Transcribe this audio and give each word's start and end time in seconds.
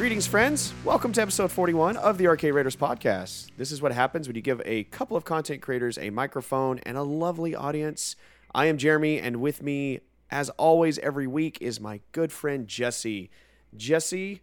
Greetings, 0.00 0.26
friends. 0.26 0.72
Welcome 0.82 1.12
to 1.12 1.20
episode 1.20 1.52
41 1.52 1.98
of 1.98 2.16
the 2.16 2.26
Arcade 2.26 2.54
Raiders 2.54 2.74
podcast. 2.74 3.48
This 3.58 3.70
is 3.70 3.82
what 3.82 3.92
happens 3.92 4.26
when 4.26 4.34
you 4.34 4.40
give 4.40 4.62
a 4.64 4.84
couple 4.84 5.14
of 5.14 5.26
content 5.26 5.60
creators 5.60 5.98
a 5.98 6.08
microphone 6.08 6.78
and 6.86 6.96
a 6.96 7.02
lovely 7.02 7.54
audience. 7.54 8.16
I 8.54 8.64
am 8.64 8.78
Jeremy, 8.78 9.18
and 9.18 9.42
with 9.42 9.62
me, 9.62 10.00
as 10.30 10.48
always, 10.56 10.98
every 11.00 11.26
week 11.26 11.58
is 11.60 11.80
my 11.80 12.00
good 12.12 12.32
friend 12.32 12.66
Jesse. 12.66 13.30
Jesse, 13.76 14.40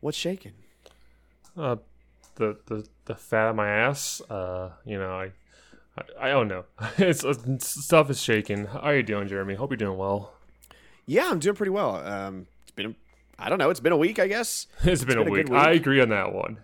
what's 0.00 0.18
shaking? 0.18 0.54
Uh, 1.56 1.76
the 2.34 2.58
the 2.66 2.84
the 3.04 3.14
fat 3.14 3.50
of 3.50 3.54
my 3.54 3.68
ass. 3.68 4.20
Uh, 4.28 4.70
you 4.84 4.98
know, 4.98 5.12
I 5.12 5.30
I, 5.96 6.02
I 6.22 6.28
don't 6.30 6.48
know. 6.48 6.64
it's 6.98 7.24
uh, 7.24 7.34
stuff 7.60 8.10
is 8.10 8.20
shaking. 8.20 8.66
How 8.66 8.80
are 8.80 8.96
you 8.96 9.04
doing, 9.04 9.28
Jeremy? 9.28 9.54
Hope 9.54 9.70
you're 9.70 9.76
doing 9.76 9.98
well. 9.98 10.32
Yeah, 11.06 11.28
I'm 11.30 11.38
doing 11.38 11.54
pretty 11.54 11.70
well. 11.70 12.04
Um, 12.04 12.48
it's 12.62 12.72
been, 12.72 12.96
I 13.38 13.48
don't 13.48 13.58
know, 13.58 13.70
it's 13.70 13.80
been 13.80 13.92
a 13.92 13.96
week, 13.96 14.18
I 14.18 14.28
guess. 14.28 14.66
it's 14.84 15.04
been, 15.04 15.18
a, 15.18 15.20
been 15.20 15.28
a 15.28 15.30
week. 15.30 15.46
good 15.46 15.52
week. 15.52 15.60
I 15.60 15.72
agree 15.72 16.00
on 16.00 16.08
that 16.10 16.32
one. 16.32 16.58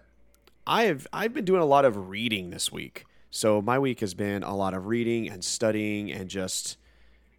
I 0.67 0.85
have 0.85 1.07
I've 1.13 1.35
been 1.35 1.45
doing 1.45 1.63
a 1.63 1.67
lot 1.67 1.85
of 1.85 2.09
reading 2.09 2.51
this 2.51 2.71
week. 2.71 3.05
So 3.31 3.63
my 3.63 3.79
week 3.79 4.01
has 4.01 4.15
been 4.15 4.43
a 4.43 4.55
lot 4.55 4.75
of 4.75 4.87
reading 4.87 5.29
and 5.29 5.45
studying 5.45 6.11
and 6.11 6.29
just 6.29 6.77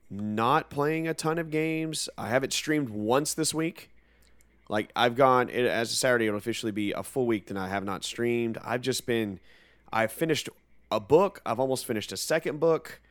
not 0.09 0.70
playing 0.70 1.08
a 1.08 1.14
ton 1.14 1.38
of 1.38 1.50
games. 1.50 2.09
I 2.18 2.30
haven't 2.30 2.54
streamed 2.54 2.90
once 2.90 3.34
this 3.34 3.54
week. 3.54 3.90
Like 4.70 4.92
I've 4.96 5.16
gone 5.16 5.50
it, 5.50 5.66
as 5.66 5.92
a 5.92 5.96
Saturday 5.96 6.28
it'll 6.28 6.38
officially 6.38 6.72
be 6.72 6.92
a 6.92 7.04
full 7.04 7.26
week 7.26 7.48
that 7.48 7.58
I 7.58 7.68
have 7.68 7.84
not 7.84 8.04
streamed. 8.04 8.58
I've 8.64 8.82
just 8.82 9.06
been 9.06 9.40
I've 9.92 10.12
finished 10.12 10.50
a 10.92 11.00
book. 11.00 11.42
I've 11.46 11.59
almost 11.59 11.86
finished 11.86 12.12
a 12.12 12.18
second 12.18 12.59
book. 12.59 13.02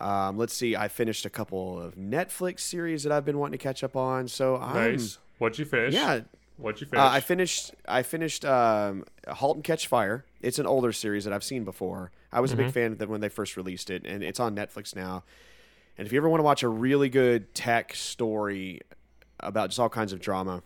Um, 0.00 0.38
let's 0.38 0.54
see, 0.54 0.74
I 0.76 0.88
finished 0.88 1.26
a 1.26 1.30
couple 1.30 1.80
of 1.80 1.94
Netflix 1.96 2.60
series 2.60 3.02
that 3.02 3.12
I've 3.12 3.24
been 3.24 3.38
wanting 3.38 3.58
to 3.58 3.62
catch 3.62 3.84
up 3.84 3.96
on. 3.96 4.28
So 4.28 4.56
I'm 4.56 4.92
Nice. 4.92 5.18
What'd 5.38 5.58
you 5.58 5.64
finish? 5.64 5.94
yeah, 5.94 6.20
What'd 6.56 6.80
you 6.80 6.86
finish? 6.86 7.02
uh, 7.02 7.08
I 7.08 7.20
finished. 7.20 7.72
I 7.88 8.02
finished 8.02 8.44
um, 8.44 9.04
*Halt 9.28 9.56
and 9.56 9.64
Catch 9.64 9.86
Fire*. 9.86 10.24
It's 10.42 10.58
an 10.58 10.66
older 10.66 10.92
series 10.92 11.24
that 11.24 11.32
I've 11.32 11.44
seen 11.44 11.64
before. 11.64 12.10
I 12.32 12.40
was 12.40 12.52
a 12.52 12.56
big 12.56 12.70
fan 12.72 12.92
of 12.92 12.98
them 12.98 13.08
when 13.10 13.20
they 13.20 13.28
first 13.28 13.56
released 13.56 13.90
it, 13.90 14.04
and 14.06 14.22
it's 14.22 14.38
on 14.38 14.54
Netflix 14.54 14.94
now. 14.94 15.24
And 15.98 16.06
if 16.06 16.12
you 16.12 16.18
ever 16.18 16.28
want 16.28 16.40
to 16.40 16.44
watch 16.44 16.62
a 16.62 16.68
really 16.68 17.08
good 17.08 17.54
tech 17.54 17.94
story 17.94 18.80
about 19.40 19.70
just 19.70 19.80
all 19.80 19.88
kinds 19.88 20.12
of 20.12 20.20
drama, 20.20 20.62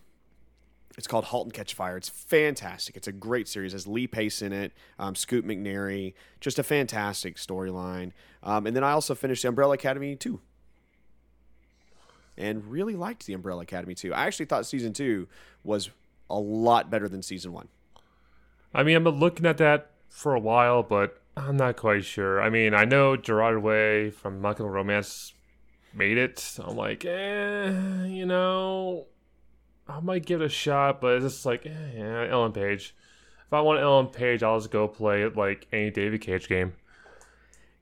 it's 0.97 1.07
called 1.07 1.25
*Halt 1.27 1.47
and 1.47 1.55
Catch 1.55 1.75
Fire*. 1.75 1.97
It's 1.97 2.09
fantastic. 2.09 2.97
It's 2.97 3.09
a 3.09 3.13
great 3.13 3.49
series. 3.49 3.73
It 3.73 3.77
has 3.77 3.87
Lee 3.87 4.07
Pace 4.07 4.43
in 4.43 4.53
it, 4.53 4.73
um, 4.99 5.15
Scoot 5.15 5.47
McNairy. 5.47 6.15
Just 6.41 6.59
a 6.59 6.63
fantastic 6.63 7.37
storyline. 7.37 8.13
Um, 8.43 8.67
and 8.67 8.77
then 8.77 8.85
I 8.85 8.93
also 8.93 9.15
finished 9.15 9.43
*The 9.43 9.49
Umbrella 9.49 9.75
Academy* 9.75 10.17
too 10.17 10.41
and 12.37 12.65
really 12.67 12.97
liked 12.97 13.27
the 13.27 13.33
Umbrella 13.33 13.63
Academy 13.63 13.95
too. 13.95 14.13
I 14.13 14.27
actually 14.27 14.47
thought 14.47 14.67
season 14.67 14.93
two 14.93 15.29
was 15.63 15.91
a 16.29 16.39
lot 16.39 16.91
better 16.91 17.09
than 17.09 17.23
season 17.23 17.53
one. 17.53 17.69
I 18.75 18.83
mean, 18.83 18.97
I've 18.97 19.05
been 19.05 19.21
looking 19.21 19.47
at 19.47 19.59
that 19.59 19.91
for 20.09 20.35
a 20.35 20.41
while, 20.41 20.83
but 20.83 21.21
I'm 21.37 21.57
not 21.57 21.77
quite 21.77 22.05
sure. 22.05 22.43
I 22.43 22.51
mean, 22.51 22.75
I 22.75 22.85
know 22.85 23.17
Gerard 23.17 23.63
Way 23.63 24.11
from 24.11 24.41
My 24.41 24.51
Chemical 24.51 24.71
Romance 24.71 25.33
made 25.93 26.19
it. 26.19 26.59
I'm 26.63 26.77
like, 26.77 27.05
eh, 27.05 28.07
you 28.07 28.27
know, 28.27 29.07
I 29.89 30.01
might 30.01 30.25
give 30.25 30.41
it 30.41 30.45
a 30.47 30.49
shot, 30.49 31.01
but 31.01 31.17
it's 31.17 31.35
just 31.35 31.47
like, 31.47 31.67
eh, 31.67 31.71
yeah, 31.97 32.27
Ellen 32.31 32.53
Page. 32.53 32.95
If 33.47 33.53
I 33.53 33.61
want 33.61 33.81
Ellen 33.81 34.07
Page, 34.07 34.43
I'll 34.43 34.59
just 34.59 34.71
go 34.71 34.89
play 34.89 35.27
like 35.29 35.67
any 35.73 35.91
David 35.91 36.21
Cage 36.21 36.49
game. 36.49 36.73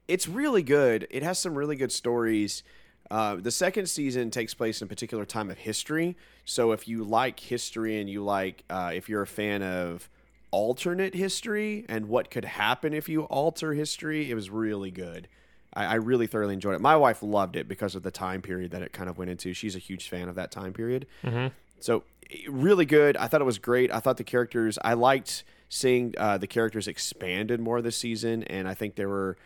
It's 0.08 0.26
really 0.26 0.62
good. 0.62 1.06
It 1.10 1.22
has 1.22 1.38
some 1.38 1.54
really 1.54 1.76
good 1.76 1.92
stories. 1.92 2.64
Uh, 3.10 3.36
the 3.36 3.50
second 3.50 3.86
season 3.88 4.30
takes 4.30 4.54
place 4.54 4.80
in 4.80 4.86
a 4.86 4.88
particular 4.88 5.24
time 5.24 5.50
of 5.50 5.58
history. 5.58 6.16
So 6.44 6.72
if 6.72 6.88
you 6.88 7.04
like 7.04 7.38
history 7.38 8.00
and 8.00 8.10
you 8.10 8.24
like, 8.24 8.64
uh, 8.68 8.90
if 8.94 9.08
you're 9.08 9.22
a 9.22 9.26
fan 9.26 9.62
of 9.62 10.08
alternate 10.50 11.14
history 11.14 11.84
and 11.88 12.08
what 12.08 12.30
could 12.30 12.44
happen 12.44 12.92
if 12.92 13.08
you 13.08 13.22
alter 13.24 13.74
history, 13.74 14.30
it 14.30 14.34
was 14.34 14.50
really 14.50 14.90
good. 14.90 15.28
I, 15.74 15.84
I 15.84 15.94
really 15.94 16.26
thoroughly 16.26 16.54
enjoyed 16.54 16.74
it. 16.74 16.80
My 16.80 16.96
wife 16.96 17.22
loved 17.22 17.54
it 17.56 17.68
because 17.68 17.94
of 17.94 18.02
the 18.02 18.10
time 18.10 18.42
period 18.42 18.70
that 18.72 18.82
it 18.82 18.92
kind 18.92 19.08
of 19.08 19.18
went 19.18 19.30
into. 19.30 19.54
She's 19.54 19.76
a 19.76 19.78
huge 19.78 20.08
fan 20.08 20.28
of 20.28 20.34
that 20.34 20.50
time 20.50 20.72
period. 20.72 21.06
So 21.82 22.04
eh, 22.30 22.38
really 22.48 22.86
good. 22.86 23.16
I 23.16 23.26
thought 23.28 23.40
it 23.40 23.44
was 23.44 23.58
great. 23.58 23.92
I 23.92 24.00
thought 24.00 24.16
the 24.16 24.24
characters. 24.24 24.78
I 24.84 24.94
liked 24.94 25.44
seeing 25.68 26.14
uh, 26.18 26.38
the 26.38 26.46
characters 26.46 26.86
expanded 26.86 27.60
more 27.60 27.80
this 27.82 27.96
season, 27.96 28.42
and 28.44 28.68
I 28.68 28.74
think 28.74 28.96
there 28.96 29.08
were 29.08 29.36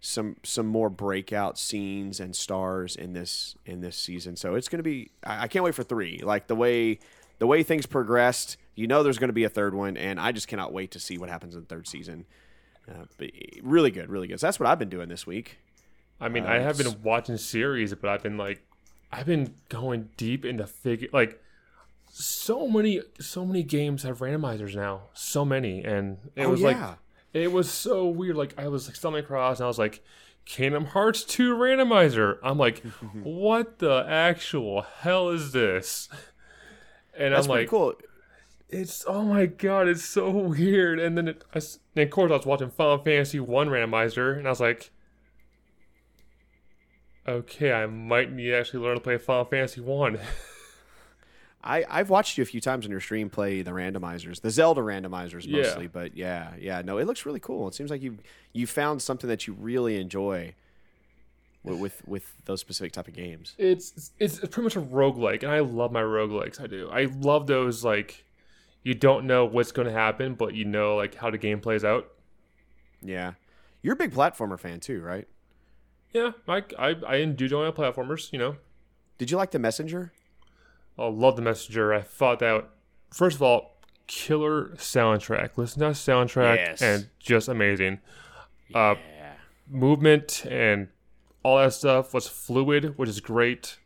some 0.00 0.36
some 0.42 0.66
more 0.66 0.90
breakout 0.90 1.58
scenes 1.58 2.20
and 2.20 2.36
stars 2.36 2.94
in 2.94 3.12
this 3.12 3.56
in 3.64 3.80
this 3.80 3.96
season. 3.96 4.36
So 4.36 4.54
it's 4.54 4.68
going 4.68 4.78
to 4.80 4.82
be. 4.84 5.10
I, 5.24 5.42
I 5.44 5.48
can't 5.48 5.64
wait 5.64 5.74
for 5.74 5.82
three. 5.82 6.20
Like 6.22 6.46
the 6.46 6.56
way 6.56 6.98
the 7.38 7.46
way 7.46 7.62
things 7.62 7.86
progressed, 7.86 8.56
you 8.74 8.86
know, 8.86 9.02
there's 9.02 9.18
going 9.18 9.28
to 9.28 9.34
be 9.34 9.44
a 9.44 9.48
third 9.48 9.74
one, 9.74 9.96
and 9.96 10.20
I 10.20 10.32
just 10.32 10.48
cannot 10.48 10.72
wait 10.72 10.90
to 10.92 11.00
see 11.00 11.18
what 11.18 11.28
happens 11.28 11.54
in 11.54 11.60
the 11.60 11.66
third 11.66 11.88
season. 11.88 12.26
Uh, 12.88 13.06
but 13.16 13.30
really 13.62 13.90
good, 13.90 14.10
really 14.10 14.26
good. 14.28 14.38
So 14.38 14.46
that's 14.46 14.60
what 14.60 14.68
I've 14.68 14.78
been 14.78 14.90
doing 14.90 15.08
this 15.08 15.26
week. 15.26 15.58
I 16.20 16.28
mean, 16.28 16.44
Uh, 16.44 16.50
I 16.50 16.58
have 16.58 16.76
been 16.78 17.02
watching 17.02 17.36
series, 17.38 17.94
but 17.94 18.10
I've 18.10 18.22
been 18.22 18.36
like, 18.36 18.62
I've 19.10 19.26
been 19.26 19.54
going 19.68 20.10
deep 20.16 20.44
into 20.44 20.66
figure 20.66 21.08
like 21.12 21.42
so 22.16 22.68
many 22.68 23.00
so 23.18 23.44
many 23.44 23.64
games 23.64 24.04
have 24.04 24.20
randomizers 24.20 24.76
now, 24.76 25.08
so 25.14 25.44
many, 25.44 25.82
and 25.82 26.18
it 26.36 26.44
Oh, 26.46 26.50
was 26.50 26.60
yeah. 26.60 26.66
like 26.68 26.98
it 27.32 27.50
was 27.50 27.68
so 27.70 28.06
weird. 28.06 28.36
Like 28.36 28.54
I 28.56 28.68
was 28.68 28.86
like 28.86 28.94
stumbling 28.94 29.24
across, 29.24 29.58
and 29.58 29.64
I 29.64 29.68
was 29.68 29.78
like, 29.80 30.00
Kingdom 30.44 30.84
Hearts 30.84 31.24
two 31.24 31.54
randomizer. 31.56 32.38
I'm 32.42 32.56
like, 32.56 32.78
what 33.24 33.80
the 33.80 34.04
actual 34.08 34.82
hell 34.82 35.30
is 35.30 35.50
this? 35.52 36.08
And 37.18 37.34
That's 37.34 37.46
I'm 37.46 37.50
like, 37.50 37.68
cool. 37.68 37.94
it's 38.68 39.04
oh 39.08 39.22
my 39.24 39.46
god, 39.46 39.88
it's 39.88 40.04
so 40.04 40.30
weird. 40.30 41.00
And 41.00 41.18
then 41.18 41.26
it, 41.28 41.44
I 41.52 41.58
of 42.00 42.10
course 42.10 42.30
I 42.30 42.36
was 42.36 42.46
watching 42.46 42.70
Final 42.70 42.98
Fantasy 42.98 43.40
One 43.40 43.68
randomizer, 43.68 44.38
and 44.38 44.46
I 44.46 44.50
was 44.50 44.60
like, 44.60 44.90
okay, 47.26 47.72
I 47.72 47.86
might 47.86 48.30
need 48.30 48.50
to 48.50 48.54
actually 48.56 48.84
learn 48.84 48.94
to 48.96 49.00
play 49.00 49.18
Final 49.18 49.46
Fantasy 49.46 49.80
One. 49.80 50.18
I, 51.66 51.84
I've 51.88 52.10
watched 52.10 52.36
you 52.36 52.42
a 52.42 52.46
few 52.46 52.60
times 52.60 52.84
on 52.84 52.90
your 52.90 53.00
stream 53.00 53.30
play 53.30 53.62
the 53.62 53.70
randomizers, 53.70 54.40
the 54.42 54.50
Zelda 54.50 54.82
randomizers 54.82 55.46
Yeah. 55.46 55.62
mostly, 55.62 55.86
but 55.86 56.14
yeah, 56.14 56.52
yeah, 56.60 56.82
no, 56.82 56.98
it 56.98 57.06
looks 57.06 57.24
really 57.24 57.40
cool. 57.40 57.66
It 57.68 57.74
seems 57.74 57.90
like 57.90 58.02
you 58.02 58.18
you 58.52 58.66
found 58.66 59.00
something 59.00 59.28
that 59.28 59.46
you 59.46 59.54
really 59.54 59.98
enjoy 59.98 60.54
with 61.62 61.78
with, 61.80 62.06
with 62.06 62.34
those 62.44 62.60
specific 62.60 62.92
type 62.92 63.08
of 63.08 63.14
games. 63.14 63.54
it's 63.56 64.12
it's 64.18 64.38
pretty 64.40 64.60
much 64.62 64.76
a 64.76 64.80
roguelike, 64.82 65.42
and 65.42 65.50
I 65.50 65.60
love 65.60 65.90
my 65.90 66.02
roguelikes. 66.02 66.60
I 66.60 66.66
do. 66.66 66.90
I 66.92 67.04
love 67.06 67.46
those 67.46 67.82
like 67.82 68.24
you 68.82 68.92
don't 68.94 69.26
know 69.26 69.46
what's 69.46 69.72
going 69.72 69.86
to 69.88 69.92
happen, 69.94 70.34
but 70.34 70.54
you 70.54 70.66
know 70.66 70.96
like 70.96 71.14
how 71.14 71.30
the 71.30 71.38
game 71.38 71.60
plays 71.60 71.82
out. 71.84 72.10
Yeah, 73.00 73.32
you're 73.80 73.94
a 73.94 73.96
big 73.96 74.12
platformer 74.12 74.60
fan 74.60 74.80
too, 74.80 75.00
right? 75.00 75.26
Yeah, 76.12 76.32
I 76.46 76.62
I, 76.78 76.94
I 77.06 77.24
do 77.24 77.44
enjoy 77.44 77.70
platformers. 77.70 78.30
You 78.32 78.38
know, 78.38 78.56
Did 79.16 79.30
you 79.30 79.38
like 79.38 79.50
the 79.52 79.58
Messenger? 79.58 80.12
I 80.98 81.06
love 81.06 81.36
the 81.36 81.42
messenger. 81.42 81.92
I 81.92 82.02
thought 82.02 82.38
that 82.40 82.68
first 83.12 83.36
of 83.36 83.42
all, 83.42 83.76
killer 84.06 84.70
soundtrack. 84.76 85.56
Listen 85.56 85.80
to 85.80 85.86
that 85.86 85.94
soundtrack 85.94 86.56
Yes. 86.56 86.82
and 86.82 87.08
just 87.18 87.48
amazing. 87.48 88.00
Uh, 88.74 88.94
movement 89.68 90.44
and 90.46 90.88
all 91.42 91.58
that 91.58 91.72
stuff 91.72 92.12
was 92.14 92.28
fluid, 92.28 92.96
which 92.98 93.08
is 93.08 93.20
great. 93.20 93.78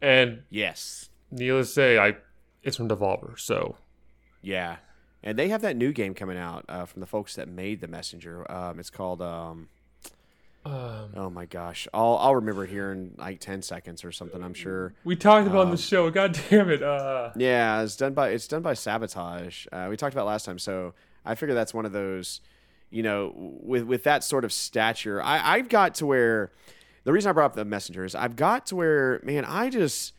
And 0.00 0.42
Yes. 0.50 1.10
needless 1.30 1.68
to 1.68 1.72
say, 1.72 1.98
I 1.98 2.16
it's 2.62 2.76
from 2.76 2.88
Devolver, 2.88 3.38
so 3.38 3.76
Yeah. 4.42 4.76
And 5.22 5.36
they 5.38 5.48
have 5.48 5.62
that 5.62 5.76
new 5.76 5.92
game 5.92 6.14
coming 6.14 6.38
out 6.38 6.64
uh, 6.68 6.84
from 6.86 7.00
the 7.00 7.06
folks 7.06 7.34
that 7.34 7.48
made 7.48 7.80
the 7.80 7.88
Messenger. 7.88 8.50
Um, 8.50 8.78
it's 8.78 8.90
called. 8.90 9.20
Um, 9.20 9.68
um, 10.64 11.10
oh 11.16 11.30
my 11.30 11.46
gosh, 11.46 11.88
I'll 11.94 12.16
I'll 12.20 12.34
remember 12.34 12.64
it 12.64 12.70
here 12.70 12.92
in 12.92 13.14
like 13.16 13.40
ten 13.40 13.62
seconds 13.62 14.04
or 14.04 14.12
something. 14.12 14.42
I'm 14.42 14.54
sure. 14.54 14.92
we 15.04 15.16
talked 15.16 15.46
about 15.46 15.66
Um, 15.66 15.70
the 15.70 15.76
show. 15.76 16.10
God 16.10 16.38
damn 16.50 16.68
it! 16.70 16.82
Uh, 16.82 17.30
Yeah, 17.36 17.82
it's 17.82 17.96
done 17.96 18.12
by 18.14 18.30
it's 18.30 18.46
done 18.48 18.62
by 18.62 18.74
Sabotage. 18.74 19.66
Uh, 19.72 19.86
we 19.88 19.96
talked 19.96 20.14
about 20.14 20.22
it 20.24 20.26
last 20.30 20.44
time, 20.44 20.58
so 20.58 20.94
I 21.24 21.34
figure 21.34 21.54
that's 21.54 21.72
one 21.74 21.86
of 21.86 21.92
those. 21.92 22.40
you 22.90 23.02
know, 23.02 23.32
with 23.36 23.84
with 23.84 24.02
that 24.04 24.24
sort 24.24 24.44
of 24.44 24.52
stature, 24.52 25.22
I, 25.22 25.54
I've 25.56 25.68
got 25.68 25.94
to 25.96 26.06
where 26.06 26.50
the 27.04 27.12
reason 27.12 27.30
I 27.30 27.32
brought 27.32 27.46
up 27.46 27.54
the 27.54 27.64
messengers, 27.64 28.14
I've 28.14 28.36
got 28.36 28.66
to 28.66 28.76
where, 28.76 29.20
man, 29.22 29.44
I 29.44 29.70
just 29.70 30.12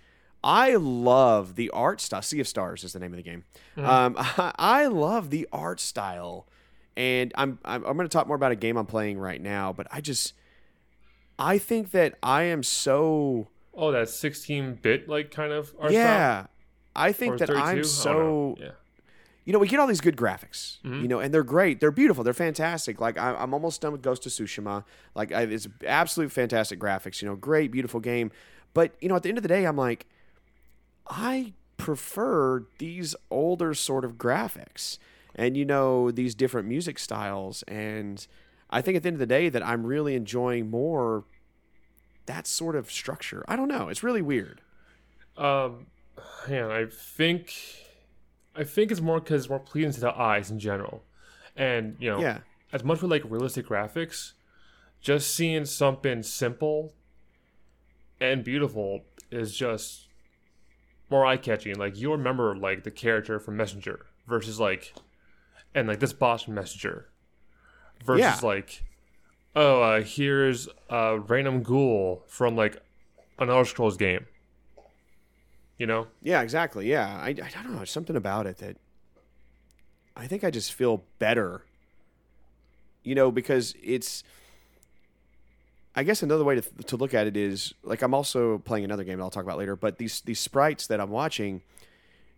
I 0.43 0.75
love 0.75 1.55
the 1.55 1.69
art 1.71 1.99
style. 2.01 2.21
Sea 2.21 2.39
of 2.39 2.47
Stars 2.47 2.83
is 2.83 2.93
the 2.93 2.99
name 2.99 3.11
of 3.11 3.17
the 3.17 3.23
game. 3.23 3.43
Um, 3.77 4.15
I, 4.17 4.53
I 4.83 4.85
love 4.87 5.29
the 5.31 5.47
art 5.51 5.79
style, 5.79 6.47
and 6.99 7.31
I'm 7.35 7.57
I'm, 7.63 7.83
I'm 7.85 7.95
going 7.97 8.07
to 8.07 8.11
talk 8.11 8.27
more 8.27 8.35
about 8.35 8.51
a 8.51 8.55
game 8.55 8.75
I'm 8.77 8.85
playing 8.85 9.17
right 9.19 9.41
now. 9.41 9.71
But 9.73 9.87
I 9.91 10.01
just 10.01 10.33
I 11.39 11.57
think 11.57 11.91
that 11.91 12.15
I 12.21 12.43
am 12.43 12.61
so 12.63 13.47
Oh, 13.73 13.91
that 13.93 14.07
16-bit 14.07 15.07
like 15.07 15.31
kind 15.31 15.53
of 15.53 15.73
art 15.79 15.93
yeah. 15.93 16.47
I 16.95 17.13
think 17.13 17.35
Or 17.35 17.37
that 17.37 17.47
32? 17.47 17.65
I 17.65 17.71
I'm 17.71 17.83
so 17.85 18.13
know. 18.13 18.55
yeah. 18.59 18.71
you 19.45 19.53
know, 19.53 19.59
we 19.59 19.67
get 19.69 19.79
all 19.79 19.87
these 19.87 20.01
good 20.01 20.17
graphics, 20.17 20.79
Mm-hmm. 20.83 21.01
you 21.03 21.07
know, 21.07 21.19
and 21.21 21.33
they're 21.33 21.43
great. 21.43 21.79
They're 21.79 21.91
beautiful. 21.91 22.23
They're 22.25 22.33
fantastic. 22.33 22.99
Like 22.99 23.17
I, 23.17 23.33
I'm 23.35 23.53
almost 23.53 23.79
done 23.79 23.93
with 23.93 24.01
Ghost 24.01 24.25
of 24.25 24.33
Tsushima. 24.33 24.83
Like 25.15 25.31
I, 25.31 25.43
it's 25.43 25.67
absolute 25.87 26.31
fantastic 26.33 26.77
graphics. 26.79 27.21
You 27.21 27.29
know, 27.29 27.35
great, 27.37 27.71
beautiful 27.71 28.01
game. 28.01 28.31
But 28.73 28.91
you 28.99 29.07
know, 29.07 29.15
at 29.15 29.23
the 29.23 29.29
end 29.29 29.37
of 29.37 29.43
the 29.43 29.47
day, 29.47 29.63
I'm 29.65 29.77
like, 29.77 30.05
I 31.07 31.53
prefer 31.77 32.65
these 32.79 33.15
older 33.31 33.73
sort 33.73 34.03
of 34.03 34.15
graphics, 34.17 34.97
and 35.39 35.55
you 35.57 35.63
know, 35.65 36.11
these 36.11 36.35
different 36.35 36.67
music 36.67 36.99
styles. 36.99 37.63
And 37.63 38.27
I 38.69 38.81
think 38.81 38.97
at 38.97 39.03
the 39.03 39.07
end 39.07 39.15
of 39.15 39.19
the 39.19 39.25
day, 39.25 39.49
that 39.49 39.65
I'm 39.65 39.85
really 39.85 40.13
enjoying 40.15 40.69
more 40.69 41.23
that 42.25 42.45
sort 42.45 42.75
of 42.75 42.91
structure. 42.91 43.43
I 43.47 43.55
don't 43.55 43.69
know. 43.69 43.87
It's 43.89 44.03
really 44.03 44.21
weird. 44.21 44.61
Um, 45.37 45.87
man, 46.47 46.69
I 46.69 46.85
think, 46.91 47.53
I 48.55 48.63
think 48.63 48.91
it's 48.91 49.01
more 49.01 49.19
because 49.19 49.43
it's 49.43 49.49
more 49.49 49.59
pleasing 49.59 49.93
to 49.93 49.99
the 50.01 50.13
eyes 50.19 50.51
in 50.51 50.59
general, 50.59 51.03
and 51.55 51.95
you 51.99 52.09
know, 52.11 52.19
Yeah. 52.19 52.39
as 52.73 52.83
much 52.83 53.01
with 53.01 53.09
like 53.09 53.23
realistic 53.25 53.67
graphics, 53.67 54.33
just 55.01 55.33
seeing 55.33 55.63
something 55.65 56.21
simple 56.23 56.93
and 58.19 58.43
beautiful 58.43 59.05
is 59.31 59.55
just 59.55 60.07
more 61.09 61.25
eye 61.25 61.37
catching. 61.37 61.75
Like 61.79 61.97
you 61.97 62.11
remember 62.11 62.55
like 62.55 62.83
the 62.83 62.91
character 62.91 63.39
from 63.39 63.55
Messenger 63.55 64.05
versus 64.27 64.59
like, 64.59 64.93
and 65.75 65.87
like 65.87 65.99
this 65.99 66.13
boss 66.13 66.47
Messenger 66.47 67.07
versus 68.05 68.19
Yeah. 68.21 68.39
like, 68.41 68.83
oh, 69.55 69.81
uh, 69.81 70.01
here's 70.01 70.67
a 70.89 71.19
random 71.19 71.63
ghoul 71.63 72.23
from 72.27 72.55
like 72.55 72.81
an 73.39 73.49
Elder 73.49 73.65
Scrolls 73.65 73.97
game. 73.97 74.25
You 75.77 75.85
know. 75.87 76.07
Yeah, 76.21 76.41
exactly. 76.41 76.89
Yeah, 76.89 77.07
I, 77.07 77.29
I 77.29 77.33
don't 77.33 77.71
know. 77.71 77.77
There's 77.77 77.91
something 77.91 78.15
about 78.17 78.47
it 78.47 78.57
that 78.57 78.77
I 80.15 80.27
think 80.27 80.43
I 80.43 80.51
just 80.51 80.73
feel 80.73 81.03
better. 81.19 81.63
You 83.03 83.15
know, 83.15 83.31
because 83.31 83.73
it's. 83.81 84.23
I 85.95 86.03
guess 86.03 86.21
another 86.21 86.43
way 86.43 86.55
to, 86.55 86.61
to 86.61 86.97
look 86.97 87.13
at 87.13 87.27
it 87.27 87.35
is 87.35 87.73
like 87.83 88.01
I'm 88.01 88.13
also 88.13 88.59
playing 88.59 88.85
another 88.85 89.03
game 89.03 89.17
that 89.17 89.23
I'll 89.23 89.29
talk 89.29 89.43
about 89.43 89.57
later. 89.57 89.75
But 89.75 89.97
these 89.97 90.21
these 90.21 90.39
sprites 90.39 90.87
that 90.87 90.99
I'm 90.99 91.09
watching, 91.09 91.61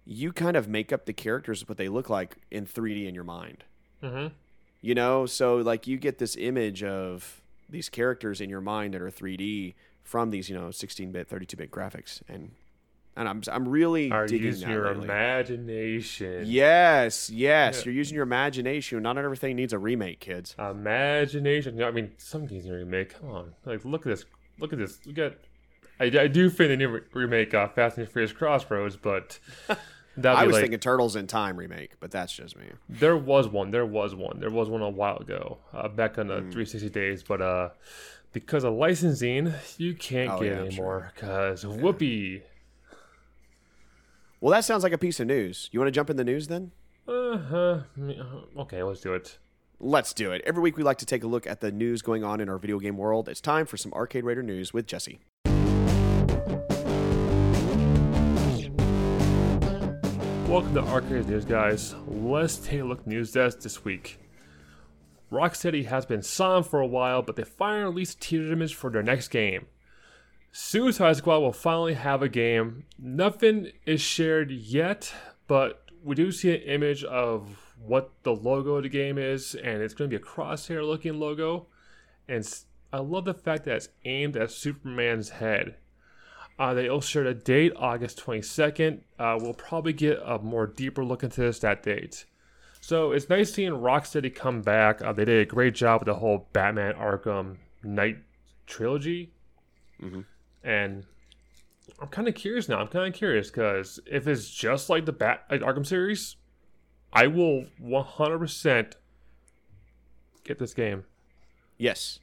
you 0.06 0.33
kind 0.33 0.57
of 0.57 0.68
make 0.68 0.92
up 0.92 1.06
the 1.06 1.13
characters 1.13 1.68
what 1.68 1.77
they 1.77 1.89
look 1.89 2.09
like 2.09 2.38
in 2.50 2.65
3D 2.65 3.07
in 3.07 3.15
your 3.15 3.24
mind. 3.24 3.63
Mm-hmm. 4.03 4.33
You 4.81 4.95
know, 4.95 5.25
so 5.25 5.57
like 5.57 5.86
you 5.88 5.98
get 5.98 6.18
this 6.18 6.36
image 6.36 6.83
of 6.83 7.42
these 7.69 7.88
characters 7.88 8.42
in 8.42 8.50
your 8.50 8.62
mind 8.62 8.94
that 8.94 9.01
are 9.01 9.12
3D 9.12 9.75
from 10.03 10.31
these 10.31 10.50
you 10.50 10.56
know 10.56 10.69
16-bit, 10.69 11.30
32-bit 11.30 11.69
graphics, 11.71 12.21
and 12.27 12.51
and 13.15 13.27
I'm 13.30 13.42
I'm 13.51 13.68
really 13.68 14.09
Are 14.09 14.25
digging 14.25 14.48
using 14.48 14.69
your 14.69 14.88
lately. 14.88 15.03
imagination. 15.03 16.44
Yes, 16.47 17.30
yes. 17.30 17.77
Yeah. 17.77 17.86
You're 17.86 17.94
using 17.94 18.15
your 18.15 18.24
imagination. 18.24 19.04
Not 19.04 19.18
everything 19.18 19.56
needs 19.56 19.74
a 19.74 19.80
remake, 19.80 20.19
kids. 20.19 20.56
Imagination. 20.57 21.81
I 21.83 21.92
mean, 21.92 22.12
some 22.18 22.45
games 22.45 22.63
need 22.65 22.71
to 22.71 22.75
remake. 22.77 23.19
Come 23.19 23.30
on, 23.30 23.54
like 23.65 23.86
look 23.86 24.06
at 24.07 24.09
this. 24.09 24.25
Look 24.59 24.74
at 24.74 24.80
this. 24.80 25.00
Look 25.06 25.18
at. 25.18 25.38
I, 26.01 26.06
I 26.24 26.27
do 26.27 26.50
think 26.50 26.69
they 26.69 26.75
need 26.75 26.86
to 26.86 27.01
remake 27.13 27.53
uh, 27.53 27.68
Fast 27.69 27.98
and 27.98 28.09
Furious 28.09 28.31
Crossroads, 28.33 28.95
but 28.98 29.39
that 30.18 30.36
I 30.36 30.45
was 30.45 30.53
like, 30.53 30.63
thinking 30.63 30.80
Turtles 30.80 31.15
in 31.15 31.27
Time 31.27 31.56
remake, 31.57 31.92
but 32.00 32.12
that's 32.12 32.33
just 32.33 32.57
me. 32.57 32.65
there 32.89 33.15
was 33.15 33.48
one. 33.48 33.71
There 33.71 33.86
was 33.86 34.15
one. 34.15 34.39
There 34.39 34.50
was 34.50 34.68
one 34.69 34.81
a 34.81 34.89
while 34.89 35.18
ago, 35.18 35.59
uh, 35.74 35.88
back 35.88 36.18
on 36.18 36.27
the 36.27 36.36
Hmm. 36.42 36.50
360 36.51 36.89
days. 36.89 37.24
But 37.24 37.42
uh, 37.42 37.69
because 38.33 38.63
of 38.63 38.74
licensing, 38.74 39.53
you 39.77 39.94
can't 39.94 40.31
Oh, 40.31 40.39
get 40.39 40.45
yeah, 40.45 40.51
it 40.53 40.59
I'm 40.62 40.68
anymore. 40.68 41.12
Cause 41.18 41.65
whoopee. 41.65 42.42
Well, 44.39 44.51
that 44.51 44.65
sounds 44.65 44.83
like 44.83 44.94
a 44.94 44.97
piece 44.97 45.19
of 45.19 45.27
news. 45.27 45.69
You 45.71 45.80
want 45.80 45.88
to 45.88 45.92
jump 45.92 46.09
in 46.09 46.18
the 46.18 46.24
news 46.24 46.47
then? 46.47 46.71
Uh-huh. 47.07 47.81
Okay, 48.57 48.81
let's 48.81 49.01
do 49.01 49.13
it. 49.13 49.38
Let's 49.80 50.13
do 50.13 50.31
it. 50.31 50.42
Every 50.45 50.62
week 50.62 50.77
we 50.77 50.83
like 50.83 50.97
to 51.00 51.06
take 51.06 51.24
a 51.24 51.27
look 51.27 51.45
at 51.45 51.59
the 51.62 51.71
news 51.71 52.01
going 52.01 52.24
on 52.24 52.39
in 52.39 52.50
our 52.50 52.57
video 52.57 52.80
game 52.80 52.97
world. 52.97 53.30
It's 53.30 53.42
time 53.42 53.65
for 53.65 53.77
some 53.77 53.94
Arcade 53.94 54.24
Raider 54.24 54.44
news 54.44 54.74
with 54.74 54.88
Jesse. 54.88 55.19
Welcome 60.51 60.74
to 60.74 60.81
Arcade 60.81 61.30
News, 61.30 61.45
guys. 61.45 61.95
Let's 62.09 62.57
take 62.57 62.81
a 62.81 62.83
look 62.83 63.07
news 63.07 63.31
desk 63.31 63.62
this 63.62 63.86
week. 63.86 64.19
Rocksteady 65.31 65.86
has 65.86 66.06
been 66.06 66.21
silent 66.21 66.68
for 66.68 66.81
a 66.81 66.86
while, 66.86 67.21
but 67.21 67.38
they 67.38 67.45
finally 67.45 67.86
released 67.86 68.18
a 68.18 68.19
teaser 68.19 68.51
image 68.51 68.75
for 68.75 68.89
their 68.89 69.01
next 69.01 69.30
game. 69.30 69.68
Suicide 70.51 71.15
Squad 71.15 71.39
will 71.39 71.53
finally 71.53 71.94
have 71.94 72.21
a 72.21 72.27
game. 72.27 72.83
Nothing 73.00 73.71
is 73.86 74.01
shared 74.01 74.51
yet, 74.51 75.13
but 75.48 75.86
we 76.03 76.15
do 76.15 76.33
see 76.33 76.54
an 76.54 76.63
image 76.63 77.06
of 77.06 77.74
what 77.81 78.12
the 78.24 78.36
logo 78.36 78.75
of 78.75 78.83
the 78.83 78.89
game 78.89 79.18
is, 79.18 79.56
and 79.56 79.81
it's 79.81 79.94
going 79.94 80.09
to 80.09 80.19
be 80.19 80.21
a 80.21 80.25
crosshair 80.25 80.86
looking 80.86 81.18
logo. 81.18 81.68
And 82.27 82.45
I 82.92 82.97
love 82.97 83.24
the 83.24 83.33
fact 83.33 83.63
that 83.63 83.77
it's 83.77 83.89
aimed 84.04 84.36
at 84.36 84.51
Superman's 84.51 85.30
head. 85.30 85.75
Uh, 86.59 86.74
they 86.74 86.88
also 86.89 87.07
shared 87.07 87.27
a 87.27 87.33
date, 87.33 87.74
August 87.75 88.24
22nd. 88.24 89.00
Uh, 89.18 89.38
we'll 89.39 89.53
probably 89.53 89.94
get 89.94 90.19
a 90.24 90.38
more 90.39 90.68
deeper 90.68 91.03
look 91.03 91.24
into 91.24 91.42
this 91.42 91.59
that 91.59 91.81
date. 91.81 92.25
So 92.81 93.12
it's 93.12 93.30
nice 93.30 93.53
seeing 93.53 93.71
Rocksteady 93.71 94.33
come 94.33 94.62
back. 94.62 95.01
Uh, 95.01 95.13
they 95.13 95.25
did 95.25 95.42
a 95.42 95.45
great 95.45 95.75
job 95.75 96.01
with 96.01 96.07
the 96.07 96.15
whole 96.15 96.48
Batman 96.53 96.94
Arkham 96.94 97.57
Knight 97.83 98.18
trilogy. 98.68 99.31
And 100.63 101.06
I'm 102.00 102.07
kind 102.07 102.27
of 102.27 102.36
curious 102.36 102.68
now. 102.69 102.80
I'm 102.80 102.88
kind 102.88 103.07
of 103.07 103.18
curious 103.18 103.50
because 103.50 104.00
if 104.06 104.27
it's 104.27 104.50
just 104.50 104.89
like 104.89 105.06
the 105.06 105.12
Bat 105.12 105.45
like 105.51 105.62
Arkham 105.62 105.86
series, 105.86 106.38
I 107.13 107.27
will 107.27 107.65
100% 107.83 108.94
get 110.44 110.59
this 110.59 110.74
game. 110.74 111.04
Yes. 111.77 112.19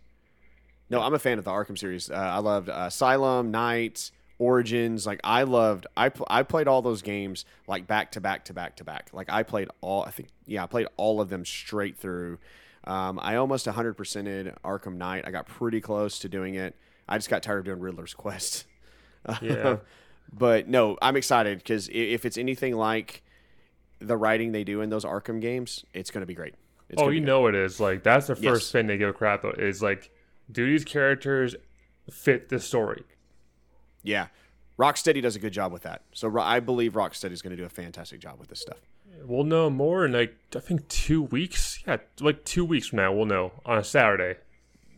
No, 0.91 1.03
I'm 1.03 1.15
a 1.15 1.19
fan 1.19 1.39
of 1.39 1.45
the 1.45 1.51
Arkham 1.51 1.79
series. 1.79 2.11
Uh, 2.11 2.15
I 2.15 2.39
loved 2.39 2.69
uh, 2.69 2.85
Asylum, 2.87 3.51
Knight, 3.51 4.11
Origins. 4.39 5.07
Like 5.07 5.21
I 5.25 5.43
loved. 5.43 5.87
I 5.97 6.09
pl- 6.09 6.27
I 6.31 6.43
played 6.43 6.69
all 6.69 6.83
those 6.83 7.03
games 7.03 7.45
like 7.67 7.87
back 7.87 8.13
to 8.13 8.21
back 8.21 8.45
to 8.47 8.55
back 8.55 8.77
to 8.77 8.85
back. 8.85 9.11
Like 9.13 9.31
I 9.31 9.43
played 9.43 9.69
all. 9.81 10.05
I 10.05 10.11
think 10.11 10.29
yeah, 10.47 10.63
I 10.65 10.67
played 10.67 10.87
all 10.97 11.21
of 11.21 11.29
them 11.29 11.45
straight 11.45 11.97
through. 11.97 12.39
Um, 12.85 13.19
I 13.21 13.37
almost 13.37 13.67
100%ed 13.67 14.55
Arkham 14.65 14.95
Knight. 14.97 15.25
I 15.27 15.31
got 15.31 15.47
pretty 15.47 15.81
close 15.81 16.19
to 16.21 16.29
doing 16.29 16.55
it. 16.55 16.75
I 17.09 17.19
just 17.19 17.29
got 17.29 17.43
tired 17.43 17.59
of 17.59 17.65
doing 17.67 17.81
Riddler's 17.81 18.15
Quest. 18.15 18.65
Yeah. 19.43 19.79
but 20.33 20.69
no, 20.69 20.97
I'm 21.03 21.17
excited 21.17 21.59
because 21.59 21.89
if 21.93 22.25
it's 22.25 22.39
anything 22.39 22.77
like 22.77 23.23
the 23.99 24.17
writing 24.17 24.53
they 24.53 24.65
do 24.65 24.81
in 24.81 24.89
those 24.89 25.05
Arkham 25.05 25.41
games, 25.41 25.85
it's 25.93 26.11
going 26.11 26.23
to 26.23 26.27
be 26.27 26.35
great. 26.35 26.55
It's 26.89 27.03
oh, 27.03 27.11
you 27.11 27.21
know 27.21 27.47
it 27.49 27.55
is. 27.55 27.79
Like 27.81 28.03
that's 28.05 28.29
the 28.29 28.37
first 28.37 28.45
Yes. 28.67 28.71
thing 28.71 28.87
they 28.87 28.97
give 28.97 29.11
a 29.11 29.13
crap 29.13 29.45
about 29.45 29.61
is 29.61 29.83
like, 29.83 30.11
do 30.51 30.65
these 30.65 30.85
characters 30.85 31.57
fit 32.11 32.49
the 32.49 32.59
story? 32.61 33.03
Yeah. 34.03 34.29
Rocksteady 34.79 35.21
does 35.21 35.35
a 35.35 35.41
good 35.41 35.53
job 35.53 35.73
with 35.73 35.83
that. 35.83 36.03
So 36.13 36.39
I 36.39 36.61
believe 36.61 36.93
Rocksteady 36.93 37.33
is 37.33 37.43
going 37.43 37.51
to 37.51 37.57
do 37.57 37.65
a 37.65 37.69
fantastic 37.69 38.21
job 38.21 38.39
with 38.39 38.49
this 38.49 38.61
stuff. 38.61 38.79
We'll 39.25 39.45
know 39.45 39.69
more 39.69 40.05
in 40.05 40.13
like 40.13 40.37
I 40.55 40.61
think 40.61 40.87
two 40.89 41.23
weeks. 41.23 41.83
Yeah, 41.87 41.97
like 42.21 42.45
two 42.45 42.65
weeks 42.65 42.89
from 42.89 42.99
now 42.99 43.13
we'll 43.13 43.27
know 43.27 43.53
on 43.67 43.77
a 43.79 43.83
Saturday. 43.85 44.39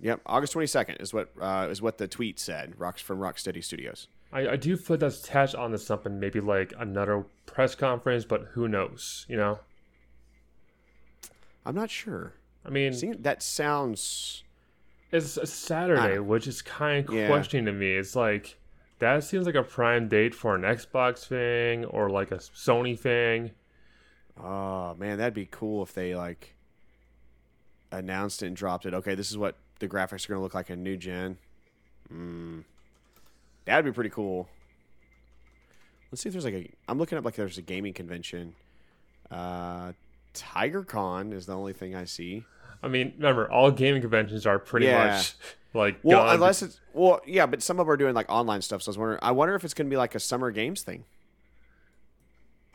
Yep, 0.02 0.20
August 0.26 0.54
22nd 0.54 1.00
is 1.00 1.14
what 1.14 1.30
uh, 1.40 1.68
is 1.70 1.80
what 1.80 1.96
the 1.98 2.06
tweet 2.06 2.38
said. 2.38 2.74
Rocks 2.78 3.00
from 3.00 3.18
Rocksteady 3.18 3.64
Studios. 3.64 4.08
I, 4.32 4.50
I 4.50 4.56
do 4.56 4.76
feel 4.76 4.96
that's 4.98 5.24
attached 5.24 5.54
onto 5.54 5.78
something, 5.78 6.20
maybe 6.20 6.40
like 6.40 6.72
another 6.78 7.24
press 7.46 7.74
conference, 7.74 8.24
but 8.24 8.48
who 8.52 8.68
knows? 8.68 9.24
You 9.28 9.36
know, 9.38 9.58
I'm 11.64 11.74
not 11.74 11.90
sure. 11.90 12.34
I 12.64 12.70
mean, 12.70 12.92
that 13.22 13.42
sounds 13.42 14.44
it's 15.12 15.36
a 15.36 15.46
Saturday, 15.46 16.18
which 16.18 16.46
is 16.46 16.62
kind 16.62 17.08
of 17.08 17.14
Yeah. 17.14 17.26
questioning 17.26 17.66
to 17.66 17.72
me. 17.72 17.92
It's 17.96 18.14
like 18.14 18.56
that 19.00 19.24
seems 19.24 19.44
like 19.46 19.54
a 19.54 19.62
prime 19.62 20.08
date 20.08 20.34
for 20.34 20.54
an 20.54 20.62
Xbox 20.62 21.26
thing 21.26 21.84
or 21.86 22.08
like 22.10 22.30
a 22.30 22.36
Sony 22.36 22.98
thing. 22.98 23.50
Oh 24.42 24.94
man, 24.94 25.18
that'd 25.18 25.34
be 25.34 25.48
cool 25.50 25.82
if 25.82 25.92
they 25.92 26.14
like 26.14 26.54
announced 27.92 28.42
it 28.42 28.46
and 28.46 28.56
dropped 28.56 28.86
it. 28.86 28.94
Okay, 28.94 29.14
this 29.14 29.30
is 29.30 29.36
what 29.38 29.56
the 29.80 29.88
graphics 29.88 30.24
are 30.24 30.28
going 30.28 30.38
to 30.38 30.42
look 30.42 30.54
like 30.54 30.70
in 30.70 30.82
new 30.82 30.96
gen. 30.96 31.38
Mm. 32.12 32.64
That'd 33.64 33.84
be 33.84 33.92
pretty 33.92 34.10
cool. 34.10 34.48
Let's 36.10 36.22
see 36.22 36.28
if 36.28 36.32
there's 36.32 36.44
like 36.44 36.54
a. 36.54 36.70
I'm 36.88 36.98
looking 36.98 37.18
up 37.18 37.24
like 37.24 37.34
there's 37.34 37.58
a 37.58 37.62
gaming 37.62 37.92
convention. 37.92 38.54
Uh, 39.30 39.92
TigerCon 40.34 41.32
is 41.32 41.46
the 41.46 41.54
only 41.56 41.72
thing 41.72 41.94
I 41.94 42.04
see. 42.04 42.44
I 42.82 42.88
mean, 42.88 43.12
remember, 43.16 43.50
all 43.50 43.70
gaming 43.70 44.00
conventions 44.00 44.46
are 44.46 44.58
pretty 44.58 44.86
Yeah. 44.86 45.06
much 45.06 45.34
like 45.74 45.98
Well, 46.02 46.24
gone. 46.24 46.34
unless 46.34 46.62
it's 46.62 46.80
well, 46.92 47.20
yeah, 47.26 47.46
but 47.46 47.62
some 47.62 47.78
of 47.78 47.86
them 47.86 47.92
are 47.92 47.96
doing 47.96 48.14
like 48.14 48.28
online 48.28 48.62
stuff. 48.62 48.82
So 48.82 48.88
I 48.88 48.90
was 48.90 48.98
wondering. 48.98 49.18
I 49.22 49.30
wonder 49.32 49.54
if 49.54 49.64
it's 49.64 49.74
going 49.74 49.86
to 49.86 49.90
be 49.90 49.96
like 49.96 50.14
a 50.14 50.20
summer 50.20 50.50
games 50.50 50.82
thing. 50.82 51.04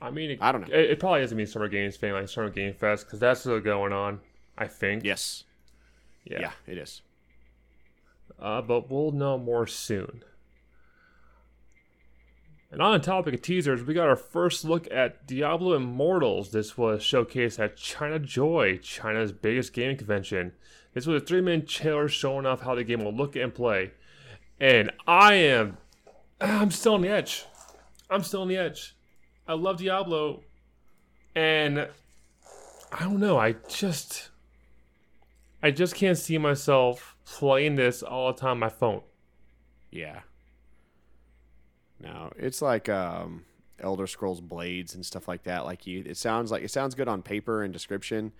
I 0.01 0.11
mean, 0.11 0.31
it, 0.31 0.39
I 0.41 0.51
don't 0.51 0.67
know. 0.67 0.73
It, 0.75 0.91
it 0.91 0.99
probably 0.99 1.21
doesn't 1.21 1.37
mean 1.37 1.47
Summer 1.47 1.69
Games 1.69 1.95
thing, 1.95 2.11
like 2.11 2.27
Summer 2.27 2.49
Game 2.49 2.73
Fest, 2.73 3.05
because 3.05 3.17
that's 3.19 3.39
still 3.39 3.59
going 3.61 3.93
on. 3.93 4.19
I 4.57 4.67
think. 4.67 5.03
Yes. 5.03 5.45
Yeah. 6.25 6.39
Yeah, 6.41 6.51
it 6.67 6.77
is. 6.77 7.01
Uh, 8.39 8.61
but 8.61 8.91
we'll 8.91 9.11
know 9.11 9.37
more 9.37 9.65
soon. 9.65 10.23
And 12.71 12.81
on 12.81 12.93
the 12.93 12.99
topic 12.99 13.33
of 13.33 13.41
teasers, 13.41 13.83
we 13.83 13.93
got 13.93 14.07
our 14.09 14.15
first 14.17 14.65
look 14.65 14.87
at 14.91 15.25
Diablo 15.25 15.73
Immortals. 15.73 16.51
This 16.51 16.77
was 16.77 17.01
showcased 17.01 17.57
at 17.59 17.77
China 17.77 18.19
Joy, 18.19 18.77
China's 18.83 19.31
biggest 19.31 19.71
gaming 19.71 19.97
convention. 19.97 20.51
This 20.95 21.05
was 21.05 21.21
a 21.21 21.25
three 21.25 21.41
minute 21.41 21.67
trailer 21.67 22.07
showing 22.07 22.45
off 22.47 22.61
how 22.61 22.73
the 22.73 22.83
game 22.83 23.03
will 23.03 23.13
look 23.13 23.35
and 23.35 23.53
play. 23.53 23.91
And 24.59 24.91
I 25.05 25.33
am. 25.35 25.77
I'm 26.41 26.71
still 26.71 26.95
on 26.95 27.01
the 27.01 27.09
edge. 27.09 27.45
I'm 28.09 28.23
still 28.23 28.41
on 28.41 28.47
the 28.47 28.57
edge. 28.57 28.95
I 29.47 29.53
love 29.53 29.77
Diablo. 29.77 30.41
And 31.35 31.89
I 32.91 32.99
don't 33.03 33.19
know. 33.19 33.37
I 33.37 33.57
just. 33.67 34.29
I 35.61 35.71
just 35.71 35.95
can't 35.95 36.17
see 36.17 36.37
myself 36.37 37.15
playing 37.25 37.75
this 37.75 38.01
all 38.01 38.31
the 38.31 38.39
time 38.39 38.51
on 38.51 38.59
my 38.59 38.69
phone. 38.69 39.01
Yeah. 39.91 40.21
No, 41.99 42.31
it's 42.37 42.61
like 42.61 42.87
um, 42.87 43.45
Elder 43.79 44.07
Scrolls 44.07 44.41
Blades 44.41 44.95
and 44.95 45.05
stuff 45.05 45.27
like 45.27 45.43
that. 45.43 45.65
Like 45.65 45.87
you, 45.87 46.03
it 46.05 46.17
sounds 46.17 46.51
like 46.51 46.63
it 46.63 46.71
sounds 46.71 46.95
good 46.95 47.07
on 47.07 47.21
paper 47.21 47.63
and 47.63 47.73
description. 47.73 48.31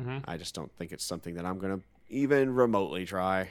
Mhm. 0.00 0.22
I 0.26 0.36
just 0.36 0.54
don't 0.54 0.70
think 0.76 0.92
it's 0.92 1.04
something 1.04 1.34
that 1.34 1.46
I'm 1.46 1.58
gonna 1.58 1.80
even 2.08 2.54
remotely 2.54 3.04
try. 3.04 3.50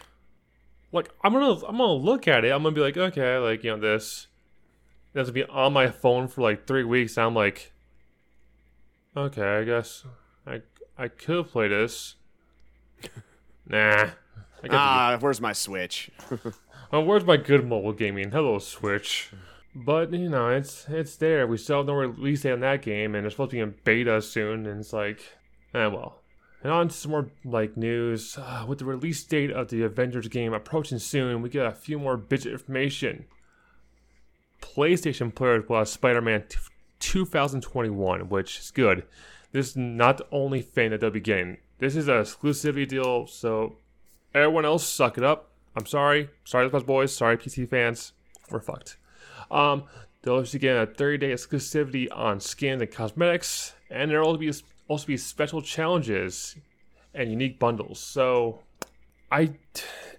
Like 0.92 1.10
I'm 1.24 1.34
gonna 1.34 1.66
I'm 1.66 1.78
gonna 1.78 1.94
look 1.94 2.28
at 2.28 2.46
it. 2.46 2.52
I'm 2.52 2.64
gonna 2.64 2.76
be 2.76 2.82
like, 2.82 2.98
okay, 2.98 3.38
like 3.38 3.64
you 3.64 3.72
know 3.72 3.80
this. 3.80 4.28
That's 5.14 5.30
gonna 5.30 5.34
be 5.34 5.52
on 5.52 5.74
my 5.74 5.90
phone 5.90 6.28
for 6.28 6.42
like 6.42 6.68
three 6.68 6.84
weeks. 6.84 7.18
I'm 7.18 7.36
like, 7.36 7.74
okay, 9.16 9.58
I 9.58 9.64
guess 9.64 10.06
I 10.48 10.62
I 10.98 11.08
could 11.10 11.48
play 11.50 11.68
this. 11.68 12.16
nah. 13.68 14.10
Ah, 14.70 15.18
where's 15.20 15.42
my 15.42 15.54
Switch? 15.54 16.10
oh, 16.94 17.02
where's 17.02 17.26
my 17.26 17.38
good 17.38 17.68
mobile 17.68 17.94
gaming? 17.94 18.32
Hello, 18.32 18.58
Switch. 18.60 19.32
But 19.76 20.14
you 20.14 20.30
know, 20.30 20.50
it's 20.50 20.86
it's 20.88 21.18
there. 21.18 21.46
We 21.46 21.58
still 21.58 21.78
have 21.78 21.88
no 21.88 21.94
release 21.94 22.42
date 22.42 22.54
on 22.54 22.62
that 22.62 22.82
game, 22.82 23.16
and 23.16 23.26
it's 23.26 23.36
supposed 23.36 23.52
to 23.52 23.58
be 23.58 23.62
in 23.62 23.76
beta 23.84 24.22
soon. 24.22 24.66
And 24.66 24.80
it's 24.80 24.94
like, 24.94 25.20
eh, 25.74 25.88
well. 25.88 26.22
And 26.66 26.74
on 26.74 26.88
to 26.88 26.96
some 26.96 27.12
more 27.12 27.30
like 27.44 27.78
news. 27.78 28.40
Uh, 28.40 28.66
with 28.68 28.80
the 28.80 28.86
release 28.86 29.24
date 29.24 29.52
of 29.52 29.68
the 29.68 29.84
Avengers 29.84 30.28
game 30.28 30.52
approaching 30.52 30.98
soon, 30.98 31.44
we 31.44 31.50
get 31.50 31.68
a 31.68 31.72
few 31.72 32.00
more 32.00 32.18
bit 32.18 32.48
of 32.48 32.54
information. 32.54 33.26
PlayStation 34.64 35.36
players 35.36 35.70
will 35.70 35.78
have 35.78 35.90
Spider-Man 35.90 36.46
t- 36.50 36.58
2021, 37.02 38.30
which 38.30 38.58
is 38.58 38.72
good. 38.72 39.04
This 39.52 39.68
is 39.68 39.78
not 39.78 40.18
the 40.18 40.26
only 40.32 40.64
thing 40.64 40.90
that 40.90 41.02
they'll 41.02 41.12
be 41.12 41.20
getting. 41.20 41.58
This 41.78 41.96
is 41.96 42.08
an 42.08 42.16
exclusivity 42.16 42.88
deal, 42.88 43.28
so 43.28 43.78
everyone 44.34 44.66
else 44.66 44.90
suck 44.90 45.20
it 45.20 45.24
up. 45.24 45.52
I'm 45.76 45.86
sorry. 45.86 46.32
Sorry, 46.46 46.68
Xbox 46.68 46.84
boys. 46.84 47.16
Sorry, 47.16 47.38
PC 47.38 47.70
fans. 47.70 48.14
We're 48.50 48.60
fucked. 48.60 48.98
Um, 49.52 49.84
they'll 50.24 50.38
also 50.38 50.58
get 50.58 50.76
a 50.76 50.88
30-day 50.88 51.30
exclusivity 51.30 52.08
on 52.12 52.40
skins 52.40 52.82
and 52.82 52.90
cosmetics, 52.90 53.76
and 53.92 54.10
there'll 54.10 54.26
also 54.26 54.40
be 54.40 54.52
also 54.88 55.08
be 55.08 55.18
special 55.18 55.62
challenges 55.62 56.56
and 57.14 57.30
unique 57.30 57.60
bundles. 57.60 58.00
So, 58.00 58.60
I, 59.32 59.52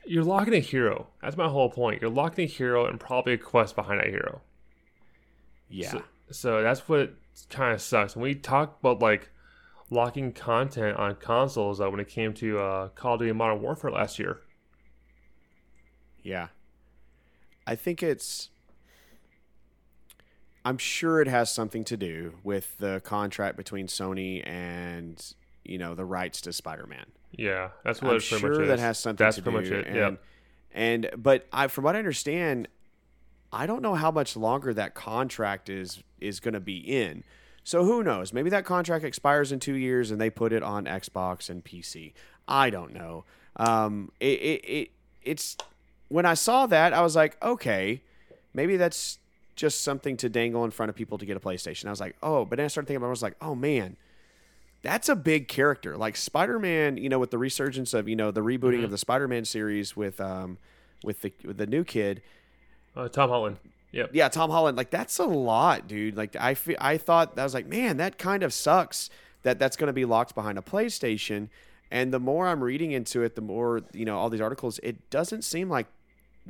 you're 0.06 0.24
locking 0.24 0.54
a 0.54 0.60
hero. 0.60 1.08
That's 1.22 1.36
my 1.36 1.48
whole 1.48 1.70
point. 1.70 2.00
You're 2.00 2.10
locking 2.10 2.44
a 2.44 2.48
hero 2.48 2.86
and 2.86 2.98
probably 2.98 3.34
a 3.34 3.38
quest 3.38 3.76
behind 3.76 4.00
that 4.00 4.08
hero. 4.08 4.40
Yeah. 5.68 5.90
So, 5.90 6.02
so 6.30 6.62
that's 6.62 6.88
what 6.88 7.14
kind 7.50 7.72
of 7.72 7.80
sucks. 7.80 8.16
When 8.16 8.22
we 8.22 8.34
talk 8.34 8.78
about 8.80 9.00
like 9.00 9.30
locking 9.90 10.32
content 10.32 10.96
on 10.96 11.16
consoles, 11.16 11.80
uh, 11.80 11.90
when 11.90 12.00
it 12.00 12.08
came 12.08 12.34
to 12.34 12.58
uh, 12.58 12.88
Call 12.88 13.14
of 13.14 13.20
Duty 13.20 13.32
Modern 13.32 13.62
Warfare 13.62 13.90
last 13.90 14.18
year, 14.18 14.40
Yeah. 16.22 16.48
I 17.66 17.74
think 17.74 18.02
it's. 18.02 18.50
I'm 20.66 20.78
sure 20.78 21.20
it 21.20 21.28
has 21.28 21.48
something 21.48 21.84
to 21.84 21.96
do 21.96 22.34
with 22.42 22.76
the 22.78 23.00
contract 23.04 23.56
between 23.56 23.86
Sony 23.86 24.44
and 24.44 25.24
you 25.64 25.78
know 25.78 25.94
the 25.94 26.04
rights 26.04 26.40
to 26.40 26.52
Spider-Man. 26.52 27.06
yeah, 27.30 27.68
that's 27.84 28.02
what 28.02 28.10
I'm 28.10 28.16
it 28.16 28.28
pretty 28.28 28.40
sure 28.40 28.58
much 28.58 28.68
that 28.68 28.80
has 28.80 28.98
something 28.98 29.24
That's 29.24 29.36
to 29.36 29.42
pretty 29.42 29.68
do. 29.68 29.76
much 29.76 29.86
it. 29.86 29.86
And, 29.86 29.96
yeah, 29.96 30.10
and 30.72 31.10
but 31.16 31.46
I, 31.52 31.68
from 31.68 31.84
what 31.84 31.94
I 31.94 32.00
understand, 32.00 32.66
I 33.52 33.66
don't 33.66 33.80
know 33.80 33.94
how 33.94 34.10
much 34.10 34.36
longer 34.36 34.74
that 34.74 34.94
contract 34.94 35.68
is 35.68 36.02
is 36.20 36.40
going 36.40 36.54
to 36.54 36.60
be 36.60 36.78
in. 36.78 37.22
So 37.62 37.84
who 37.84 38.02
knows? 38.02 38.32
Maybe 38.32 38.50
that 38.50 38.64
contract 38.64 39.04
expires 39.04 39.52
in 39.52 39.60
two 39.60 39.74
years 39.76 40.10
and 40.10 40.20
they 40.20 40.30
put 40.30 40.52
it 40.52 40.64
on 40.64 40.86
Xbox 40.86 41.48
and 41.48 41.64
PC. 41.64 42.12
I 42.48 42.70
don't 42.70 42.92
know. 42.92 43.24
Um, 43.54 44.10
it, 44.18 44.40
it, 44.40 44.64
it 44.68 44.90
it's 45.22 45.56
when 46.08 46.26
I 46.26 46.34
saw 46.34 46.66
that 46.66 46.92
I 46.92 47.02
was 47.02 47.14
like, 47.14 47.36
okay, 47.40 48.02
maybe 48.52 48.76
that's 48.76 49.20
just 49.56 49.82
something 49.82 50.16
to 50.18 50.28
dangle 50.28 50.64
in 50.64 50.70
front 50.70 50.90
of 50.90 50.96
people 50.96 51.18
to 51.18 51.26
get 51.26 51.36
a 51.36 51.40
PlayStation. 51.40 51.86
I 51.86 51.90
was 51.90 52.00
like, 52.00 52.16
oh, 52.22 52.44
but 52.44 52.56
then 52.56 52.66
I 52.66 52.68
started 52.68 52.86
thinking 52.86 52.98
about. 52.98 53.06
it, 53.06 53.10
I 53.10 53.10
was 53.10 53.22
like, 53.22 53.36
oh 53.40 53.54
man, 53.54 53.96
that's 54.82 55.08
a 55.08 55.16
big 55.16 55.48
character. 55.48 55.96
Like 55.96 56.16
Spider 56.16 56.58
Man, 56.58 56.96
you 56.96 57.08
know, 57.08 57.18
with 57.18 57.30
the 57.30 57.38
resurgence 57.38 57.94
of 57.94 58.08
you 58.08 58.14
know 58.16 58.30
the 58.30 58.42
rebooting 58.42 58.84
of 58.84 58.90
the 58.90 58.98
Spider 58.98 59.26
Man 59.26 59.44
series 59.44 59.96
with 59.96 60.20
um 60.20 60.58
with 61.02 61.22
the 61.22 61.32
with 61.44 61.56
the 61.56 61.66
new 61.66 61.82
kid. 61.82 62.22
uh, 62.94 63.08
Tom 63.08 63.30
Holland. 63.30 63.56
Yep. 63.92 64.10
Yeah, 64.12 64.28
Tom 64.28 64.50
Holland. 64.50 64.76
Like 64.76 64.90
that's 64.90 65.18
a 65.18 65.24
lot, 65.24 65.88
dude. 65.88 66.16
Like 66.16 66.36
I 66.36 66.54
fe- 66.54 66.76
I 66.78 66.98
thought 66.98 67.38
I 67.38 67.42
was 67.42 67.54
like, 67.54 67.66
man, 67.66 67.96
that 67.96 68.18
kind 68.18 68.42
of 68.42 68.52
sucks 68.52 69.10
that 69.42 69.58
that's 69.58 69.76
going 69.76 69.88
to 69.88 69.92
be 69.92 70.04
locked 70.04 70.34
behind 70.34 70.58
a 70.58 70.62
PlayStation. 70.62 71.48
And 71.90 72.12
the 72.12 72.18
more 72.18 72.48
I'm 72.48 72.62
reading 72.62 72.90
into 72.92 73.22
it, 73.22 73.36
the 73.36 73.40
more 73.40 73.82
you 73.92 74.04
know 74.04 74.18
all 74.18 74.28
these 74.28 74.40
articles. 74.40 74.78
It 74.82 75.08
doesn't 75.08 75.42
seem 75.42 75.70
like 75.70 75.86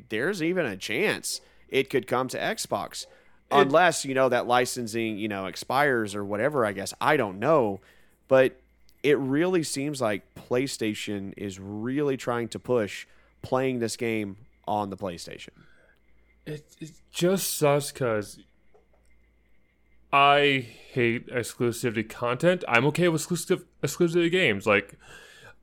there's 0.08 0.42
even 0.42 0.66
a 0.66 0.76
chance 0.76 1.40
it 1.68 1.90
could 1.90 2.06
come 2.06 2.28
to 2.28 2.38
Xbox, 2.38 3.06
unless 3.50 4.04
you 4.04 4.14
know 4.14 4.28
that 4.28 4.46
licensing 4.46 5.18
you 5.18 5.28
know 5.28 5.46
expires 5.46 6.14
or 6.14 6.24
whatever. 6.24 6.64
I 6.64 6.72
guess 6.72 6.94
I 7.00 7.16
don't 7.16 7.38
know, 7.38 7.80
but 8.28 8.60
it 9.02 9.18
really 9.18 9.62
seems 9.62 10.00
like 10.00 10.22
PlayStation 10.34 11.32
is 11.36 11.60
really 11.60 12.16
trying 12.16 12.48
to 12.48 12.58
push 12.58 13.06
playing 13.42 13.78
this 13.78 13.96
game 13.96 14.36
on 14.66 14.90
the 14.90 14.96
PlayStation. 14.96 15.50
It, 16.44 16.64
it 16.80 16.90
just 17.12 17.56
sucks 17.56 17.92
because 17.92 18.38
I 20.12 20.66
hate 20.92 21.28
exclusivity 21.28 22.08
content. 22.08 22.64
I'm 22.66 22.86
okay 22.86 23.08
with 23.08 23.22
exclusive 23.22 23.64
exclusivity 23.82 24.30
games. 24.30 24.66
Like, 24.66 24.94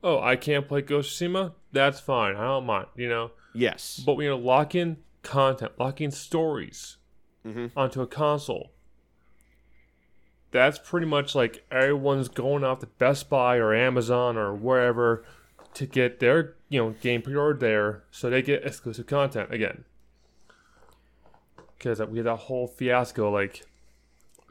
oh, 0.02 0.20
I 0.20 0.36
can't 0.36 0.68
play 0.68 0.82
Ghost 0.82 1.20
of 1.20 1.28
Tsushima. 1.28 1.52
That's 1.72 2.00
fine. 2.00 2.36
I 2.36 2.44
don't 2.44 2.66
mind. 2.66 2.86
You 2.96 3.08
know. 3.08 3.30
Yes. 3.54 4.02
But 4.04 4.14
when 4.14 4.24
you're 4.24 4.36
locking 4.36 4.98
content, 5.24 5.72
locking 5.78 6.10
stories 6.12 6.98
Mhm. 7.44 7.72
onto 7.76 8.00
a 8.00 8.06
console, 8.06 8.70
that's 10.50 10.78
pretty 10.78 11.06
much 11.06 11.34
like 11.34 11.64
everyone's 11.70 12.28
going 12.28 12.62
off 12.62 12.78
to 12.80 12.86
Best 12.86 13.28
Buy 13.28 13.56
or 13.56 13.74
Amazon 13.74 14.36
or 14.36 14.54
wherever 14.54 15.24
to 15.74 15.86
get 15.86 16.20
their 16.20 16.54
you 16.68 16.80
know 16.80 16.90
game 17.00 17.22
pre-ordered 17.22 17.60
there, 17.60 18.04
so 18.10 18.30
they 18.30 18.42
get 18.42 18.64
exclusive 18.64 19.06
content 19.06 19.52
again. 19.52 19.84
Because 21.76 22.00
we 22.00 22.18
had 22.18 22.26
that 22.26 22.36
whole 22.36 22.66
fiasco 22.66 23.30
like 23.30 23.62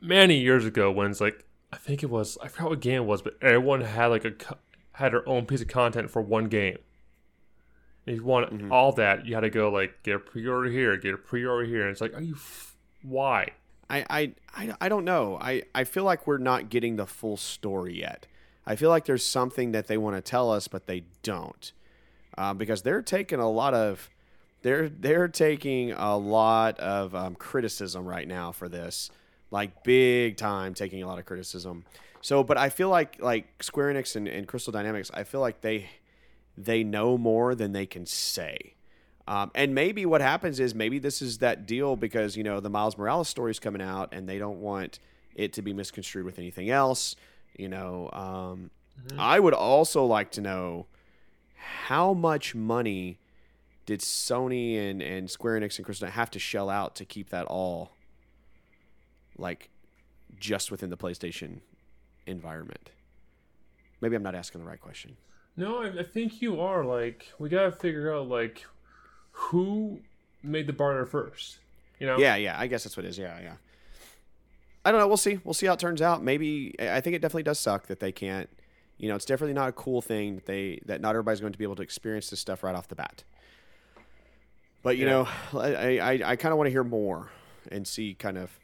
many 0.01 0.37
years 0.37 0.65
ago 0.65 0.91
when 0.91 1.09
it's 1.09 1.21
like 1.21 1.45
I 1.71 1.77
think 1.77 2.03
it 2.03 2.09
was 2.09 2.37
I 2.43 2.47
forgot 2.49 2.69
what 2.71 2.79
game 2.81 3.03
it 3.03 3.05
was, 3.05 3.21
but 3.21 3.37
everyone 3.41 3.81
had 3.81 4.07
like 4.07 4.25
a 4.25 4.33
had 4.93 5.13
their 5.13 5.27
own 5.27 5.45
piece 5.45 5.61
of 5.61 5.67
content 5.67 6.11
for 6.11 6.21
one 6.21 6.45
game. 6.49 6.77
If 8.05 8.15
you 8.15 8.23
want 8.23 8.71
all 8.71 8.91
that, 8.93 9.25
you 9.25 9.33
had 9.33 9.41
to 9.41 9.49
go 9.49 9.69
like 9.69 10.03
get 10.03 10.15
a 10.15 10.19
pre-order 10.19 10.69
here, 10.69 10.97
get 10.97 11.13
a 11.13 11.17
pre-order 11.17 11.65
here, 11.65 11.83
and 11.83 11.91
it's 11.91 12.01
like, 12.01 12.13
are 12.13 12.21
you? 12.21 12.35
F- 12.35 12.75
why? 13.01 13.51
I, 13.89 14.05
I, 14.09 14.31
I, 14.55 14.73
I 14.81 14.89
don't 14.89 15.05
know. 15.05 15.37
I, 15.39 15.63
I 15.75 15.83
feel 15.83 16.03
like 16.03 16.25
we're 16.25 16.37
not 16.37 16.69
getting 16.69 16.95
the 16.95 17.05
full 17.05 17.37
story 17.37 17.99
yet. 17.99 18.27
I 18.65 18.75
feel 18.75 18.89
like 18.89 19.05
there's 19.05 19.25
something 19.25 19.73
that 19.73 19.87
they 19.87 19.97
want 19.97 20.15
to 20.15 20.21
tell 20.21 20.51
us, 20.51 20.67
but 20.67 20.87
they 20.87 21.03
don't, 21.21 21.71
uh, 22.37 22.53
because 22.53 22.81
they're 22.81 23.01
taking 23.01 23.39
a 23.39 23.49
lot 23.49 23.73
of, 23.73 24.09
they're 24.61 24.87
they're 24.87 25.27
taking 25.27 25.91
a 25.91 26.17
lot 26.17 26.79
of 26.79 27.13
um, 27.13 27.35
criticism 27.35 28.05
right 28.05 28.27
now 28.27 28.53
for 28.53 28.69
this, 28.69 29.11
like 29.51 29.83
big 29.83 30.37
time 30.37 30.73
taking 30.73 31.03
a 31.03 31.07
lot 31.07 31.19
of 31.19 31.25
criticism. 31.25 31.83
So, 32.21 32.41
but 32.41 32.57
I 32.57 32.69
feel 32.69 32.87
like 32.87 33.21
like 33.21 33.61
Square 33.61 33.93
Enix 33.93 34.15
and, 34.15 34.29
and 34.29 34.47
Crystal 34.47 34.71
Dynamics, 34.71 35.11
I 35.13 35.25
feel 35.25 35.41
like 35.41 35.59
they 35.59 35.89
they 36.57 36.83
know 36.83 37.17
more 37.17 37.55
than 37.55 37.73
they 37.73 37.85
can 37.85 38.05
say. 38.05 38.75
Um, 39.27 39.51
and 39.55 39.73
maybe 39.73 40.05
what 40.05 40.21
happens 40.21 40.59
is 40.59 40.75
maybe 40.75 40.99
this 40.99 41.21
is 41.21 41.37
that 41.37 41.65
deal 41.65 41.95
because 41.95 42.35
you 42.35 42.43
know 42.43 42.59
the 42.59 42.69
Miles 42.69 42.97
Morales 42.97 43.29
story 43.29 43.51
is 43.51 43.59
coming 43.59 43.81
out 43.81 44.09
and 44.13 44.27
they 44.27 44.37
don't 44.37 44.59
want 44.59 44.99
it 45.35 45.53
to 45.53 45.61
be 45.61 45.73
misconstrued 45.73 46.25
with 46.25 46.37
anything 46.39 46.69
else. 46.69 47.15
You 47.57 47.69
know, 47.69 48.09
um, 48.11 48.69
I 49.17 49.39
would 49.39 49.53
also 49.53 50.05
like 50.05 50.31
to 50.31 50.41
know 50.41 50.87
how 51.55 52.13
much 52.13 52.53
money 52.53 53.19
did 53.85 54.01
Sony 54.01 54.77
and, 54.77 55.01
and 55.01 55.29
Square 55.29 55.61
Enix 55.61 55.77
and 55.77 55.85
Crystal 55.85 56.09
have 56.09 56.31
to 56.31 56.39
shell 56.39 56.69
out 56.69 56.95
to 56.95 57.05
keep 57.05 57.29
that 57.29 57.45
all 57.45 57.91
like 59.37 59.69
just 60.39 60.71
within 60.71 60.89
the 60.89 60.97
PlayStation 60.97 61.59
environment? 62.25 62.91
Maybe 64.01 64.15
I'm 64.15 64.23
not 64.23 64.35
asking 64.35 64.61
the 64.61 64.67
right 64.67 64.81
question. 64.81 65.15
No, 65.55 65.83
I, 65.83 65.99
I 65.99 66.03
think 66.03 66.41
you 66.41 66.59
are. 66.61 66.83
Like, 66.83 67.27
we 67.39 67.49
gotta 67.49 67.71
figure 67.71 68.13
out 68.13 68.27
like 68.27 68.65
who 69.31 69.99
made 70.41 70.67
the 70.67 70.73
barter 70.73 71.05
first. 71.05 71.57
You 71.99 72.07
know? 72.07 72.17
Yeah, 72.17 72.35
yeah. 72.35 72.59
I 72.59 72.67
guess 72.67 72.83
that's 72.83 72.97
what 72.97 73.05
it 73.05 73.09
is. 73.09 73.17
Yeah, 73.17 73.39
yeah. 73.41 73.53
I 74.83 74.91
don't 74.91 74.99
know. 74.99 75.07
We'll 75.07 75.15
see. 75.17 75.39
We'll 75.43 75.53
see 75.53 75.67
how 75.67 75.73
it 75.73 75.79
turns 75.79 76.01
out. 76.01 76.23
Maybe 76.23 76.75
I 76.79 76.99
think 77.01 77.15
it 77.15 77.21
definitely 77.21 77.43
does 77.43 77.59
suck 77.59 77.87
that 77.87 77.99
they 77.99 78.11
can't. 78.11 78.49
You 78.97 79.09
know, 79.09 79.15
it's 79.15 79.25
definitely 79.25 79.53
not 79.53 79.69
a 79.69 79.71
cool 79.71 80.01
thing 80.01 80.35
that 80.35 80.45
they 80.45 80.81
that 80.85 80.99
not 81.01 81.11
everybody's 81.11 81.39
going 81.39 81.53
to 81.53 81.57
be 81.59 81.63
able 81.65 81.75
to 81.77 81.81
experience 81.83 82.29
this 82.29 82.39
stuff 82.39 82.63
right 82.63 82.75
off 82.75 82.87
the 82.89 82.95
bat. 82.95 83.23
But 84.81 84.97
you 84.97 85.05
Yeah. 85.05 85.27
know, 85.53 85.59
I 85.59 85.99
I, 85.99 86.11
I 86.31 86.35
kind 86.35 86.51
of 86.51 86.57
want 86.57 86.67
to 86.67 86.71
hear 86.71 86.83
more 86.83 87.29
and 87.71 87.87
see 87.87 88.13
kind 88.13 88.37
of 88.37 88.59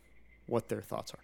what 0.48 0.68
their 0.68 0.82
thoughts 0.82 1.14
are. 1.14 1.20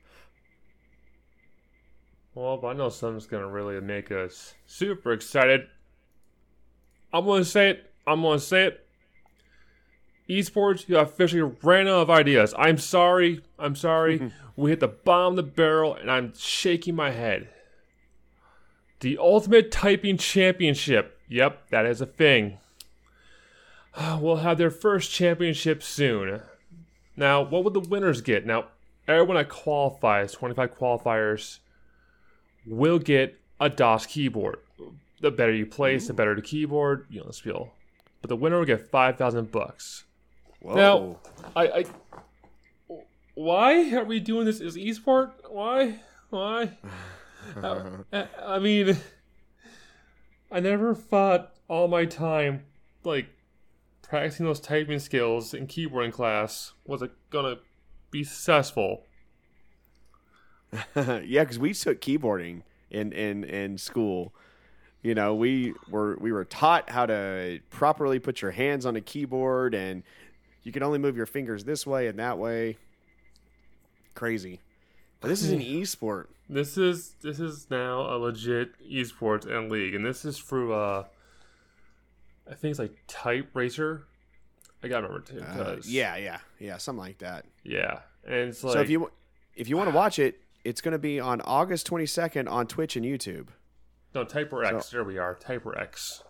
Well, 2.36 2.58
but 2.58 2.68
I 2.68 2.74
know 2.74 2.89
something's 2.89 3.27
gonna 3.27 3.48
really 3.48 3.80
make 3.80 4.12
us 4.12 4.56
super 4.68 5.13
excited. 5.13 5.68
I'm 7.13 7.25
gonna 7.25 7.46
say 7.46 7.70
it. 7.70 7.94
I'm 8.06 8.22
gonna 8.22 8.39
say 8.39 8.65
it. 8.65 8.86
Esports, 10.30 10.89
you 10.89 10.98
officially 10.98 11.54
ran 11.63 11.88
out 11.88 12.01
of 12.01 12.10
ideas. 12.10 12.54
I'm 12.58 12.77
sorry. 12.77 13.42
I'm 13.58 13.75
sorry. 13.75 14.34
we 14.58 14.72
hit 14.72 14.82
the 14.82 14.89
bottom 14.89 15.34
of 15.34 15.46
the 15.46 15.51
barrel, 15.51 15.96
and 15.96 16.12
I'm 16.12 16.34
shaking 16.36 16.94
my 16.94 17.12
head. 17.12 17.48
The 19.00 19.18
Ultimate 19.18 19.72
Typing 19.72 20.18
Championship. 20.18 21.18
Yep, 21.30 21.70
that 21.70 21.86
is 21.86 22.01
a 22.01 22.06
thing. 22.06 22.58
We'll 24.20 24.38
have 24.38 24.58
their 24.58 24.72
first 24.72 25.10
championship 25.10 25.82
soon. 25.82 26.42
Now, 27.15 27.42
what 27.42 27.63
would 27.63 27.74
the 27.74 27.80
winners 27.80 28.20
get? 28.20 28.46
Now, 28.46 28.65
everyone 29.08 29.38
that 29.38 29.48
qualifies, 29.48 30.34
25 30.34 30.77
qualifiers, 30.77 31.60
will 32.65 33.00
get 33.00 33.39
a 33.60 33.69
Das 33.69 34.05
keyboard. 34.05 34.57
The 35.22 35.31
better 35.31 35.53
you 35.53 35.65
place, 35.65 36.07
the 36.07 36.13
better 36.13 36.36
the 36.36 36.41
keyboard. 36.41 37.07
You 37.10 37.22
know 37.22 37.27
the 37.27 37.34
spiel. 37.34 37.72
But 38.22 38.29
the 38.29 38.36
winner 38.36 38.57
will 38.60 38.65
get 38.65 38.89
five 38.89 39.17
thousand 39.17 39.51
bucks. 39.51 40.03
Whoa. 40.62 40.75
Now, 40.75 41.17
I, 41.55 41.67
I, 41.67 41.86
why 43.36 43.93
are 43.93 44.03
we 44.03 44.19
doing 44.19 44.45
this 44.45 44.62
as 44.62 44.75
esport? 44.75 45.31
Why? 45.50 46.00
Why? 46.29 46.72
I, 47.55 47.60
uh, 47.60 47.98
uh, 48.13 48.25
I 48.43 48.60
mean, 48.60 48.98
I 50.51 50.60
never 50.60 50.95
thought 50.95 51.53
all 51.67 51.88
my 51.88 52.05
time, 52.05 52.63
like, 53.03 53.27
practicing 54.01 54.45
those 54.45 54.60
typing 54.60 55.00
skills 55.00 55.53
in 55.53 55.67
keyboarding 55.67 56.13
class 56.13 56.74
was 56.86 57.01
it 57.01 57.12
gonna 57.29 57.57
be 58.12 58.24
successful. 58.24 59.03
yeah, 60.96 61.44
because 61.44 61.60
we 61.60 61.74
took 61.74 62.01
keyboarding 62.01 62.62
in, 62.89 63.12
in 63.12 63.44
in 63.44 63.77
school. 63.77 64.34
You 65.01 65.13
know, 65.13 65.36
we 65.36 65.74
were 65.89 66.17
we 66.20 66.32
were 66.32 66.46
taught 66.46 66.89
how 66.89 67.05
to 67.05 67.60
properly 67.70 68.20
put 68.20 68.41
your 68.41 68.51
hands 68.51 68.86
on 68.86 68.96
a 68.96 69.01
keyboard, 69.01 69.75
and 69.75 70.03
you 70.63 70.72
can 70.72 70.82
only 70.84 70.98
move 70.98 71.15
your 71.15 71.27
fingers 71.27 71.63
this 71.63 71.86
way 71.86 72.08
and 72.08 72.17
that 72.20 72.38
way. 72.38 72.77
Crazy, 74.15 74.62
but 75.20 75.27
this 75.27 75.44
is 75.44 75.51
an 75.51 75.62
e-sport. 75.62 76.29
This 76.50 76.77
is 76.77 77.15
this 77.22 77.39
is 77.39 77.67
now 77.70 78.01
a 78.01 78.17
legit 78.17 78.72
esports 78.89 79.46
and 79.46 79.70
league, 79.70 79.94
and 79.94 80.05
this 80.05 80.24
is 80.24 80.39
through 80.39 80.74
uh, 80.74 81.03
I 82.50 82.53
think 82.53 82.72
it's 82.72 82.79
like 82.79 82.96
Type 83.08 83.50
Racer. 83.53 84.05
I 84.84 84.88
gotta 84.88 85.08
remember 85.08 85.26
too. 85.26 85.41
Uh, 85.41 85.78
yeah, 85.84 86.15
yeah, 86.15 86.38
yeah, 86.60 86.78
something 86.78 87.04
like 87.04 87.17
that. 87.19 87.45
yeah, 87.63 87.99
and 88.23 88.49
it's 88.49 88.63
like 88.63 88.73
so 88.73 88.80
if 88.80 88.89
you 88.89 89.12
if 89.56 89.67
you 89.67 89.78
want 89.78 89.89
to 89.89 89.95
watch 89.95 90.17
it, 90.19 90.39
it's 90.65 90.82
going 90.82 90.91
to 90.91 90.99
be 90.99 91.19
on 91.19 91.39
August 91.41 91.86
twenty 91.86 92.06
second 92.06 92.47
on 92.49 92.67
Twitch 92.67 92.95
and 92.95 93.06
YouTube. 93.06 93.47
no 94.13 94.25
Typer 94.25 94.65
X. 94.65 94.89
there 94.89 95.04
we 95.04 95.17
are, 95.17 95.36
Typer 95.36 95.80
X. 95.80 96.23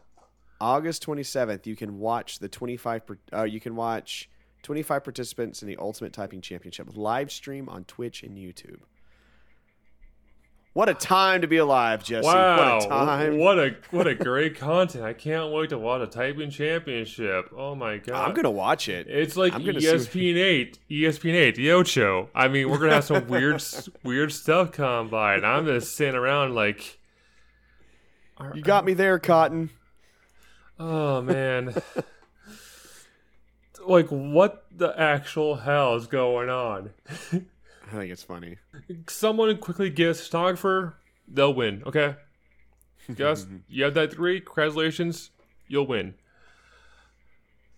August 0.61 1.01
twenty 1.01 1.23
seventh, 1.23 1.65
you 1.65 1.75
can 1.75 1.99
watch 1.99 2.39
the 2.39 2.47
twenty 2.49 2.77
five. 2.77 3.01
Uh, 3.33 3.43
you 3.43 3.59
can 3.59 3.75
watch 3.75 4.29
twenty 4.61 4.83
five 4.83 5.03
participants 5.03 5.61
in 5.61 5.67
the 5.67 5.77
Ultimate 5.77 6.13
Typing 6.13 6.41
Championship 6.41 6.87
live 6.95 7.31
stream 7.31 7.67
on 7.69 7.83
Twitch 7.85 8.23
and 8.23 8.37
YouTube. 8.37 8.79
What 10.75 10.89
a 10.89 10.93
time 10.93 11.39
to 11.39 11.47
be 11.47 11.55
alive, 11.55 12.03
Jesse! 12.03 12.25
Wow, 12.27 12.75
What 12.75 12.85
a 12.85 12.89
time! 12.89 13.37
what 13.37 13.57
a 13.57 13.75
what 13.91 14.07
a 14.07 14.13
great 14.13 14.57
content! 14.57 15.05
I 15.05 15.13
can't 15.13 15.53
wait 15.53 15.69
to 15.69 15.77
watch 15.77 16.01
a 16.01 16.07
typing 16.07 16.49
championship. 16.49 17.49
Oh 17.55 17.75
my 17.75 17.95
god, 17.97 18.27
I'm 18.27 18.33
gonna 18.35 18.51
watch 18.51 18.89
it. 18.89 19.07
It's 19.07 19.37
like 19.37 19.53
E 19.53 19.55
I'm 19.55 19.79
see 19.79 19.87
ESPN 19.87 20.35
eight, 20.35 20.79
ESPN 20.91 21.33
eight, 21.33 21.55
the 21.55 21.71
Ocho. 21.71 22.29
I 22.35 22.49
mean, 22.49 22.69
we're 22.69 22.79
gonna 22.79 22.95
have 22.95 23.05
some 23.05 23.25
weird, 23.29 23.63
weird 24.03 24.33
stuff 24.33 24.73
come 24.73 25.07
by, 25.07 25.35
and 25.35 25.45
I'm 25.45 25.65
just 25.65 25.95
sitting 25.95 26.13
around 26.13 26.55
like, 26.55 26.99
You 28.53 28.61
got 28.61 28.83
me 28.83 28.93
there, 28.93 29.17
Cotton. 29.17 29.69
oh 30.77 31.21
man, 31.21 31.73
like 33.87 34.09
what 34.09 34.65
the 34.75 34.93
actual 34.99 35.55
hell 35.55 35.95
is 35.95 36.07
going 36.07 36.49
on? 36.49 36.89
I 37.87 37.97
think 37.97 38.11
it's 38.11 38.23
funny. 38.23 38.57
Someone 39.07 39.57
quickly 39.57 39.89
get 39.89 40.17
photographer, 40.17 40.97
they'll 41.27 41.53
win. 41.53 41.83
Okay, 41.85 42.15
Gus, 43.15 43.45
you 43.67 43.83
have 43.83 43.93
that 43.93 44.13
three. 44.13 44.41
Congratulations, 44.41 45.31
you'll 45.67 45.87
win. 45.87 46.15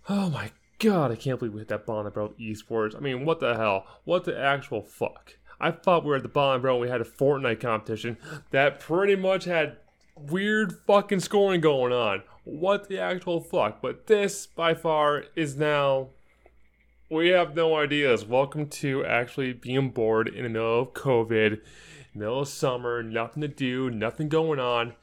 Oh 0.09 0.29
my 0.29 0.51
god, 0.79 1.11
I 1.11 1.15
can't 1.15 1.39
believe 1.39 1.53
we 1.53 1.59
hit 1.59 1.67
that 1.69 1.85
bottom 1.85 2.05
about 2.07 2.37
esports. 2.39 2.95
I 2.95 2.99
mean, 2.99 3.25
what 3.25 3.39
the 3.39 3.55
hell? 3.55 3.85
What 4.05 4.23
the 4.23 4.37
actual 4.39 4.81
fuck? 4.81 5.33
I 5.59 5.71
thought 5.71 6.03
we 6.03 6.11
were 6.11 6.17
at 6.17 6.23
the 6.23 6.29
bottom, 6.29 6.61
bro. 6.61 6.77
We 6.77 6.89
had 6.89 7.01
a 7.01 7.05
Fortnite 7.05 7.59
competition 7.59 8.17
that 8.51 8.79
pretty 8.79 9.15
much 9.15 9.45
had 9.45 9.77
weird 10.15 10.73
fucking 10.85 11.19
scoring 11.19 11.61
going 11.61 11.91
on. 11.91 12.23
What 12.43 12.87
the 12.87 12.99
actual 12.99 13.41
fuck? 13.41 13.81
But 13.81 14.07
this, 14.07 14.45
by 14.47 14.73
far, 14.73 15.25
is 15.35 15.57
now. 15.57 16.09
We 17.09 17.29
have 17.29 17.55
no 17.55 17.77
ideas. 17.77 18.25
Welcome 18.25 18.67
to 18.67 19.05
actually 19.05 19.53
being 19.53 19.91
bored 19.91 20.27
in 20.27 20.43
the 20.43 20.49
middle 20.49 20.81
of 20.81 20.93
COVID, 20.93 21.61
middle 22.13 22.41
of 22.41 22.49
summer, 22.49 23.01
nothing 23.01 23.39
to 23.39 23.47
do, 23.47 23.89
nothing 23.89 24.27
going 24.27 24.59
on. 24.59 24.93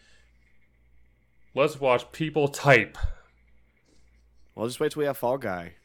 Let's 1.54 1.80
watch 1.80 2.12
people 2.12 2.48
type. 2.48 2.98
Well, 4.54 4.66
just 4.66 4.80
wait 4.80 4.92
till 4.92 5.00
we 5.00 5.06
have 5.06 5.16
Fall 5.16 5.38
Guy 5.38 5.76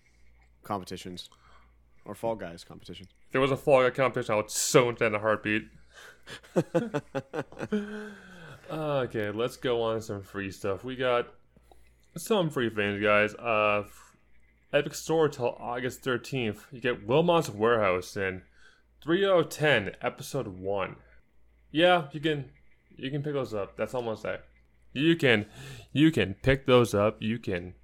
competitions 0.61 1.29
or 2.03 2.15
Fall 2.15 2.35
Guys 2.35 2.65
competitions. 2.65 3.07
If 3.27 3.31
there 3.31 3.39
was 3.39 3.51
a 3.51 3.57
Fall 3.57 3.83
Guy 3.83 3.91
competition, 3.91 4.33
I 4.33 4.35
would 4.35 4.51
so 4.51 4.89
into 4.89 4.99
that 4.99 5.05
in 5.05 5.15
a 5.15 5.19
heartbeat. 5.19 5.69
okay, 8.69 9.31
let's 9.31 9.55
go 9.55 9.81
on 9.83 10.01
some 10.01 10.23
free 10.23 10.51
stuff. 10.51 10.83
We 10.83 10.97
got 10.97 11.29
some 12.17 12.49
free 12.49 12.69
things, 12.69 13.01
guys. 13.01 13.33
Uh, 13.35 13.83
Epic 14.71 14.93
Store 14.93 15.27
till 15.27 15.55
August 15.59 16.03
13th. 16.03 16.61
You 16.71 16.79
get 16.79 17.07
Wilmot's 17.07 17.49
Warehouse 17.49 18.15
in 18.15 18.43
3 19.03 19.25
out 19.25 19.39
of 19.39 19.49
10, 19.49 19.91
episode 20.01 20.47
1. 20.47 20.95
Yeah, 21.71 22.07
you 22.11 22.19
can 22.19 22.51
you 22.95 23.09
can 23.11 23.23
pick 23.23 23.33
those 23.33 23.53
up. 23.53 23.77
That's 23.77 23.93
all 23.93 24.01
I'm 24.01 24.07
gonna 24.07 24.17
say. 24.17 24.37
You 24.93 25.15
can 25.15 25.45
you 25.93 26.11
can 26.11 26.33
pick 26.33 26.65
those 26.65 26.93
up. 26.93 27.21
You 27.21 27.39
can 27.39 27.75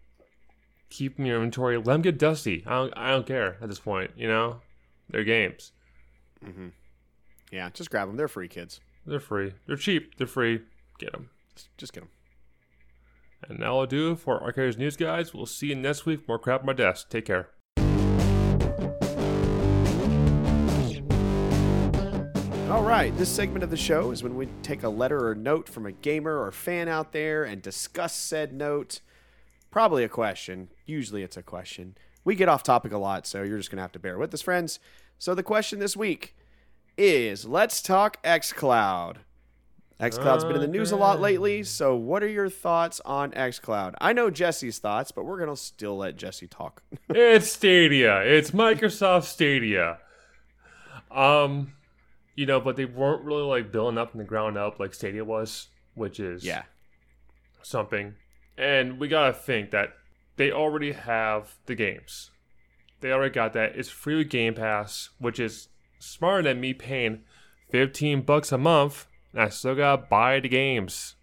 keep 0.89 1.17
them 1.17 1.25
in 1.25 1.29
your 1.29 1.37
inventory. 1.37 1.77
Let 1.77 1.85
them 1.85 2.01
get 2.01 2.17
dusty. 2.17 2.63
I 2.65 2.75
don't 2.75 2.93
I 2.97 3.11
don't 3.11 3.27
care 3.27 3.57
at 3.61 3.69
this 3.69 3.79
point. 3.79 4.11
You 4.15 4.27
know, 4.27 4.61
they're 5.09 5.23
games. 5.23 5.71
Mm-hmm. 6.43 6.69
Yeah, 7.51 7.69
just 7.71 7.89
grab 7.89 8.07
them. 8.07 8.17
They're 8.17 8.27
free, 8.27 8.47
kids. 8.47 8.81
They're 9.05 9.19
free. 9.19 9.53
They're 9.67 9.75
cheap. 9.75 10.17
They're 10.17 10.27
free. 10.27 10.61
Get 10.99 11.11
them. 11.11 11.29
Just, 11.55 11.77
just 11.77 11.93
get 11.93 12.01
them. 12.01 12.09
And 13.47 13.59
now 13.59 13.79
I'll 13.79 13.85
do 13.85 14.15
for 14.15 14.41
Arcades 14.41 14.77
News, 14.77 14.97
guys. 14.97 15.33
We'll 15.33 15.45
see 15.45 15.67
you 15.67 15.75
next 15.75 16.05
week. 16.05 16.27
More 16.27 16.39
crap 16.39 16.61
on 16.61 16.65
my 16.67 16.73
desk. 16.73 17.09
Take 17.09 17.25
care. 17.25 17.49
All 22.69 22.83
right, 22.83 23.15
this 23.15 23.29
segment 23.29 23.63
of 23.63 23.69
the 23.69 23.77
show 23.77 24.11
is 24.11 24.23
when 24.23 24.35
we 24.35 24.47
take 24.63 24.83
a 24.83 24.89
letter 24.89 25.29
or 25.29 25.35
note 25.35 25.69
from 25.69 25.85
a 25.85 25.91
gamer 25.91 26.41
or 26.41 26.51
fan 26.51 26.87
out 26.87 27.11
there 27.11 27.43
and 27.43 27.61
discuss 27.61 28.13
said 28.13 28.51
note. 28.51 29.01
Probably 29.69 30.03
a 30.03 30.09
question. 30.09 30.69
Usually 30.85 31.21
it's 31.21 31.37
a 31.37 31.43
question. 31.43 31.95
We 32.23 32.33
get 32.33 32.49
off 32.49 32.63
topic 32.63 32.91
a 32.91 32.97
lot, 32.97 33.27
so 33.27 33.43
you're 33.43 33.59
just 33.59 33.69
going 33.69 33.77
to 33.77 33.83
have 33.83 33.91
to 33.91 33.99
bear 33.99 34.17
with 34.17 34.33
us, 34.33 34.41
friends. 34.41 34.79
So 35.19 35.35
the 35.35 35.43
question 35.43 35.79
this 35.79 35.95
week 35.95 36.35
is 36.97 37.45
let's 37.45 37.81
talk 37.81 38.21
xCloud. 38.23 39.17
xCloud's 39.99 40.43
been 40.43 40.55
in 40.55 40.61
the 40.61 40.67
news 40.67 40.91
a 40.91 40.95
lot 40.97 41.21
lately, 41.21 41.63
so 41.63 41.95
what 41.95 42.21
are 42.21 42.27
your 42.27 42.49
thoughts 42.49 42.99
on 43.05 43.31
xCloud? 43.31 43.93
I 44.01 44.11
know 44.13 44.29
Jesse's 44.29 44.77
thoughts, 44.79 45.11
but 45.11 45.23
we're 45.25 45.37
going 45.37 45.49
to 45.49 45.55
still 45.55 45.95
let 45.97 46.17
Jesse 46.17 46.47
talk. 46.47 46.83
it's 47.09 47.49
Stadia. 47.51 48.19
It's 48.21 48.51
Microsoft 48.51 49.23
Stadia. 49.23 49.99
Um, 51.11 51.73
you 52.35 52.45
know, 52.45 52.59
but 52.59 52.75
they 52.75 52.85
weren't 52.85 53.23
really 53.23 53.43
like 53.43 53.71
building 53.71 53.97
up 53.97 54.11
from 54.11 54.17
the 54.17 54.25
ground 54.25 54.57
up 54.57 54.79
like 54.79 54.93
Stadia 54.93 55.23
was. 55.23 55.67
which 55.93 56.19
is 56.19 56.43
Yeah. 56.43 56.63
something. 57.61 58.15
And 58.57 58.99
we 58.99 59.07
gotta 59.07 59.31
think 59.33 59.71
that 59.71 59.93
they 60.35 60.51
already 60.51 60.91
have 60.91 61.55
the 61.67 61.75
games. 61.75 62.31
They 62.99 63.11
already 63.13 63.33
got 63.33 63.53
that. 63.53 63.77
It's 63.77 63.87
free 63.89 64.15
with 64.17 64.29
Game 64.29 64.55
Pass, 64.55 65.09
which 65.19 65.39
is 65.39 65.69
smarter 65.99 66.43
than 66.43 66.59
me 66.59 66.73
paying 66.73 67.23
fifteen 67.71 68.21
bucks 68.23 68.51
a 68.51 68.57
month, 68.57 69.07
I 69.35 69.49
still 69.49 69.75
gotta 69.75 70.01
buy 70.01 70.39
the 70.39 70.49
games. 70.49 71.15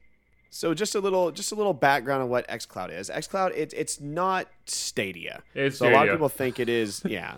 So 0.51 0.75
just 0.75 0.95
a 0.95 1.01
little, 1.01 1.31
just 1.31 1.51
a 1.51 1.55
little 1.55 1.73
background 1.73 2.23
on 2.23 2.29
what 2.29 2.47
XCloud 2.47 2.93
is. 2.93 3.09
XCloud, 3.09 3.53
it's 3.57 3.73
it's 3.73 4.01
not 4.01 4.49
Stadia. 4.67 5.43
It's 5.55 5.79
so 5.79 5.89
a 5.89 5.91
lot 5.91 6.09
of 6.09 6.15
people 6.15 6.29
think 6.29 6.61
it 6.61 6.69
is, 6.69 7.03
yeah, 7.07 7.37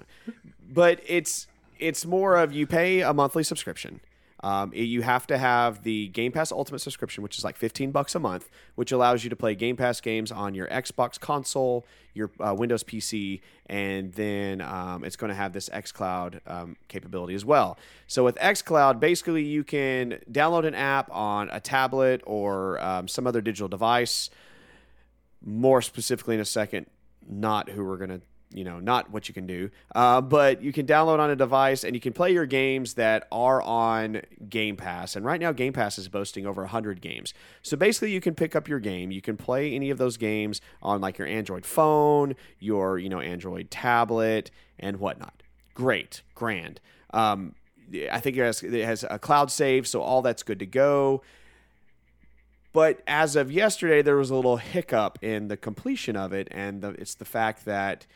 but 0.68 1.00
it's 1.06 1.46
it's 1.78 2.04
more 2.04 2.36
of 2.36 2.52
you 2.52 2.66
pay 2.66 3.02
a 3.02 3.14
monthly 3.14 3.44
subscription. 3.44 4.00
Um, 4.44 4.72
it- 4.74 4.82
you 4.82 5.00
have 5.02 5.26
to 5.28 5.38
have 5.38 5.82
the 5.84 6.08
Game 6.08 6.30
Pass 6.32 6.52
Ultimate 6.52 6.80
subscription, 6.80 7.22
which 7.22 7.38
is 7.38 7.44
like 7.44 7.56
fifteen 7.56 7.90
bucks 7.92 8.14
a 8.14 8.18
month, 8.18 8.50
which 8.74 8.92
allows 8.92 9.24
you 9.24 9.30
to 9.30 9.36
play 9.36 9.54
Game 9.54 9.76
Pass 9.76 10.00
games 10.00 10.30
on 10.30 10.54
your 10.54 10.66
Xbox 10.68 11.18
console, 11.18 11.86
your 12.12 12.30
uh, 12.38 12.54
Windows 12.56 12.84
PC, 12.84 13.40
and 13.66 14.12
then 14.12 14.60
um, 14.60 15.02
it's 15.02 15.16
going 15.16 15.30
to 15.30 15.34
have 15.34 15.52
this 15.54 15.68
XCloud 15.70 16.40
um, 16.46 16.76
capability 16.88 17.34
as 17.34 17.44
well. 17.44 17.78
So 18.06 18.22
with 18.22 18.36
XCloud, 18.36 19.00
basically 19.00 19.44
you 19.44 19.64
can 19.64 20.18
download 20.30 20.66
an 20.66 20.74
app 20.74 21.10
on 21.10 21.48
a 21.50 21.58
tablet 21.60 22.20
or 22.26 22.78
um, 22.84 23.08
some 23.08 23.26
other 23.26 23.40
digital 23.40 23.68
device 23.68 24.28
more 25.46 25.82
specifically 25.82 26.34
in 26.34 26.40
a 26.40 26.44
second, 26.44 26.86
not 27.28 27.68
who 27.70 27.84
we're 27.84 27.96
gonna, 27.98 28.20
you 28.54 28.64
know, 28.64 28.78
not 28.78 29.10
what 29.10 29.28
you 29.28 29.34
can 29.34 29.46
do, 29.46 29.68
uh, 29.94 30.20
but 30.20 30.62
you 30.62 30.72
can 30.72 30.86
download 30.86 31.18
on 31.18 31.28
a 31.28 31.36
device 31.36 31.84
and 31.84 31.94
you 31.94 32.00
can 32.00 32.12
play 32.12 32.32
your 32.32 32.46
games 32.46 32.94
that 32.94 33.26
are 33.32 33.60
on 33.60 34.22
Game 34.48 34.76
Pass. 34.76 35.16
And 35.16 35.26
right 35.26 35.40
now, 35.40 35.52
Game 35.52 35.72
Pass 35.72 35.98
is 35.98 36.08
boasting 36.08 36.46
over 36.46 36.62
100 36.62 37.00
games. 37.00 37.34
So 37.62 37.76
basically, 37.76 38.12
you 38.12 38.20
can 38.20 38.34
pick 38.34 38.54
up 38.54 38.68
your 38.68 38.80
game, 38.80 39.10
you 39.10 39.20
can 39.20 39.36
play 39.36 39.74
any 39.74 39.90
of 39.90 39.98
those 39.98 40.16
games 40.16 40.60
on 40.82 41.00
like 41.00 41.18
your 41.18 41.26
Android 41.26 41.66
phone, 41.66 42.36
your 42.60 42.98
you 42.98 43.08
know 43.08 43.20
Android 43.20 43.70
tablet, 43.70 44.50
and 44.78 44.98
whatnot. 44.98 45.42
Great, 45.74 46.22
grand. 46.34 46.80
Um, 47.12 47.54
I 48.10 48.20
think 48.20 48.36
it 48.36 48.42
has, 48.42 48.62
it 48.62 48.84
has 48.84 49.04
a 49.10 49.18
cloud 49.18 49.50
save, 49.50 49.86
so 49.86 50.00
all 50.00 50.22
that's 50.22 50.42
good 50.42 50.60
to 50.60 50.66
go. 50.66 51.22
But 52.72 53.02
as 53.06 53.36
of 53.36 53.52
yesterday, 53.52 54.02
there 54.02 54.16
was 54.16 54.30
a 54.30 54.34
little 54.34 54.56
hiccup 54.56 55.18
in 55.22 55.46
the 55.46 55.56
completion 55.56 56.16
of 56.16 56.32
it, 56.32 56.48
and 56.50 56.82
the, 56.82 56.90
it's 56.90 57.14
the 57.14 57.24
fact 57.24 57.64
that 57.66 58.06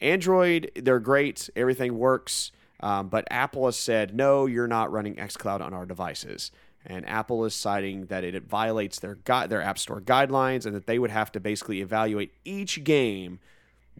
Android, 0.00 0.70
they're 0.74 1.00
great, 1.00 1.50
everything 1.54 1.98
works, 1.98 2.52
um, 2.80 3.08
but 3.08 3.26
Apple 3.30 3.66
has 3.66 3.76
said, 3.76 4.14
no, 4.14 4.46
you're 4.46 4.66
not 4.66 4.90
running 4.90 5.16
xCloud 5.16 5.60
on 5.60 5.74
our 5.74 5.84
devices. 5.84 6.50
And 6.86 7.06
Apple 7.06 7.44
is 7.44 7.54
citing 7.54 8.06
that 8.06 8.24
it 8.24 8.42
violates 8.44 9.00
their 9.00 9.16
gui- 9.16 9.48
their 9.48 9.60
App 9.60 9.78
Store 9.78 10.00
guidelines, 10.00 10.64
and 10.64 10.74
that 10.74 10.86
they 10.86 10.98
would 10.98 11.10
have 11.10 11.30
to 11.32 11.40
basically 11.40 11.82
evaluate 11.82 12.32
each 12.44 12.82
game 12.84 13.38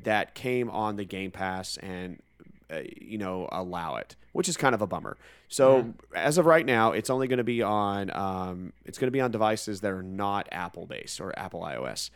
that 0.02 0.34
came 0.34 0.70
on 0.70 0.96
the 0.96 1.04
Game 1.04 1.30
Pass 1.30 1.76
and 1.76 2.22
uh, 2.70 2.80
you 2.98 3.18
know 3.18 3.50
allow 3.52 3.96
it, 3.96 4.16
which 4.32 4.48
is 4.48 4.56
kind 4.56 4.74
of 4.74 4.80
a 4.80 4.86
bummer. 4.86 5.18
So 5.48 5.92
as 6.14 6.38
of 6.38 6.46
right 6.46 6.64
now, 6.64 6.92
it's 6.92 7.10
only 7.10 7.28
going 7.28 7.38
to 7.38 7.44
be 7.44 7.62
on 7.62 8.10
um, 8.14 8.72
it's 8.86 8.96
going 8.96 9.08
to 9.08 9.12
be 9.12 9.20
on 9.20 9.30
devices 9.30 9.82
that 9.82 9.92
are 9.92 10.02
not 10.02 10.48
Apple 10.50 10.86
based 10.86 11.20
or 11.20 11.38
Apple 11.38 11.60
iOS, 11.60 12.08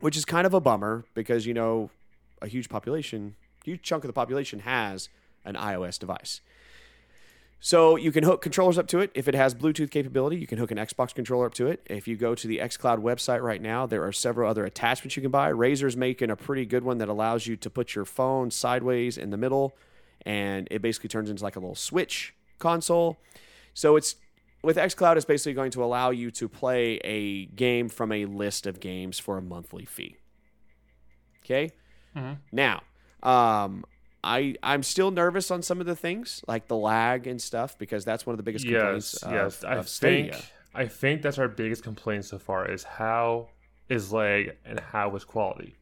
which 0.00 0.16
is 0.16 0.24
kind 0.24 0.46
of 0.46 0.54
a 0.54 0.60
bummer 0.60 1.04
because 1.14 1.44
you 1.44 1.52
know 1.52 1.90
a 2.42 2.48
huge 2.48 2.68
population, 2.68 3.36
huge 3.64 3.82
chunk 3.82 4.04
of 4.04 4.08
the 4.08 4.12
population 4.12 4.60
has 4.60 5.08
an 5.44 5.54
iOS 5.54 5.98
device. 5.98 6.40
So 7.64 7.94
you 7.94 8.10
can 8.10 8.24
hook 8.24 8.42
controllers 8.42 8.76
up 8.76 8.88
to 8.88 8.98
it. 8.98 9.12
If 9.14 9.28
it 9.28 9.36
has 9.36 9.54
Bluetooth 9.54 9.92
capability, 9.92 10.36
you 10.36 10.48
can 10.48 10.58
hook 10.58 10.72
an 10.72 10.78
Xbox 10.78 11.14
controller 11.14 11.46
up 11.46 11.54
to 11.54 11.68
it. 11.68 11.86
If 11.88 12.08
you 12.08 12.16
go 12.16 12.34
to 12.34 12.48
the 12.48 12.58
xCloud 12.58 12.98
website 12.98 13.40
right 13.40 13.62
now, 13.62 13.86
there 13.86 14.04
are 14.04 14.10
several 14.10 14.50
other 14.50 14.64
attachments 14.64 15.14
you 15.14 15.22
can 15.22 15.30
buy. 15.30 15.52
Razer's 15.52 15.96
making 15.96 16.28
a 16.28 16.34
pretty 16.34 16.66
good 16.66 16.82
one 16.82 16.98
that 16.98 17.08
allows 17.08 17.46
you 17.46 17.56
to 17.58 17.70
put 17.70 17.94
your 17.94 18.04
phone 18.04 18.50
sideways 18.50 19.16
in 19.16 19.30
the 19.30 19.36
middle, 19.36 19.76
and 20.26 20.66
it 20.72 20.82
basically 20.82 21.08
turns 21.08 21.30
into 21.30 21.44
like 21.44 21.54
a 21.54 21.60
little 21.60 21.76
Switch 21.76 22.34
console. 22.58 23.20
So 23.74 23.94
it's 23.94 24.16
with 24.64 24.76
xCloud, 24.76 25.14
it's 25.14 25.24
basically 25.24 25.54
going 25.54 25.70
to 25.70 25.84
allow 25.84 26.10
you 26.10 26.32
to 26.32 26.48
play 26.48 26.96
a 27.04 27.46
game 27.46 27.88
from 27.88 28.10
a 28.10 28.24
list 28.24 28.66
of 28.66 28.80
games 28.80 29.20
for 29.20 29.38
a 29.38 29.42
monthly 29.42 29.84
fee. 29.84 30.16
Okay. 31.44 31.70
Now, 32.52 32.82
um, 33.22 33.84
I 34.24 34.54
I'm 34.62 34.82
still 34.82 35.10
nervous 35.10 35.50
on 35.50 35.62
some 35.62 35.80
of 35.80 35.86
the 35.86 35.96
things 35.96 36.42
like 36.46 36.68
the 36.68 36.76
lag 36.76 37.26
and 37.26 37.40
stuff 37.40 37.76
because 37.78 38.04
that's 38.04 38.24
one 38.26 38.34
of 38.34 38.36
the 38.36 38.42
biggest 38.42 38.64
complaints 38.64 39.14
Yes, 39.14 39.22
of, 39.22 39.32
yes. 39.32 39.64
I 39.64 39.74
of 39.76 39.88
Stadia. 39.88 40.32
think 40.32 40.44
I 40.74 40.86
think 40.86 41.22
that's 41.22 41.38
our 41.38 41.48
biggest 41.48 41.82
complaint 41.82 42.24
so 42.24 42.38
far 42.38 42.70
is 42.70 42.84
how 42.84 43.48
is 43.88 44.12
lag 44.12 44.56
and 44.64 44.78
how 44.80 45.14
is 45.16 45.24
quality 45.24 45.76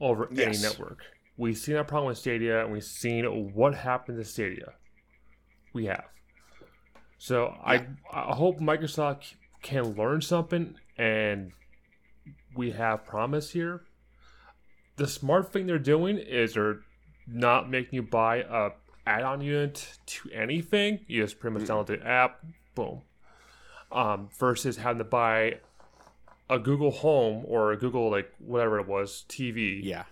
over 0.00 0.28
any 0.32 0.58
network. 0.58 1.00
We've 1.36 1.56
seen 1.56 1.74
that 1.76 1.88
problem 1.88 2.08
with 2.08 2.18
Stadia 2.18 2.62
and 2.64 2.72
we've 2.72 2.84
seen 2.84 3.24
what 3.54 3.74
happened 3.74 4.18
to 4.18 4.24
Stadia. 4.24 4.72
We 5.72 5.86
have. 5.86 6.04
So 7.18 7.54
I 7.64 7.86
I 8.12 8.34
hope 8.34 8.58
Microsoft 8.60 9.34
can 9.62 9.94
learn 9.94 10.20
something 10.20 10.74
and 10.98 11.52
we 12.56 12.70
have 12.72 13.04
promise 13.04 13.50
here. 13.50 13.82
The 14.96 15.06
smart 15.06 15.52
thing 15.52 15.66
they're 15.66 15.78
doing 15.78 16.18
is 16.18 16.54
they're 16.54 16.80
not 17.26 17.70
making 17.70 17.94
you 17.94 18.02
buy 18.02 18.38
a 18.48 18.70
add-on 19.06 19.40
unit 19.40 19.98
to 20.06 20.30
anything. 20.32 21.00
You 21.06 21.22
just 21.22 21.40
pretty 21.40 21.58
much 21.58 21.68
download 21.68 21.86
the 21.86 22.06
app, 22.06 22.44
boom. 22.74 23.02
Um, 23.90 24.28
versus 24.38 24.76
having 24.76 24.98
to 24.98 25.04
buy 25.04 25.58
a 26.48 26.58
Google 26.58 26.90
Home 26.90 27.44
or 27.46 27.72
a 27.72 27.76
Google 27.76 28.10
like 28.10 28.30
whatever 28.38 28.78
it 28.78 28.86
was 28.86 29.24
TV 29.28 29.80
Yeah. 29.82 30.04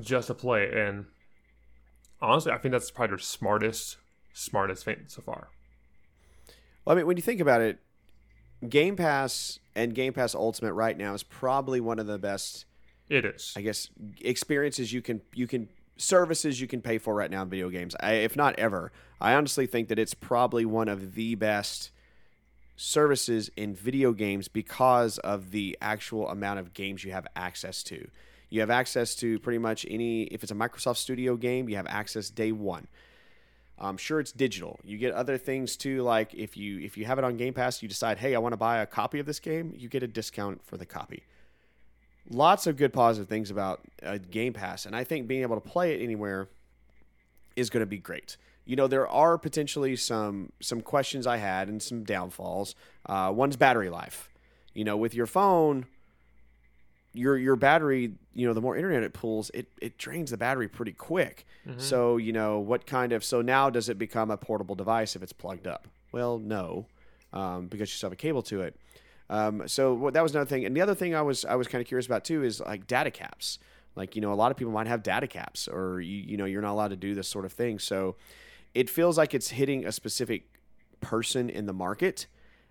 just 0.00 0.26
to 0.28 0.34
play. 0.34 0.70
And 0.72 1.06
honestly, 2.20 2.52
I 2.52 2.58
think 2.58 2.72
that's 2.72 2.90
probably 2.90 3.12
their 3.12 3.18
smartest, 3.18 3.96
smartest 4.32 4.84
thing 4.84 5.04
so 5.06 5.22
far. 5.22 5.48
Well, 6.84 6.94
I 6.94 6.96
mean, 6.96 7.06
when 7.06 7.16
you 7.16 7.22
think 7.22 7.40
about 7.40 7.60
it, 7.60 7.78
Game 8.68 8.96
Pass 8.96 9.58
and 9.74 9.94
Game 9.94 10.12
Pass 10.12 10.34
Ultimate 10.34 10.74
right 10.74 10.96
now 10.96 11.14
is 11.14 11.22
probably 11.22 11.80
one 11.80 11.98
of 11.98 12.06
the 12.06 12.18
best, 12.18 12.64
It 13.10 13.24
is. 13.24 13.52
I 13.56 13.60
guess, 13.60 13.90
experiences 14.20 14.92
you 14.92 15.02
can 15.02 15.20
you 15.34 15.48
can 15.48 15.68
services 15.96 16.60
you 16.60 16.68
can 16.68 16.80
pay 16.80 16.96
for 16.96 17.14
right 17.14 17.30
now 17.30 17.42
in 17.42 17.50
video 17.50 17.68
games. 17.68 17.94
I, 18.00 18.12
if 18.12 18.36
not 18.36 18.58
ever, 18.58 18.92
I 19.20 19.34
honestly 19.34 19.66
think 19.66 19.88
that 19.88 19.98
it's 19.98 20.14
probably 20.14 20.64
one 20.64 20.88
of 20.88 21.14
the 21.14 21.34
best 21.34 21.90
services 22.76 23.50
in 23.56 23.74
video 23.74 24.12
games 24.12 24.48
because 24.48 25.18
of 25.18 25.50
the 25.50 25.76
actual 25.82 26.28
amount 26.30 26.60
of 26.60 26.72
games 26.72 27.04
you 27.04 27.12
have 27.12 27.26
access 27.36 27.82
to. 27.82 28.08
You 28.48 28.60
have 28.60 28.70
access 28.70 29.14
to 29.16 29.38
pretty 29.40 29.58
much 29.58 29.84
any 29.90 30.22
if 30.24 30.42
it's 30.42 30.52
a 30.52 30.54
Microsoft 30.54 30.96
Studio 30.96 31.36
game, 31.36 31.68
you 31.68 31.76
have 31.76 31.88
access 31.88 32.30
day 32.30 32.52
one. 32.52 32.86
I'm 33.76 33.96
sure, 33.96 34.20
it's 34.20 34.30
digital. 34.32 34.78
You 34.84 34.98
get 34.98 35.14
other 35.14 35.38
things 35.38 35.76
too, 35.76 36.02
like 36.02 36.32
if 36.32 36.56
you 36.56 36.78
if 36.78 36.96
you 36.96 37.06
have 37.06 37.18
it 37.18 37.24
on 37.24 37.36
Game 37.36 37.54
Pass, 37.54 37.82
you 37.82 37.88
decide, 37.88 38.18
hey, 38.18 38.36
I 38.36 38.38
want 38.38 38.52
to 38.52 38.58
buy 38.58 38.78
a 38.78 38.86
copy 38.86 39.18
of 39.18 39.26
this 39.26 39.40
game, 39.40 39.74
you 39.76 39.88
get 39.88 40.04
a 40.04 40.08
discount 40.08 40.64
for 40.64 40.76
the 40.76 40.86
copy. 40.86 41.24
Lots 42.30 42.66
of 42.66 42.76
good 42.76 42.92
positive 42.92 43.28
things 43.28 43.50
about 43.50 43.80
uh, 44.02 44.18
Game 44.30 44.52
Pass, 44.52 44.86
and 44.86 44.94
I 44.94 45.02
think 45.02 45.26
being 45.26 45.42
able 45.42 45.60
to 45.60 45.68
play 45.68 45.94
it 45.94 46.02
anywhere 46.02 46.48
is 47.56 47.70
going 47.70 47.80
to 47.80 47.86
be 47.86 47.98
great. 47.98 48.36
You 48.64 48.76
know, 48.76 48.86
there 48.86 49.08
are 49.08 49.36
potentially 49.36 49.96
some 49.96 50.52
some 50.60 50.80
questions 50.80 51.26
I 51.26 51.38
had 51.38 51.68
and 51.68 51.82
some 51.82 52.04
downfalls. 52.04 52.76
Uh, 53.04 53.32
one's 53.34 53.56
battery 53.56 53.90
life. 53.90 54.28
You 54.74 54.84
know, 54.84 54.96
with 54.96 55.12
your 55.12 55.26
phone, 55.26 55.86
your 57.12 57.36
your 57.36 57.56
battery, 57.56 58.12
you 58.32 58.46
know, 58.46 58.54
the 58.54 58.60
more 58.60 58.76
internet 58.76 59.02
it 59.02 59.12
pulls, 59.12 59.50
it 59.50 59.66
it 59.82 59.98
drains 59.98 60.30
the 60.30 60.36
battery 60.36 60.68
pretty 60.68 60.92
quick. 60.92 61.46
So, 61.78 62.16
you 62.16 62.32
know, 62.32 62.58
what 62.58 62.86
kind 62.86 63.12
of 63.12 63.24
so 63.24 63.42
now 63.42 63.70
does 63.70 63.88
it 63.88 63.98
become 63.98 64.30
a 64.30 64.36
portable 64.36 64.74
device 64.76 65.16
if 65.16 65.22
it's 65.22 65.32
plugged 65.32 65.66
up? 65.66 65.88
Well, 66.12 66.38
no, 66.38 66.86
um, 67.32 67.66
because 67.66 67.90
you 67.90 67.96
still 67.96 68.08
have 68.08 68.12
a 68.12 68.16
cable 68.16 68.42
to 68.42 68.62
it. 68.62 68.76
Um, 69.30 69.68
so 69.68 70.10
that 70.12 70.22
was 70.22 70.32
another 70.34 70.48
thing. 70.48 70.64
And 70.66 70.76
the 70.76 70.80
other 70.80 70.94
thing 70.94 71.14
I 71.14 71.22
was 71.22 71.44
I 71.44 71.54
was 71.54 71.68
kind 71.68 71.80
of 71.80 71.86
curious 71.86 72.04
about 72.04 72.24
too 72.24 72.42
is 72.42 72.60
like 72.60 72.86
data 72.86 73.10
caps. 73.10 73.58
Like 73.94 74.16
you 74.16 74.20
know, 74.20 74.32
a 74.32 74.34
lot 74.34 74.50
of 74.50 74.56
people 74.56 74.72
might 74.72 74.88
have 74.88 75.02
data 75.02 75.28
caps, 75.28 75.68
or 75.68 76.00
you, 76.00 76.16
you 76.16 76.36
know, 76.36 76.44
you're 76.44 76.60
not 76.60 76.72
allowed 76.72 76.88
to 76.88 76.96
do 76.96 77.14
this 77.14 77.28
sort 77.28 77.44
of 77.44 77.52
thing. 77.52 77.78
So 77.78 78.16
it 78.74 78.90
feels 78.90 79.16
like 79.16 79.32
it's 79.32 79.50
hitting 79.50 79.86
a 79.86 79.92
specific 79.92 80.44
person 81.00 81.48
in 81.48 81.66
the 81.66 81.72
market, 81.72 82.26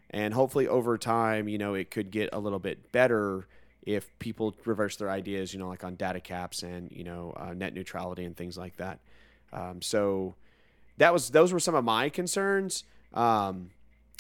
and 0.10 0.34
hopefully 0.34 0.68
over 0.68 0.98
time, 0.98 1.48
you 1.48 1.58
know, 1.58 1.74
it 1.74 1.92
could 1.92 2.12
get 2.12 2.30
a 2.34 2.40
little 2.40 2.60
bit 2.60 2.92
better 2.92 3.48
if 3.84 4.18
people 4.20 4.54
reverse 4.66 4.98
their 4.98 5.10
ideas, 5.10 5.54
you 5.54 5.60
know, 5.60 5.70
like 5.70 5.84
on 5.86 5.96
data 5.96 6.20
caps 6.20 6.64
and 6.64 6.92
you 6.92 7.06
know 7.06 7.34
uh, 7.38 7.54
net 7.54 7.74
neutrality 7.74 8.26
and 8.26 8.36
things 8.36 8.58
like 8.58 8.76
that. 8.78 9.00
Um, 9.54 9.82
so 9.82 10.36
that 10.98 11.14
was 11.14 11.30
those 11.30 11.54
were 11.54 11.60
some 11.60 11.76
of 11.76 11.86
my 11.86 12.10
concerns. 12.10 12.84
Um, 13.14 13.72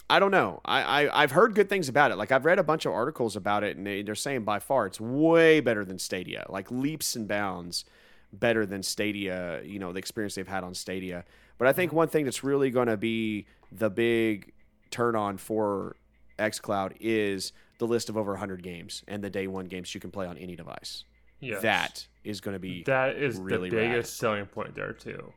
I 0.09 0.19
don't 0.19 0.31
know. 0.31 0.59
I, 0.65 0.81
I 1.05 1.23
I've 1.23 1.31
heard 1.31 1.53
good 1.53 1.69
things 1.69 1.87
about 1.87 2.11
it. 2.11 2.17
Like 2.17 2.31
I've 2.31 2.45
read 2.45 2.59
a 2.59 2.63
bunch 2.63 2.85
of 2.85 2.93
articles 2.93 3.35
about 3.35 3.63
it, 3.63 3.77
and 3.77 3.85
they, 3.85 4.01
they're 4.01 4.15
saying 4.15 4.43
by 4.43 4.59
far 4.59 4.87
it's 4.87 4.99
way 4.99 5.59
better 5.59 5.85
than 5.85 5.99
Stadia, 5.99 6.45
like 6.49 6.71
leaps 6.71 7.15
and 7.15 7.27
bounds 7.27 7.85
better 8.33 8.65
than 8.65 8.81
Stadia. 8.81 9.61
You 9.63 9.79
know 9.79 9.93
the 9.93 9.99
experience 9.99 10.35
they've 10.35 10.47
had 10.47 10.63
on 10.63 10.73
Stadia. 10.73 11.25
But 11.57 11.67
I 11.67 11.73
think 11.73 11.91
one 11.91 12.07
thing 12.07 12.25
that's 12.25 12.43
really 12.43 12.71
going 12.71 12.87
to 12.87 12.97
be 12.97 13.45
the 13.71 13.89
big 13.89 14.53
turn 14.91 15.15
on 15.15 15.37
for 15.37 15.97
xCloud 16.39 16.93
is 17.01 17.51
the 17.79 17.85
list 17.85 18.09
of 18.09 18.17
over 18.17 18.31
100 18.31 18.63
games 18.63 19.03
and 19.07 19.23
the 19.23 19.29
day 19.29 19.45
one 19.45 19.65
games 19.65 19.93
you 19.93 19.99
can 19.99 20.09
play 20.09 20.25
on 20.25 20.37
any 20.37 20.55
device. 20.55 21.03
Yes. 21.41 21.61
That 21.61 22.07
is 22.23 22.41
going 22.41 22.55
to 22.55 22.59
be 22.59 22.83
that 22.83 23.15
is 23.15 23.37
really 23.37 23.69
the 23.69 23.77
rad. 23.77 23.91
biggest 23.91 24.17
selling 24.17 24.45
point 24.45 24.73
there 24.73 24.93
too. 24.93 25.33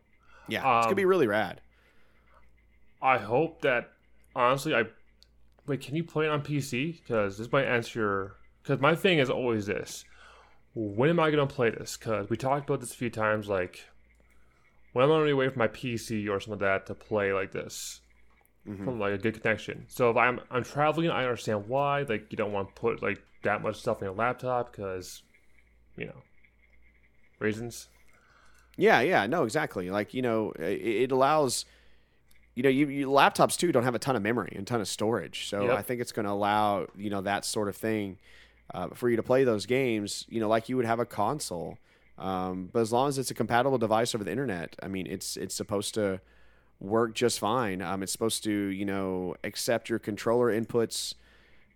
yeah, 0.49 0.59
it's 0.59 0.63
going 0.65 0.83
to 0.83 0.89
um, 0.91 0.95
be 0.95 1.05
really 1.05 1.27
rad. 1.27 1.61
I 3.01 3.19
hope 3.19 3.63
that 3.63 3.91
honestly, 4.35 4.75
I 4.75 4.85
wait. 5.67 5.81
Can 5.81 5.97
you 5.97 6.05
play 6.05 6.27
it 6.27 6.31
on 6.31 6.43
PC? 6.43 7.03
Because 7.03 7.39
this 7.39 7.51
might 7.53 7.65
answer 7.67 7.99
your. 8.01 8.37
Because 8.63 8.81
my 8.81 8.95
thing 8.95 9.19
is 9.19 9.31
always 9.31 9.67
this: 9.67 10.05
when 10.75 11.11
am 11.11 11.21
I 11.21 11.31
gonna 11.31 11.47
play 11.47 11.71
this? 11.71 11.97
Because 11.97 12.29
we 12.31 12.37
talked 12.37 12.69
about 12.69 12.81
this 12.81 12.93
a 12.93 12.97
few 12.97 13.11
times. 13.11 13.49
Like, 13.49 13.85
when 14.93 15.05
am 15.05 15.13
I 15.13 15.19
gonna 15.19 15.37
wait 15.37 15.53
for 15.53 15.59
my 15.59 15.69
PC 15.69 16.29
or 16.29 16.41
something 16.41 16.61
like 16.61 16.85
that 16.85 16.87
to 16.87 16.95
play 16.95 17.33
like 17.33 17.53
this 17.53 18.01
Mhm. 18.69 18.85
from 18.85 19.01
like 19.01 19.15
a 19.15 19.19
good 19.19 19.41
connection? 19.41 19.87
So 19.89 20.11
if 20.11 20.17
I'm 20.17 20.41
I'm 20.51 20.65
traveling, 20.65 21.11
I 21.11 21.25
understand 21.25 21.69
why. 21.69 22.03
Like, 22.03 22.27
you 22.31 22.37
don't 22.37 22.53
want 22.53 22.75
to 22.75 22.81
put 22.81 23.03
like 23.03 23.23
that 23.43 23.63
much 23.63 23.77
stuff 23.77 24.01
in 24.01 24.07
your 24.07 24.15
laptop 24.15 24.71
because, 24.71 25.23
you 25.97 26.07
know, 26.07 26.23
reasons. 27.39 27.89
Yeah, 28.77 29.01
yeah, 29.01 29.27
no, 29.27 29.45
exactly. 29.45 29.91
Like 29.91 30.15
you 30.15 30.23
know, 30.23 30.53
it, 30.53 30.81
it 30.81 31.13
allows. 31.13 31.65
You 32.55 32.63
know, 32.63 32.69
you, 32.69 32.89
you 32.89 33.07
laptops 33.09 33.57
too 33.57 33.73
don't 33.73 33.85
have 33.85 33.95
a 33.95 33.99
ton 33.99 34.15
of 34.15 34.23
memory 34.23 34.53
and 34.57 34.67
ton 34.67 34.81
of 34.81 34.89
storage, 34.89 35.49
so 35.49 35.67
Yep. 35.67 35.79
I 35.79 35.83
think 35.83 36.01
it's 36.01 36.13
going 36.13 36.27
to 36.27 36.33
allow 36.33 36.87
you 36.97 37.11
know 37.11 37.23
that 37.23 37.45
sort 37.45 37.69
of 37.69 37.77
thing 37.77 38.19
uh, 38.75 38.89
for 38.89 39.09
you 39.09 39.17
to 39.17 39.23
play 39.23 39.45
those 39.45 39.67
games. 39.67 40.27
You 40.29 40.41
know, 40.41 40.49
like 40.49 40.69
you 40.69 40.77
would 40.77 40.85
have 40.85 41.01
a 41.01 41.07
console, 41.07 41.79
um, 42.19 42.69
but 42.73 42.81
as 42.81 42.93
long 42.93 43.09
as 43.09 43.19
it's 43.19 43.31
a 43.31 43.35
compatible 43.35 43.79
device 43.79 44.15
over 44.15 44.23
the 44.25 44.31
internet, 44.31 44.77
I 44.83 44.89
mean, 44.89 45.07
it's 45.07 45.37
it's 45.37 45.55
supposed 45.55 45.95
to 45.95 46.21
work 46.79 47.15
just 47.15 47.39
fine. 47.39 47.81
Um, 47.81 48.03
it's 48.03 48.13
supposed 48.13 48.45
to 48.45 48.51
you 48.53 48.85
know 48.85 49.35
accept 49.45 49.89
your 49.89 49.99
controller 49.99 50.53
inputs 50.53 51.15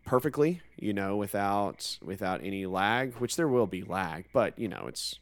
perfectly, 0.04 0.62
you 0.76 0.92
know, 0.92 1.16
without 1.16 1.98
without 2.02 2.42
any 2.42 2.66
lag, 2.66 3.14
which 3.14 3.36
there 3.36 3.48
will 3.48 3.66
be 3.66 3.82
lag, 3.82 4.26
but 4.32 4.58
you 4.58 4.68
know, 4.68 4.84
it's 4.88 5.18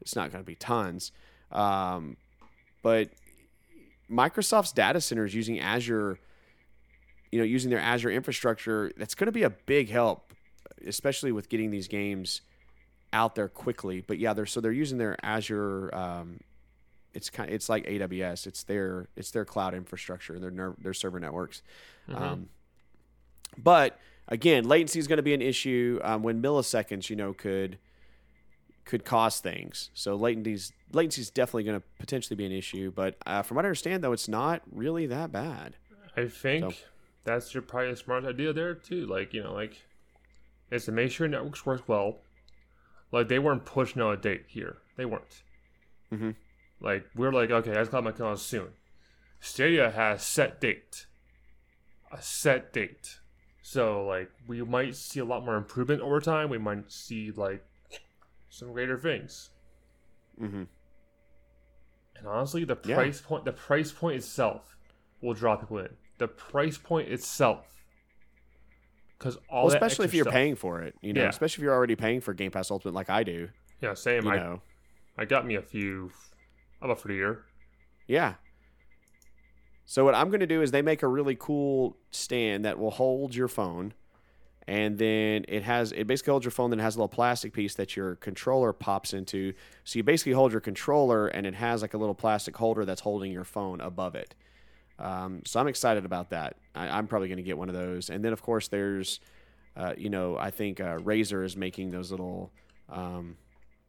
it's 0.00 0.16
not 0.16 0.32
going 0.32 0.42
to 0.42 0.46
be 0.46 0.54
tons. 0.54 1.12
Um, 1.52 2.16
but 2.82 3.10
Microsoft's 4.10 4.72
data 4.72 5.00
centers 5.00 5.34
using 5.34 5.60
Azure, 5.60 6.18
you 7.30 7.38
know, 7.38 7.44
using 7.44 7.70
their 7.70 7.80
Azure 7.80 8.10
infrastructure, 8.10 8.90
that's 8.96 9.14
going 9.14 9.26
to 9.26 9.32
be 9.32 9.42
a 9.42 9.50
big 9.50 9.90
help, 9.90 10.32
especially 10.86 11.32
with 11.32 11.48
getting 11.48 11.70
these 11.70 11.88
games 11.88 12.40
out 13.12 13.34
there 13.34 13.48
quickly. 13.48 14.00
But 14.00 14.18
yeah, 14.18 14.32
they're 14.32 14.46
so 14.46 14.60
they're 14.60 14.72
using 14.72 14.98
their 14.98 15.16
Azure. 15.24 15.94
Um, 15.94 16.40
it's 17.14 17.30
kind, 17.30 17.50
it's 17.50 17.68
like 17.68 17.86
AWS. 17.86 18.46
It's 18.46 18.62
their 18.64 19.08
it's 19.16 19.30
their 19.30 19.44
cloud 19.44 19.74
infrastructure, 19.74 20.38
their 20.38 20.50
ner- 20.50 20.76
their 20.80 20.94
server 20.94 21.18
networks. 21.20 21.62
Um, 22.14 22.48
but 23.56 23.98
again, 24.28 24.64
latency 24.68 24.98
is 24.98 25.06
going 25.06 25.16
to 25.18 25.22
be 25.22 25.34
an 25.34 25.42
issue 25.42 26.00
um, 26.02 26.22
when 26.22 26.42
milliseconds, 26.42 27.10
you 27.10 27.16
know, 27.16 27.32
could 27.32 27.78
could 28.88 29.04
cause 29.04 29.38
things. 29.38 29.90
So 29.94 30.16
latency's 30.16 30.72
latency 30.92 31.20
is 31.20 31.30
definitely 31.30 31.64
going 31.64 31.78
to 31.80 31.86
potentially 32.00 32.34
be 32.36 32.44
an 32.46 32.52
issue. 32.52 32.90
But 32.90 33.16
uh, 33.26 33.42
from 33.42 33.54
what 33.56 33.64
I 33.64 33.68
understand, 33.68 34.02
though, 34.02 34.12
it's 34.12 34.28
not 34.28 34.62
really 34.72 35.06
that 35.06 35.30
bad. 35.30 35.76
I 36.16 36.26
think 36.26 36.64
So- 36.72 36.78
that's 37.24 37.52
your 37.54 37.62
probably 37.62 37.90
a 37.90 37.96
smart 37.96 38.24
idea 38.24 38.52
there 38.52 38.74
too. 38.74 39.06
Like 39.06 39.32
you 39.34 39.42
know, 39.42 39.52
like 39.52 39.84
is 40.70 40.86
to 40.86 40.92
make 40.92 41.10
sure 41.12 41.28
networks 41.28 41.64
work 41.64 41.88
well. 41.88 42.18
Like 43.12 43.28
they 43.28 43.38
weren't 43.38 43.64
pushing 43.64 44.02
out 44.02 44.12
a 44.12 44.16
date 44.16 44.44
here. 44.48 44.78
They 44.96 45.04
weren't. 45.04 45.42
Mhm. 46.12 46.34
Like 46.80 47.04
we're 47.14 47.32
like, 47.32 47.50
okay, 47.50 47.72
that's 47.72 47.92
might 47.92 48.02
my 48.04 48.10
out 48.24 48.38
soon. 48.40 48.68
Stadia 49.40 49.90
has 49.90 50.22
set 50.24 50.60
date. 50.60 51.06
A 52.10 52.20
set 52.22 52.72
date. 52.72 53.18
So 53.62 54.06
like 54.06 54.30
we 54.46 54.62
might 54.62 54.96
see 54.96 55.20
a 55.20 55.24
lot 55.24 55.44
more 55.44 55.56
improvement 55.56 56.00
over 56.00 56.20
time. 56.20 56.48
We 56.48 56.58
might 56.58 56.90
see 56.90 57.30
like 57.30 57.64
some 58.50 58.72
greater 58.72 58.96
things. 58.98 59.50
Mm-hmm. 60.40 60.64
And 62.16 62.26
honestly, 62.26 62.64
the 62.64 62.76
Yeah. 62.84 62.96
price 62.96 63.20
point 63.20 63.44
the 63.44 63.52
price 63.52 63.92
point 63.92 64.16
itself 64.16 64.76
will 65.20 65.34
draw 65.34 65.56
people 65.56 65.78
in. 65.78 65.96
The 66.18 66.28
price 66.28 66.78
point 66.78 67.08
itself. 67.08 67.74
Because 69.18 69.36
all 69.48 69.66
Well, 69.66 69.74
especially 69.74 70.04
if 70.04 70.14
you're 70.14 70.24
stuff- 70.24 70.32
paying 70.34 70.54
for 70.54 70.80
it, 70.82 70.94
you 71.00 71.12
know, 71.12 71.22
Yeah. 71.22 71.28
especially 71.28 71.62
if 71.62 71.64
you're 71.64 71.74
already 71.74 71.96
paying 71.96 72.20
for 72.20 72.34
Game 72.34 72.50
Pass 72.52 72.70
Ultimate 72.70 72.94
like 72.94 73.10
I 73.10 73.22
do, 73.24 73.48
Yeah, 73.80 73.94
same. 73.94 74.24
you 74.24 74.30
I, 74.30 74.36
know. 74.36 74.62
I 75.16 75.24
got 75.24 75.44
me 75.46 75.56
a 75.56 75.62
few 75.62 76.12
about 76.80 77.00
for 77.00 77.08
the 77.08 77.14
year. 77.14 77.44
Yeah. 78.06 78.34
So 79.84 80.04
what 80.04 80.14
I'm 80.14 80.28
going 80.28 80.40
to 80.40 80.46
do 80.46 80.62
is 80.62 80.70
they 80.70 80.82
make 80.82 81.02
a 81.02 81.08
really 81.08 81.34
cool 81.34 81.96
stand 82.10 82.64
that 82.64 82.78
will 82.78 82.90
hold 82.92 83.34
your 83.34 83.48
phone 83.48 83.94
and 84.68 84.98
then 84.98 85.46
it 85.48 85.62
has 85.62 85.92
it 85.92 86.06
basically 86.06 86.30
holds 86.30 86.44
your 86.44 86.52
phone 86.52 86.68
then 86.68 86.78
it 86.78 86.82
has 86.82 86.94
a 86.94 86.98
little 86.98 87.08
plastic 87.08 87.54
piece 87.54 87.74
that 87.76 87.96
your 87.96 88.16
controller 88.16 88.74
pops 88.74 89.14
into. 89.14 89.54
So 89.84 89.98
you 89.98 90.02
basically 90.02 90.32
hold 90.32 90.52
your 90.52 90.60
controller 90.60 91.26
and 91.26 91.46
it 91.46 91.54
has 91.54 91.80
like 91.80 91.94
a 91.94 91.96
little 91.96 92.14
plastic 92.14 92.54
holder 92.54 92.84
that's 92.84 93.00
holding 93.00 93.32
your 93.32 93.44
phone 93.44 93.80
above 93.80 94.14
it. 94.14 94.34
Um, 94.98 95.40
so 95.46 95.58
I'm 95.58 95.68
excited 95.68 96.04
about 96.04 96.28
that. 96.30 96.56
I, 96.74 96.86
I'm 96.88 97.06
probably 97.06 97.28
going 97.28 97.38
to 97.38 97.42
get 97.42 97.56
one 97.56 97.70
of 97.70 97.74
those. 97.74 98.10
And 98.10 98.22
then 98.22 98.34
of 98.34 98.42
course 98.42 98.68
there's 98.68 99.20
uh, 99.74 99.94
you 99.96 100.10
know, 100.10 100.36
I 100.36 100.50
think 100.50 100.80
uh, 100.80 100.98
is 101.08 101.56
making 101.56 101.90
those 101.90 102.10
little 102.10 102.50
um, 102.90 103.38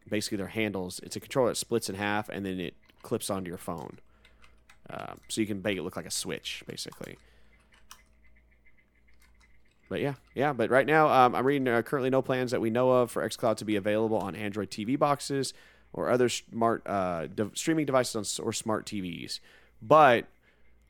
basically 0.09 0.37
their 0.37 0.47
handles. 0.47 1.01
It's 1.03 1.17
a 1.17 1.19
controller 1.19 1.49
that 1.49 1.55
splits 1.55 1.89
in 1.89 1.95
half 1.95 2.29
and 2.29 2.45
then 2.45 2.57
it 2.61 2.75
clips 3.01 3.29
onto 3.29 3.49
your 3.49 3.57
phone. 3.57 3.99
Uh, 4.89 5.15
so 5.27 5.41
you 5.41 5.47
can 5.47 5.61
make 5.61 5.77
it 5.77 5.81
look 5.81 5.97
like 5.97 6.05
a 6.05 6.11
switch, 6.11 6.63
basically. 6.65 7.17
But 9.89 10.01
yeah, 10.01 10.13
yeah. 10.35 10.53
But 10.53 10.69
right 10.69 10.85
now, 10.85 11.09
um, 11.09 11.35
I'm 11.35 11.45
reading 11.45 11.67
uh, 11.67 11.81
currently 11.81 12.11
no 12.11 12.21
plans 12.21 12.51
that 12.51 12.61
we 12.61 12.69
know 12.69 12.91
of 12.91 13.11
for 13.11 13.27
XCloud 13.27 13.57
to 13.57 13.65
be 13.65 13.75
available 13.75 14.17
on 14.17 14.35
Android 14.35 14.69
TV 14.69 14.97
boxes 14.97 15.53
or 15.91 16.09
other 16.09 16.29
smart 16.29 16.83
uh, 16.85 17.27
de- 17.27 17.51
streaming 17.55 17.87
devices 17.87 18.39
on, 18.39 18.45
or 18.45 18.53
smart 18.53 18.85
TVs. 18.85 19.39
But 19.81 20.27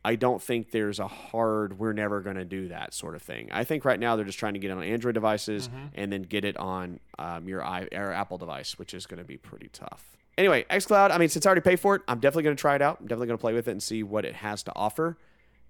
I 0.04 0.16
don't 0.16 0.42
think 0.42 0.72
there's 0.72 1.00
a 1.00 1.08
hard 1.08 1.80
we're 1.80 1.94
never 1.94 2.22
going 2.22 2.36
to 2.36 2.46
do 2.46 2.70
that 2.70 2.94
sort 2.94 3.16
of 3.16 3.22
thing. 3.22 3.50
I 3.52 3.64
think 3.64 3.86
right 3.86 4.00
now 4.00 4.16
they're 4.16 4.26
just 4.26 4.40
trying 4.40 4.54
to 4.54 4.60
get 4.60 4.72
it 4.72 4.78
on 4.78 4.84
Android 4.84 5.14
devices 5.14 5.70
and 5.94 6.12
then 6.12 6.24
get 6.24 6.46
it 6.46 6.58
on 6.58 7.00
um, 7.18 7.48
your 7.48 7.64
i 7.64 7.88
or 7.92 8.12
Apple 8.12 8.38
device, 8.38 8.78
which 8.78 8.94
is 8.94 9.06
going 9.06 9.20
to 9.20 9.26
be 9.26 9.38
pretty 9.38 9.70
tough. 9.72 10.18
Anyway, 10.38 10.66
XCloud, 10.70 11.12
I 11.12 11.18
mean, 11.18 11.28
since 11.28 11.46
I 11.46 11.50
already 11.50 11.62
paid 11.62 11.82
for 11.82 11.96
it, 11.96 12.02
I'm 12.08 12.20
definitely 12.20 12.44
going 12.44 12.56
to 12.56 12.62
try 12.62 12.76
it 12.76 12.82
out. 12.82 12.98
I'm 13.02 13.08
definitely 13.08 13.28
going 13.28 13.38
to 13.38 13.42
play 13.42 13.54
with 13.54 13.68
it 13.68 13.72
and 13.72 13.84
see 13.84 14.04
what 14.04 14.24
it 14.24 14.36
has 14.36 14.64
to 14.64 14.76
offer. 14.76 15.18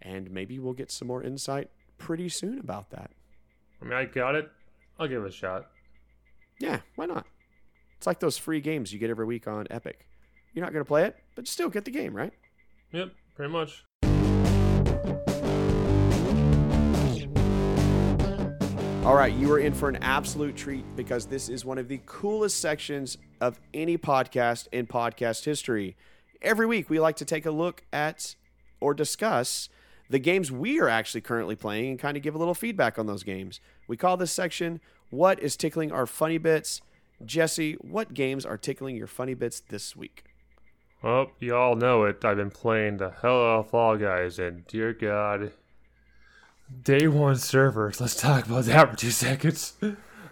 And 0.02 0.30
maybe 0.30 0.60
we'll 0.60 0.74
get 0.74 0.92
some 0.92 1.08
more 1.08 1.24
insight 1.24 1.70
pretty 1.98 2.30
soon 2.30 2.60
about 2.60 2.92
that. 2.92 3.12
I 3.82 3.86
mean, 3.86 3.94
I 3.94 4.06
got 4.06 4.36
it. 4.36 4.50
I'll 5.00 5.08
give 5.08 5.24
it 5.24 5.28
a 5.28 5.32
shot. 5.32 5.68
Yeah, 6.60 6.80
why 6.96 7.06
not? 7.06 7.26
It's 7.98 8.08
like 8.08 8.20
those 8.20 8.38
free 8.38 8.62
games 8.62 8.92
you 8.92 9.00
get 9.00 9.10
every 9.10 9.26
week 9.26 9.48
on 9.48 9.68
Epic. 9.70 10.06
You're 10.54 10.66
not 10.66 10.74
going 10.74 10.84
to 10.84 10.88
play 10.88 11.06
it, 11.06 11.16
but 11.36 11.44
you 11.44 11.52
still 11.52 11.70
get 11.70 11.86
the 11.86 11.92
game, 11.92 12.14
right? 12.14 12.34
Yep, 12.92 13.12
pretty 13.36 13.52
much. 13.52 13.86
All 19.06 19.16
right, 19.16 19.34
you 19.34 19.52
are 19.52 19.60
in 19.60 19.74
for 19.74 19.90
an 19.90 19.96
absolute 19.98 20.56
treat 20.56 20.86
because 20.96 21.26
this 21.26 21.50
is 21.50 21.64
one 21.64 21.78
of 21.78 21.88
the 21.88 22.02
coolest 22.06 22.60
sections 22.60 23.18
of 23.40 23.60
any 23.74 23.98
podcast 23.98 24.68
in 24.72 24.86
podcast 24.86 25.46
history. 25.46 25.96
Every 26.42 26.66
week, 26.66 26.90
we 26.90 27.00
like 27.00 27.16
to 27.18 27.26
take 27.26 27.46
a 27.46 27.52
look 27.52 27.84
at 27.94 28.36
or 28.82 28.94
discuss 28.94 29.70
the 30.10 30.20
games 30.20 30.52
we 30.52 30.80
are 30.80 30.90
actually 30.90 31.22
currently 31.22 31.56
playing 31.56 31.92
and 31.92 32.00
kind 32.00 32.18
of 32.18 32.24
give 32.24 32.36
a 32.36 32.38
little 32.40 32.56
feedback 32.56 32.98
on 32.98 33.06
those 33.06 33.24
games. 33.24 33.60
We 33.88 33.98
call 33.98 34.18
this 34.18 34.32
section 34.32 34.82
What 35.10 35.40
is 35.40 35.56
Tickling 35.56 35.92
Our 35.92 36.06
Funny 36.06 36.38
Bits? 36.38 36.82
Jesse, 37.24 37.74
what 37.82 38.14
games 38.14 38.46
are 38.46 38.58
tickling 38.58 38.96
your 38.96 39.08
funny 39.08 39.34
bits 39.34 39.60
this 39.60 39.96
week? 39.96 40.24
Well, 41.04 41.32
you 41.40 41.56
all 41.56 41.76
know 41.76 42.04
it. 42.06 42.24
I've 42.26 42.38
been 42.38 42.52
playing 42.52 42.98
the 42.98 43.12
hell 43.22 43.42
out 43.44 43.60
of 43.60 43.70
Fall 43.70 43.98
Guys, 43.98 44.40
and 44.40 44.66
dear 44.68 44.94
God, 44.94 45.52
day 46.84 47.08
one 47.08 47.36
servers. 47.36 48.02
Let's 48.02 48.16
talk 48.16 48.46
about 48.46 48.66
that 48.66 48.92
for 48.92 48.98
two 48.98 49.12
seconds. 49.12 49.74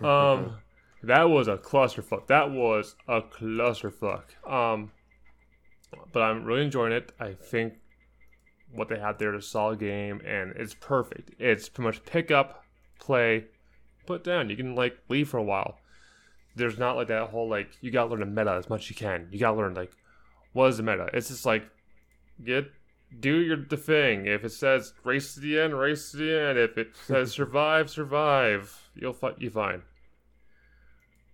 Um, 0.02 0.58
that 1.04 1.30
was 1.30 1.48
a 1.48 1.58
clusterfuck. 1.58 2.28
That 2.28 2.52
was 2.52 2.96
a 3.08 3.22
clusterfuck. 3.22 4.24
Um, 4.50 4.92
but 6.12 6.22
I'm 6.22 6.44
really 6.44 6.64
enjoying 6.64 6.92
it. 6.92 7.12
I 7.20 7.34
think 7.34 7.76
what 8.72 8.90
they 8.90 9.00
had 9.00 9.20
there 9.20 9.34
is 9.34 9.46
a 9.46 9.48
solid 9.48 9.80
game, 9.80 10.22
and 10.26 10.54
it's 10.56 10.74
perfect. 10.74 11.32
It's 11.40 11.70
pretty 11.70 11.88
much 11.88 12.06
pick 12.06 12.32
up, 12.32 12.64
play, 13.00 13.46
put 14.06 14.24
down. 14.24 14.50
You 14.50 14.58
can 14.58 14.76
like 14.76 14.98
leave 15.10 15.30
for 15.30 15.38
a 15.38 15.44
while. 15.44 15.80
There's 16.56 16.78
not 16.78 16.96
like 16.96 17.08
that 17.10 17.30
whole 17.30 17.48
like 17.48 17.70
you 17.82 17.92
gotta 17.92 18.10
learn 18.10 18.22
the 18.22 18.26
meta 18.26 18.54
as 18.54 18.70
much 18.70 18.86
as 18.86 18.90
you 18.90 18.96
can. 18.96 19.28
You 19.32 19.40
gotta 19.40 19.58
learn 19.58 19.74
like 19.74 19.92
what 20.54 20.70
is 20.70 20.78
the 20.78 20.84
meta? 20.84 21.10
It's 21.14 21.28
just 21.28 21.46
like 21.46 21.70
get 22.44 22.72
do 23.20 23.38
your 23.38 23.58
the 23.58 23.78
thing. 23.78 24.26
If 24.26 24.44
it 24.44 24.52
says 24.52 24.94
race 25.04 25.36
to 25.36 25.40
the 25.40 25.60
end, 25.60 25.78
race 25.78 26.12
to 26.12 26.18
the 26.18 26.40
end. 26.40 26.58
If 26.58 26.78
it 26.78 26.96
says 27.06 27.32
survive, 27.32 27.90
survive. 27.90 28.90
You'll 28.96 29.14
fi- 29.14 29.36
you 29.38 29.50
fine. 29.50 29.84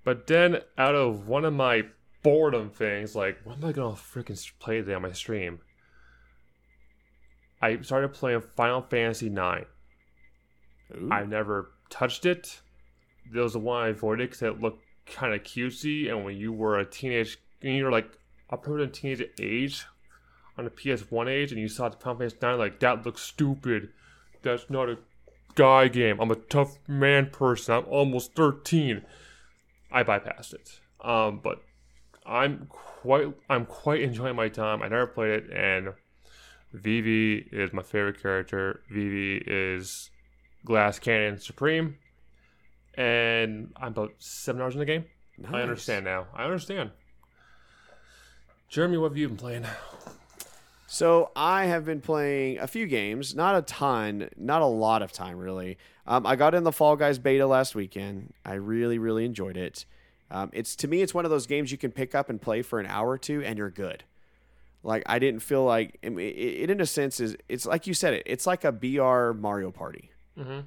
But 0.03 0.27
then 0.27 0.59
out 0.77 0.95
of 0.95 1.27
one 1.27 1.45
of 1.45 1.53
my 1.53 1.83
boredom 2.21 2.69
things, 2.69 3.15
like 3.15 3.39
what 3.43 3.57
am 3.57 3.65
I 3.65 3.71
gonna 3.71 3.95
freaking 3.95 4.51
play 4.59 4.77
today 4.77 4.93
on 4.93 5.01
my 5.03 5.13
stream? 5.13 5.59
I 7.63 7.79
started 7.81 8.09
playing 8.09 8.41
Final 8.57 8.81
Fantasy 8.81 9.27
IX. 9.27 9.65
Ooh. 10.95 11.09
I've 11.09 11.29
never 11.29 11.71
touched 11.89 12.25
it. 12.25 12.59
There 13.31 13.41
was 13.41 13.53
the 13.53 13.59
one 13.59 13.85
I 13.85 13.87
avoided 13.87 14.29
because 14.29 14.41
it 14.41 14.59
looked 14.59 14.83
kind 15.05 15.33
of 15.33 15.43
cutesy. 15.43 16.09
And 16.09 16.25
when 16.25 16.35
you 16.35 16.51
were 16.51 16.77
a 16.77 16.85
teenage, 16.85 17.37
when 17.61 17.75
you 17.75 17.85
were 17.85 17.91
like 17.91 18.17
approaching 18.49 18.91
teenage 18.91 19.23
age 19.39 19.85
on 20.57 20.65
the 20.65 20.71
PS1 20.71 21.29
age, 21.29 21.53
and 21.53 21.61
you 21.61 21.69
saw 21.69 21.87
the 21.87 21.95
Final 21.95 22.19
Fantasy 22.19 22.37
9, 22.41 22.57
like 22.57 22.81
that 22.81 23.05
looks 23.05 23.21
stupid. 23.21 23.89
That's 24.41 24.69
not 24.69 24.89
a 24.89 24.97
guy 25.55 25.87
game. 25.87 26.19
I'm 26.19 26.31
a 26.31 26.35
tough 26.35 26.77
man 26.85 27.29
person. 27.29 27.75
I'm 27.75 27.85
almost 27.85 28.35
13. 28.35 29.03
I 29.89 30.03
bypassed 30.03 30.53
it. 30.53 30.81
Um, 30.99 31.39
but 31.41 31.63
I'm 32.25 32.67
quite 32.67 33.33
I'm 33.49 33.65
quite 33.65 34.01
enjoying 34.01 34.35
my 34.35 34.49
time. 34.49 34.83
I 34.83 34.89
never 34.89 35.07
played 35.07 35.43
it, 35.43 35.49
and 35.49 35.93
Vivi 36.73 37.47
is 37.51 37.71
my 37.71 37.83
favorite 37.83 38.21
character. 38.21 38.81
Vivi 38.89 39.43
is 39.45 40.09
Glass 40.65 40.99
Cannon 40.99 41.39
Supreme, 41.39 41.97
and 42.95 43.71
I'm 43.77 43.89
about 43.89 44.13
seven 44.17 44.61
hours 44.61 44.73
in 44.73 44.79
the 44.79 44.85
game. 44.85 45.05
I 45.51 45.61
understand 45.61 46.05
now. 46.05 46.27
I 46.33 46.43
understand. 46.43 46.91
Jeremy, 48.69 48.97
what 48.97 49.11
have 49.11 49.17
you 49.17 49.27
been 49.27 49.37
playing? 49.37 49.65
So 50.87 51.31
I 51.35 51.65
have 51.65 51.85
been 51.85 52.01
playing 52.01 52.59
a 52.59 52.67
few 52.67 52.85
games, 52.85 53.35
not 53.35 53.55
a 53.55 53.61
ton, 53.63 54.29
not 54.37 54.61
a 54.61 54.67
lot 54.67 55.01
of 55.01 55.11
time 55.11 55.37
really. 55.37 55.77
Um, 56.05 56.25
I 56.25 56.35
got 56.35 56.53
in 56.53 56.63
the 56.63 56.71
Fall 56.71 56.95
Guys 56.95 57.17
beta 57.17 57.47
last 57.47 57.75
weekend. 57.75 58.33
I 58.45 58.53
really, 58.53 58.97
really 58.97 59.25
enjoyed 59.25 59.57
it. 59.57 59.85
Um, 60.29 60.49
it's 60.53 60.75
to 60.77 60.87
me, 60.87 61.01
it's 61.01 61.13
one 61.13 61.25
of 61.25 61.31
those 61.31 61.47
games 61.47 61.71
you 61.71 61.77
can 61.77 61.91
pick 61.91 62.13
up 62.15 62.29
and 62.29 62.41
play 62.41 62.61
for 62.61 62.79
an 62.79 62.85
hour 62.87 63.09
or 63.09 63.17
two, 63.17 63.43
and 63.43 63.57
you're 63.57 63.69
good. 63.69 64.03
Like 64.83 65.03
I 65.05 65.17
didn't 65.19 65.41
feel 65.41 65.63
like 65.63 65.97
it, 66.01 66.11
it 66.11 66.69
in 66.69 66.81
a 66.81 66.85
sense 66.85 67.19
is 67.19 67.37
it's 67.47 67.65
like 67.65 67.87
you 67.87 67.93
said 67.93 68.13
it. 68.13 68.23
It's 68.25 68.45
like 68.45 68.63
a 68.63 68.71
BR 68.71 69.31
Mario 69.31 69.71
Party. 69.71 70.11
Mm-hmm. 70.37 70.59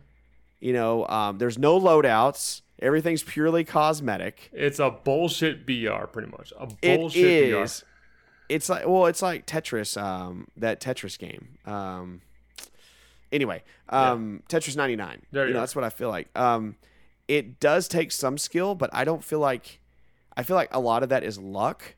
You 0.61 0.73
know, 0.73 1.07
um, 1.07 1.39
there's 1.39 1.59
no 1.59 1.79
loadouts. 1.79 2.63
Everything's 2.81 3.23
purely 3.23 3.65
cosmetic. 3.65 4.51
It's 4.53 4.79
a 4.79 4.91
bullshit 4.91 5.67
BR, 5.67 6.07
pretty 6.07 6.31
much. 6.31 6.53
A 6.59 6.69
It 6.83 6.99
bullshit 6.99 7.25
is. 7.25 7.85
It's 8.49 8.69
like 8.69 8.87
well, 8.87 9.07
it's 9.07 9.23
like 9.23 9.47
Tetris, 9.47 10.01
um, 10.01 10.49
that 10.57 10.81
Tetris 10.81 11.19
game. 11.19 11.59
Um, 11.67 12.23
anyway, 13.33 13.63
um, 13.89 14.43
Tetris 14.49 14.77
99. 14.77 15.23
There 15.31 15.43
you 15.43 15.49
you 15.49 15.55
know, 15.55 15.61
that's 15.61 15.77
what 15.77 15.85
I 15.85 15.91
feel 15.91 16.09
like. 16.09 16.29
Um, 16.39 16.77
it 17.29 17.61
does 17.61 17.89
take 17.89 18.13
some 18.13 18.39
skill, 18.39 18.75
but 18.75 18.89
I 18.93 19.05
don't 19.05 19.23
feel 19.23 19.41
like 19.41 19.81
I 20.37 20.43
feel 20.43 20.57
like 20.57 20.73
a 20.73 20.81
lot 20.81 21.03
of 21.03 21.09
that 21.11 21.25
is 21.25 21.39
luck. 21.39 21.97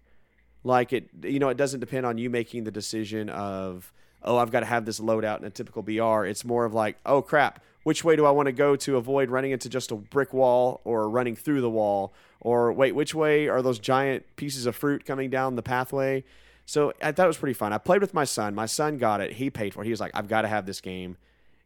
Like 0.68 0.92
it, 0.92 1.08
you 1.22 1.38
know, 1.38 1.48
it 1.48 1.56
doesn't 1.56 1.80
depend 1.80 2.04
on 2.04 2.18
you 2.18 2.28
making 2.28 2.64
the 2.64 2.70
decision 2.70 3.30
of, 3.30 3.90
oh, 4.22 4.36
I've 4.36 4.50
got 4.50 4.60
to 4.60 4.66
have 4.66 4.84
this 4.84 5.00
loadout 5.00 5.38
in 5.38 5.46
a 5.46 5.50
typical 5.50 5.82
BR. 5.82 6.26
It's 6.26 6.44
more 6.44 6.66
of 6.66 6.74
like, 6.74 6.98
oh 7.06 7.22
crap, 7.22 7.62
which 7.84 8.04
way 8.04 8.16
do 8.16 8.26
I 8.26 8.30
want 8.32 8.46
to 8.46 8.52
go 8.52 8.76
to 8.76 8.98
avoid 8.98 9.30
running 9.30 9.52
into 9.52 9.70
just 9.70 9.90
a 9.92 9.96
brick 9.96 10.34
wall 10.34 10.82
or 10.84 11.08
running 11.08 11.36
through 11.36 11.62
the 11.62 11.70
wall? 11.70 12.12
Or 12.40 12.70
wait, 12.70 12.94
which 12.94 13.14
way 13.14 13.48
are 13.48 13.62
those 13.62 13.78
giant 13.78 14.26
pieces 14.36 14.66
of 14.66 14.76
fruit 14.76 15.06
coming 15.06 15.30
down 15.30 15.56
the 15.56 15.62
pathway? 15.62 16.22
So 16.66 16.92
I 17.00 17.12
thought 17.12 17.24
it 17.24 17.28
was 17.28 17.38
pretty 17.38 17.54
fun. 17.54 17.72
I 17.72 17.78
played 17.78 18.02
with 18.02 18.12
my 18.12 18.24
son. 18.24 18.54
My 18.54 18.66
son 18.66 18.98
got 18.98 19.22
it. 19.22 19.32
He 19.32 19.48
paid 19.48 19.72
for 19.72 19.80
it. 19.80 19.86
He 19.86 19.90
was 19.90 20.00
like, 20.00 20.12
I've 20.12 20.28
got 20.28 20.42
to 20.42 20.48
have 20.48 20.66
this 20.66 20.82
game. 20.82 21.16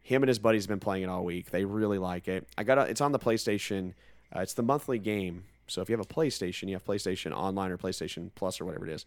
Him 0.01 0.23
and 0.23 0.29
his 0.29 0.39
buddies 0.39 0.63
have 0.63 0.69
been 0.69 0.79
playing 0.79 1.03
it 1.03 1.09
all 1.09 1.25
week. 1.25 1.51
They 1.51 1.65
really 1.65 1.97
like 1.97 2.29
it. 2.29 2.47
I 2.57 2.63
got 2.63 2.77
it. 2.77 2.89
It's 2.89 3.01
on 3.01 3.11
the 3.11 3.19
PlayStation. 3.19 3.95
Uh, 4.33 4.39
it's 4.39 4.53
the 4.53 4.63
monthly 4.63 4.97
game. 4.97 5.43
So 5.67 5.81
if 5.81 5.89
you 5.89 5.95
have 5.97 6.05
a 6.05 6.13
PlayStation, 6.13 6.67
you 6.67 6.73
have 6.73 6.85
PlayStation 6.85 7.31
Online 7.31 7.71
or 7.71 7.77
PlayStation 7.77 8.29
Plus 8.35 8.59
or 8.61 8.65
whatever 8.65 8.85
it 8.87 8.91
is, 8.93 9.05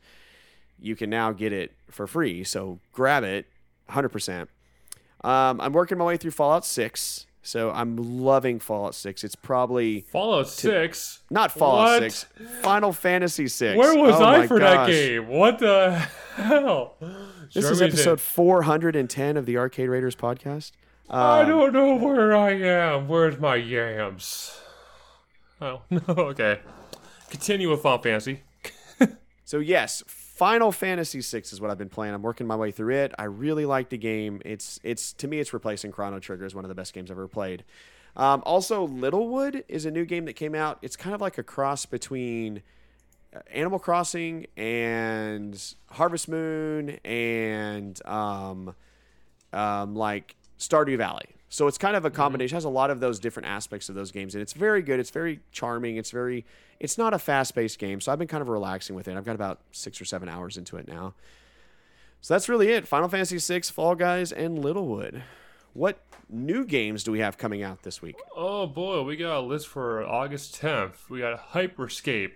you 0.79 0.97
can 0.97 1.11
now 1.11 1.33
get 1.33 1.53
it 1.53 1.73
for 1.91 2.07
free. 2.07 2.45
So 2.45 2.81
grab 2.93 3.25
it, 3.25 3.47
100%. 3.91 4.49
Um, 5.25 5.61
I'm 5.61 5.73
working 5.73 5.99
my 5.99 6.05
way 6.05 6.17
through 6.17 6.31
Fallout 6.33 6.65
6. 6.65 7.27
So 7.43 7.71
I'm 7.71 7.97
loving 8.23 8.59
Fallout 8.59 8.95
6. 8.97 9.23
It's 9.23 9.37
probably 9.37 10.01
Fallout 10.01 10.49
6? 10.49 11.23
not 11.31 11.53
Fallout 11.53 12.03
What? 12.03 12.13
6, 12.13 12.27
Final 12.63 12.93
Fantasy 12.93 13.47
6. 13.47 13.79
Where 13.79 13.95
was 13.97 14.17
Oh 14.21 14.25
I 14.25 14.47
for 14.49 14.59
that 14.59 14.89
game? 14.89 15.29
What 15.29 15.61
the 15.61 15.93
hell? 16.35 16.97
This 17.55 17.65
is 17.71 17.81
in- 17.81 17.87
episode 17.89 18.21
410 18.21 19.37
of 19.37 19.47
the 19.47 19.57
Arcade 19.59 19.89
Raiders 19.89 20.17
podcast. 20.17 20.73
I 21.09 21.43
Um, 21.43 21.49
don't 21.49 21.73
know 21.73 21.95
where 21.95 22.35
I 22.37 22.51
am. 22.55 23.07
Where's 23.07 23.39
my 23.39 23.55
yams? 23.55 24.61
Oh, 25.61 25.83
no, 25.91 26.01
okay. 26.09 26.61
Continue 27.31 27.71
with 27.71 27.81
Final 27.83 27.99
Fantasy. 28.03 28.43
So 29.47 29.61
yes, 29.61 30.03
Final 30.09 30.73
Fantasy 30.73 31.21
VI 31.21 31.39
is 31.39 31.61
what 31.61 31.71
I've 31.71 31.79
been 31.79 31.89
playing. 31.89 32.15
I'm 32.15 32.23
working 32.23 32.49
my 32.49 32.57
way 32.57 32.73
through 32.73 32.97
it. 32.97 33.15
I 33.17 33.25
really 33.25 33.65
like 33.65 33.91
the 33.91 33.97
game. 33.97 34.43
It's 34.45 34.81
it's 34.83 35.13
to 35.15 35.29
me 35.29 35.39
it's 35.39 35.55
replacing 35.55 35.93
Chrono 35.93 36.19
Trigger 36.19 36.45
as 36.45 36.53
one 36.53 36.65
of 36.65 36.69
the 36.69 36.75
best 36.75 36.93
games 36.93 37.13
I've 37.13 37.17
ever 37.17 37.29
played. 37.29 37.63
Um, 38.17 38.43
also, 38.45 38.89
Littlewood 38.89 39.63
is 39.69 39.87
a 39.87 39.91
new 39.93 40.05
game 40.05 40.25
that 40.25 40.33
came 40.33 40.57
out. 40.57 40.79
It's 40.83 40.97
kind 40.97 41.15
of 41.15 41.21
like 41.21 41.39
a 41.39 41.45
cross 41.45 41.87
between 41.87 42.63
uh, 43.35 43.39
Animal 43.53 43.79
Crossing 43.79 44.47
and 44.57 45.63
Harvest 45.91 46.29
Moon 46.29 46.99
and 47.05 48.05
um, 48.05 48.75
um, 49.53 49.95
like 49.95 50.35
Stardew 50.59 50.99
Valley. 50.99 51.36
So 51.49 51.67
it's 51.69 51.79
kind 51.79 51.97
of 51.97 52.05
a 52.05 52.09
mm-hmm. 52.09 52.17
combination. 52.17 52.55
It 52.55 52.59
has 52.59 52.65
a 52.65 52.69
lot 52.69 52.91
of 52.91 53.01
those 53.01 53.19
different 53.19 53.49
aspects 53.49 53.89
of 53.89 53.95
those 53.95 54.11
games, 54.11 54.35
and 54.35 54.43
it's 54.43 54.53
very 54.53 54.83
good. 54.83 55.01
It's 55.01 55.11
very 55.11 55.41
charming. 55.53 55.97
It's 55.97 56.11
very. 56.11 56.45
It's 56.81 56.99
not 56.99 57.15
a 57.15 57.19
fast-paced 57.19 57.79
game, 57.79 58.01
so 58.01 58.13
I've 58.13 58.19
been 58.19 58.29
kind 58.29 58.43
of 58.43 58.49
relaxing 58.49 58.97
with 58.97 59.09
it. 59.09 59.17
I've 59.17 59.25
got 59.25 59.35
about 59.35 59.61
six 59.73 60.01
or 60.01 60.05
seven 60.05 60.29
hours 60.29 60.57
into 60.57 60.77
it 60.77 60.87
now. 60.87 61.15
So 62.21 62.35
that's 62.35 62.49
really 62.49 62.69
it. 62.69 62.87
Final 62.87 63.09
Fantasy 63.09 63.39
VI, 63.39 63.61
Fall 63.63 63.95
Guys, 63.95 64.33
and 64.33 64.59
Littlewood. 64.59 65.23
What 65.73 66.01
new 66.29 66.65
games 66.65 67.05
do 67.05 67.13
we 67.13 67.21
have 67.21 67.39
coming 67.39 67.63
out 67.63 67.83
this 67.83 68.03
week? 68.03 68.17
Oh 68.35 68.67
boy, 68.67 69.03
we 69.03 69.17
got 69.17 69.39
a 69.39 69.41
list 69.41 69.69
for 69.69 70.05
August 70.05 70.61
10th. 70.61 71.09
We 71.09 71.21
got 71.21 71.53
Hyperscape 71.53 72.33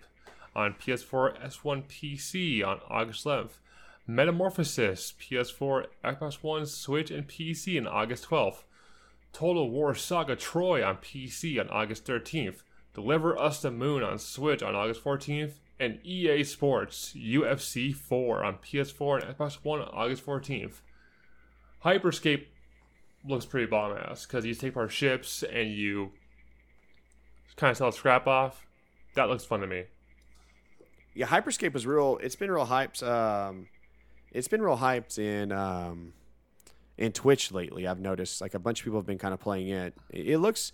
on 0.54 0.74
PS4, 0.74 1.42
S1, 1.44 1.84
PC 1.84 2.66
on 2.66 2.80
August 2.88 3.24
11th. 3.24 3.58
Metamorphosis, 4.06 5.14
PS4, 5.20 5.86
Xbox 6.04 6.42
One, 6.42 6.66
Switch, 6.66 7.10
and 7.10 7.26
PC 7.26 7.78
on 7.78 7.86
August 7.86 8.28
12th. 8.28 8.64
Total 9.32 9.68
War 9.70 9.94
Saga 9.94 10.36
Troy 10.36 10.84
on 10.84 10.96
PC 10.96 11.60
on 11.60 11.68
August 11.70 12.06
13th. 12.06 12.62
Deliver 12.94 13.38
Us 13.38 13.62
the 13.62 13.70
Moon 13.70 14.02
on 14.02 14.18
Switch 14.18 14.62
on 14.62 14.74
August 14.74 15.02
14th. 15.04 15.54
And 15.78 15.98
EA 16.04 16.44
Sports 16.44 17.14
UFC 17.16 17.94
4 17.94 18.44
on 18.44 18.58
PS4 18.58 19.22
and 19.22 19.36
Xbox 19.36 19.54
One 19.62 19.80
on 19.80 19.88
August 19.88 20.26
14th. 20.26 20.80
Hyperscape 21.84 22.44
looks 23.24 23.46
pretty 23.46 23.66
bomb 23.66 23.96
ass 23.96 24.26
because 24.26 24.44
you 24.44 24.54
take 24.54 24.70
apart 24.72 24.92
ships 24.92 25.42
and 25.42 25.70
you 25.70 26.12
kind 27.56 27.70
of 27.70 27.76
sell 27.78 27.92
scrap 27.92 28.26
off. 28.26 28.66
That 29.14 29.28
looks 29.28 29.44
fun 29.44 29.60
to 29.60 29.66
me. 29.66 29.84
Yeah, 31.14 31.26
Hyperscape 31.26 31.72
was 31.72 31.86
real. 31.86 32.18
It's 32.22 32.36
been 32.36 32.50
real 32.50 32.66
hyped. 32.66 33.02
Um, 33.02 33.68
it's 34.32 34.48
been 34.48 34.62
real 34.62 34.76
hyped 34.76 35.18
in 35.18 35.50
um, 35.50 36.12
in 37.00 37.12
Twitch 37.12 37.50
lately. 37.50 37.86
I've 37.88 37.98
noticed 38.00 38.40
like 38.40 38.54
a 38.54 38.58
bunch 38.58 38.80
of 38.80 38.84
people 38.84 38.98
have 39.00 39.06
been 39.06 39.18
kind 39.18 39.34
of 39.34 39.40
playing 39.40 39.68
it. 39.68 39.94
It, 40.10 40.38
looks. 40.38 40.72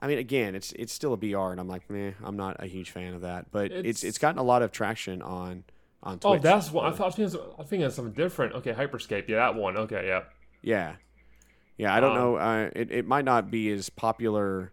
I 0.00 0.06
mean, 0.06 0.18
again, 0.18 0.54
it's 0.54 0.72
it's 0.72 0.92
still 0.92 1.12
a 1.12 1.16
BR, 1.16 1.50
and 1.52 1.58
I'm 1.60 1.68
like, 1.68 1.88
meh, 1.88 2.12
I'm 2.22 2.36
not 2.36 2.56
a 2.62 2.66
huge 2.66 2.90
fan 2.90 3.14
of 3.14 3.22
that. 3.22 3.50
But 3.50 3.72
it's 3.72 3.88
it's, 3.88 4.04
It's- 4.04 4.18
gotten 4.18 4.38
a 4.38 4.42
lot 4.42 4.62
of 4.62 4.70
traction 4.72 5.22
on 5.22 5.64
on 6.02 6.18
Twitch. 6.18 6.38
Oh, 6.38 6.38
that's 6.38 6.70
what 6.70 6.84
I 6.84 6.90
thought. 6.90 7.00
I 7.02 7.06
was 7.06 7.14
thinking, 7.16 7.40
I 7.40 7.60
was 7.60 7.68
thinking 7.68 7.90
something 7.90 8.12
different. 8.14 8.54
Okay, 8.56 8.72
Hyperscape. 8.72 9.28
Yeah, 9.28 9.36
that 9.36 9.54
one. 9.54 9.76
Okay, 9.76 10.06
yeah. 10.06 10.22
Yeah, 10.62 10.94
yeah. 11.76 11.94
I 11.94 12.00
don't 12.00 12.12
Um, 12.12 12.16
know. 12.18 12.36
Uh, 12.36 12.70
it 12.76 12.90
it 12.90 13.06
might 13.06 13.24
not 13.24 13.50
be 13.50 13.70
as 13.72 13.88
popular 13.90 14.72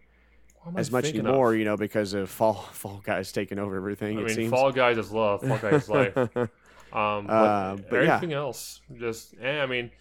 What 0.64 0.72
am 0.72 0.78
I 0.78 0.80
as 0.80 0.92
much 0.92 1.06
anymore, 1.06 1.54
Of? 1.54 1.60
you 1.60 1.66
know, 1.66 1.78
because 1.78 2.14
of 2.14 2.30
Fall 2.30 2.54
Fall 2.72 3.02
Guys 3.04 3.32
taking 3.32 3.60
over 3.60 3.76
everything. 3.78 4.18
I 4.18 4.22
it 4.22 4.26
mean, 4.28 4.36
seems. 4.36 4.52
Fall 4.52 4.72
Guys 4.72 4.98
is 4.98 5.12
love. 5.12 5.42
Fall 5.42 5.58
Guys 5.60 5.84
is 5.84 5.90
life. 5.90 6.16
Um, 6.94 7.28
but, 7.28 7.34
Uh, 7.34 7.76
but 7.90 7.96
yeah. 8.04 8.16
everything 8.16 8.32
else, 8.34 8.80
just 8.98 9.34
eh, 9.42 9.60
I 9.62 9.66
mean, 9.66 9.92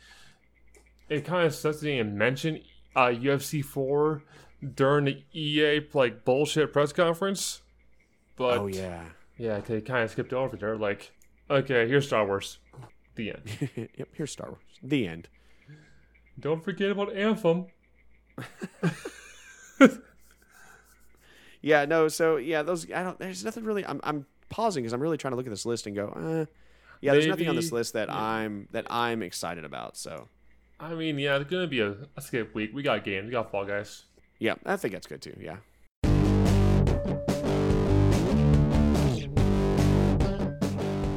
it 1.08 1.24
kind 1.24 1.46
of 1.46 1.54
sucks 1.54 1.80
they 1.80 1.96
didn't 1.96 2.16
mention 2.16 2.60
uh, 2.96 3.06
UFC 3.06 3.64
four 3.64 4.22
during 4.74 5.06
the 5.06 5.22
EA 5.32 5.80
like 5.92 6.24
bullshit 6.24 6.72
press 6.72 6.92
conference. 6.92 7.62
But 8.36 8.58
oh 8.58 8.66
yeah. 8.66 9.04
yeah, 9.38 9.60
they 9.60 9.80
kind 9.80 10.04
of 10.04 10.10
skipped 10.10 10.32
over. 10.32 10.56
They're 10.56 10.76
like, 10.76 11.12
okay, 11.50 11.86
here's 11.88 12.06
Star 12.06 12.26
Wars. 12.26 12.58
The 13.14 13.30
end. 13.30 13.70
yep. 13.96 14.08
Here's 14.12 14.32
Star 14.32 14.48
Wars. 14.48 14.62
The 14.82 15.06
end. 15.06 15.28
Don't 16.38 16.64
forget 16.64 16.90
about 16.90 17.14
Anthem. 17.14 17.66
Yeah, 21.64 21.86
no. 21.86 22.08
So 22.08 22.36
yeah, 22.36 22.60
those. 22.60 22.90
I 22.92 23.02
don't. 23.02 23.18
There's 23.18 23.42
nothing 23.42 23.64
really. 23.64 23.86
I'm. 23.86 23.98
I'm 24.04 24.26
pausing 24.50 24.82
because 24.82 24.92
I'm 24.92 25.00
really 25.00 25.16
trying 25.16 25.32
to 25.32 25.36
look 25.36 25.46
at 25.46 25.50
this 25.50 25.64
list 25.64 25.86
and 25.86 25.96
go. 25.96 26.08
Uh, 26.08 26.44
yeah, 27.00 27.12
there's 27.12 27.26
nothing 27.26 27.48
on 27.48 27.56
this 27.56 27.72
list 27.72 27.94
that 27.94 28.12
I'm 28.12 28.68
that 28.72 28.86
I'm 28.90 29.22
excited 29.22 29.64
about. 29.64 29.96
So 29.96 30.28
I 30.80 30.94
mean, 30.94 31.18
yeah, 31.18 31.36
it's 31.36 31.50
gonna 31.50 31.66
be 31.66 31.80
a, 31.80 31.96
a 32.16 32.20
skip 32.20 32.54
week. 32.54 32.70
We 32.74 32.82
got 32.82 33.04
games. 33.04 33.26
We 33.26 33.32
got 33.32 33.50
Fall 33.50 33.64
Guys. 33.64 34.04
yeah, 34.38 34.54
I 34.66 34.76
think 34.76 34.92
that's 34.94 35.06
good 35.06 35.22
too. 35.22 35.36
Yeah. 35.40 35.56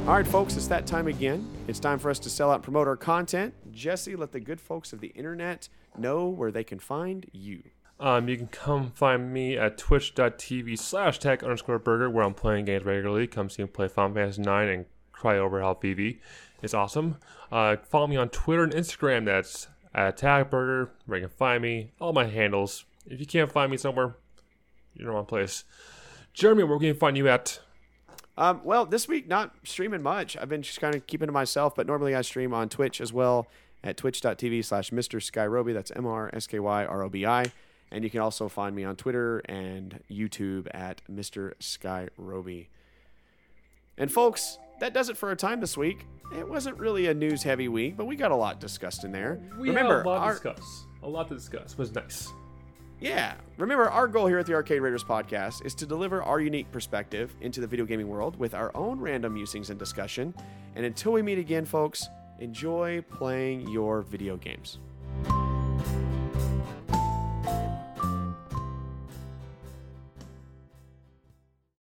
All 0.06 0.14
right, 0.14 0.26
folks, 0.26 0.56
it's 0.56 0.68
that 0.68 0.86
time 0.86 1.06
again. 1.06 1.46
It's 1.66 1.78
time 1.78 1.98
for 1.98 2.10
us 2.10 2.18
to 2.20 2.30
sell 2.30 2.50
out 2.50 2.54
and 2.54 2.62
promote 2.64 2.88
our 2.88 2.96
content. 2.96 3.52
Jesse, 3.70 4.16
let 4.16 4.32
the 4.32 4.40
good 4.40 4.58
folks 4.58 4.94
of 4.94 5.00
the 5.00 5.08
internet 5.08 5.68
know 5.98 6.28
where 6.28 6.50
they 6.50 6.64
can 6.64 6.78
find 6.78 7.26
you. 7.32 7.62
Um, 8.00 8.26
you 8.26 8.38
can 8.38 8.46
come 8.46 8.90
find 8.92 9.34
me 9.34 9.58
at 9.58 9.76
twitch.tv 9.76 10.78
slash 10.78 11.18
tech 11.18 11.42
underscore 11.42 11.78
burger 11.78 12.08
where 12.08 12.24
I'm 12.24 12.32
playing 12.32 12.64
games 12.64 12.86
regularly. 12.86 13.26
Come 13.26 13.50
see 13.50 13.62
me 13.62 13.68
play 13.68 13.88
Final 13.88 14.14
Fantasy 14.14 14.40
9 14.40 14.68
and 14.68 14.86
cry 15.18 15.38
over 15.38 15.60
how 15.60 15.74
Vivi 15.74 16.20
It's 16.62 16.74
awesome. 16.74 17.16
Uh, 17.50 17.76
follow 17.76 18.06
me 18.06 18.16
on 18.16 18.28
Twitter 18.28 18.62
and 18.62 18.72
Instagram. 18.72 19.24
That's 19.24 19.68
at 19.94 20.16
tag 20.16 20.50
burger 20.50 20.92
where 21.06 21.18
you 21.18 21.26
can 21.26 21.36
find 21.36 21.62
me. 21.62 21.90
All 22.00 22.12
my 22.12 22.26
handles. 22.26 22.84
If 23.06 23.20
you 23.20 23.26
can't 23.26 23.50
find 23.50 23.70
me 23.70 23.76
somewhere, 23.76 24.16
you're 24.94 25.02
in 25.02 25.06
the 25.06 25.12
wrong 25.12 25.26
place. 25.26 25.64
Jeremy, 26.34 26.64
where 26.64 26.78
can 26.78 26.86
you 26.88 26.94
find 26.94 27.16
you 27.16 27.28
at? 27.28 27.60
Um, 28.36 28.60
well, 28.62 28.86
this 28.86 29.08
week 29.08 29.26
not 29.26 29.54
streaming 29.64 30.02
much. 30.02 30.36
I've 30.36 30.48
been 30.48 30.62
just 30.62 30.80
kind 30.80 30.94
of 30.94 31.06
keeping 31.06 31.26
to 31.26 31.32
myself, 31.32 31.74
but 31.74 31.86
normally 31.86 32.14
I 32.14 32.22
stream 32.22 32.54
on 32.54 32.68
Twitch 32.68 33.00
as 33.00 33.12
well 33.12 33.48
at 33.82 33.96
twitch.tv 33.96 34.64
slash 34.64 34.90
Mr. 34.90 35.20
Skyrobi. 35.20 35.74
That's 35.74 35.90
M 35.90 36.06
R 36.06 36.30
S 36.32 36.46
K 36.46 36.60
Y 36.60 36.84
R 36.84 37.02
O 37.02 37.08
B 37.08 37.26
I. 37.26 37.46
And 37.90 38.04
you 38.04 38.10
can 38.10 38.20
also 38.20 38.48
find 38.48 38.76
me 38.76 38.84
on 38.84 38.96
Twitter 38.96 39.38
and 39.46 40.00
YouTube 40.10 40.68
at 40.72 41.00
Mr. 41.10 41.54
Skyrobi. 41.58 42.66
And 43.96 44.12
folks, 44.12 44.58
that 44.80 44.94
does 44.94 45.08
it 45.08 45.16
for 45.16 45.28
our 45.28 45.36
time 45.36 45.60
this 45.60 45.76
week. 45.76 46.06
It 46.36 46.46
wasn't 46.48 46.78
really 46.78 47.06
a 47.06 47.14
news 47.14 47.42
heavy 47.42 47.68
week, 47.68 47.96
but 47.96 48.04
we 48.06 48.14
got 48.16 48.30
a 48.30 48.36
lot 48.36 48.60
discussed 48.60 49.04
in 49.04 49.12
there. 49.12 49.40
We 49.58 49.68
Remember, 49.70 49.98
had 49.98 50.06
a 50.06 50.08
lot 50.08 50.18
our, 50.20 50.34
to 50.34 50.52
discuss. 50.52 50.84
A 51.02 51.08
lot 51.08 51.28
to 51.28 51.34
discuss. 51.34 51.72
It 51.72 51.78
was 51.78 51.94
nice. 51.94 52.28
yeah. 53.00 53.34
Remember, 53.56 53.88
our 53.88 54.06
goal 54.06 54.26
here 54.26 54.38
at 54.38 54.46
the 54.46 54.52
Arcade 54.54 54.82
Raiders 54.82 55.02
podcast 55.04 55.64
is 55.64 55.74
to 55.76 55.86
deliver 55.86 56.22
our 56.22 56.40
unique 56.40 56.70
perspective 56.70 57.34
into 57.40 57.60
the 57.60 57.66
video 57.66 57.86
gaming 57.86 58.08
world 58.08 58.38
with 58.38 58.54
our 58.54 58.70
own 58.76 59.00
random 59.00 59.34
musings 59.34 59.70
and 59.70 59.78
discussion. 59.78 60.34
And 60.76 60.84
until 60.84 61.12
we 61.12 61.22
meet 61.22 61.38
again, 61.38 61.64
folks, 61.64 62.06
enjoy 62.40 63.02
playing 63.10 63.68
your 63.68 64.02
video 64.02 64.36
games. 64.36 64.78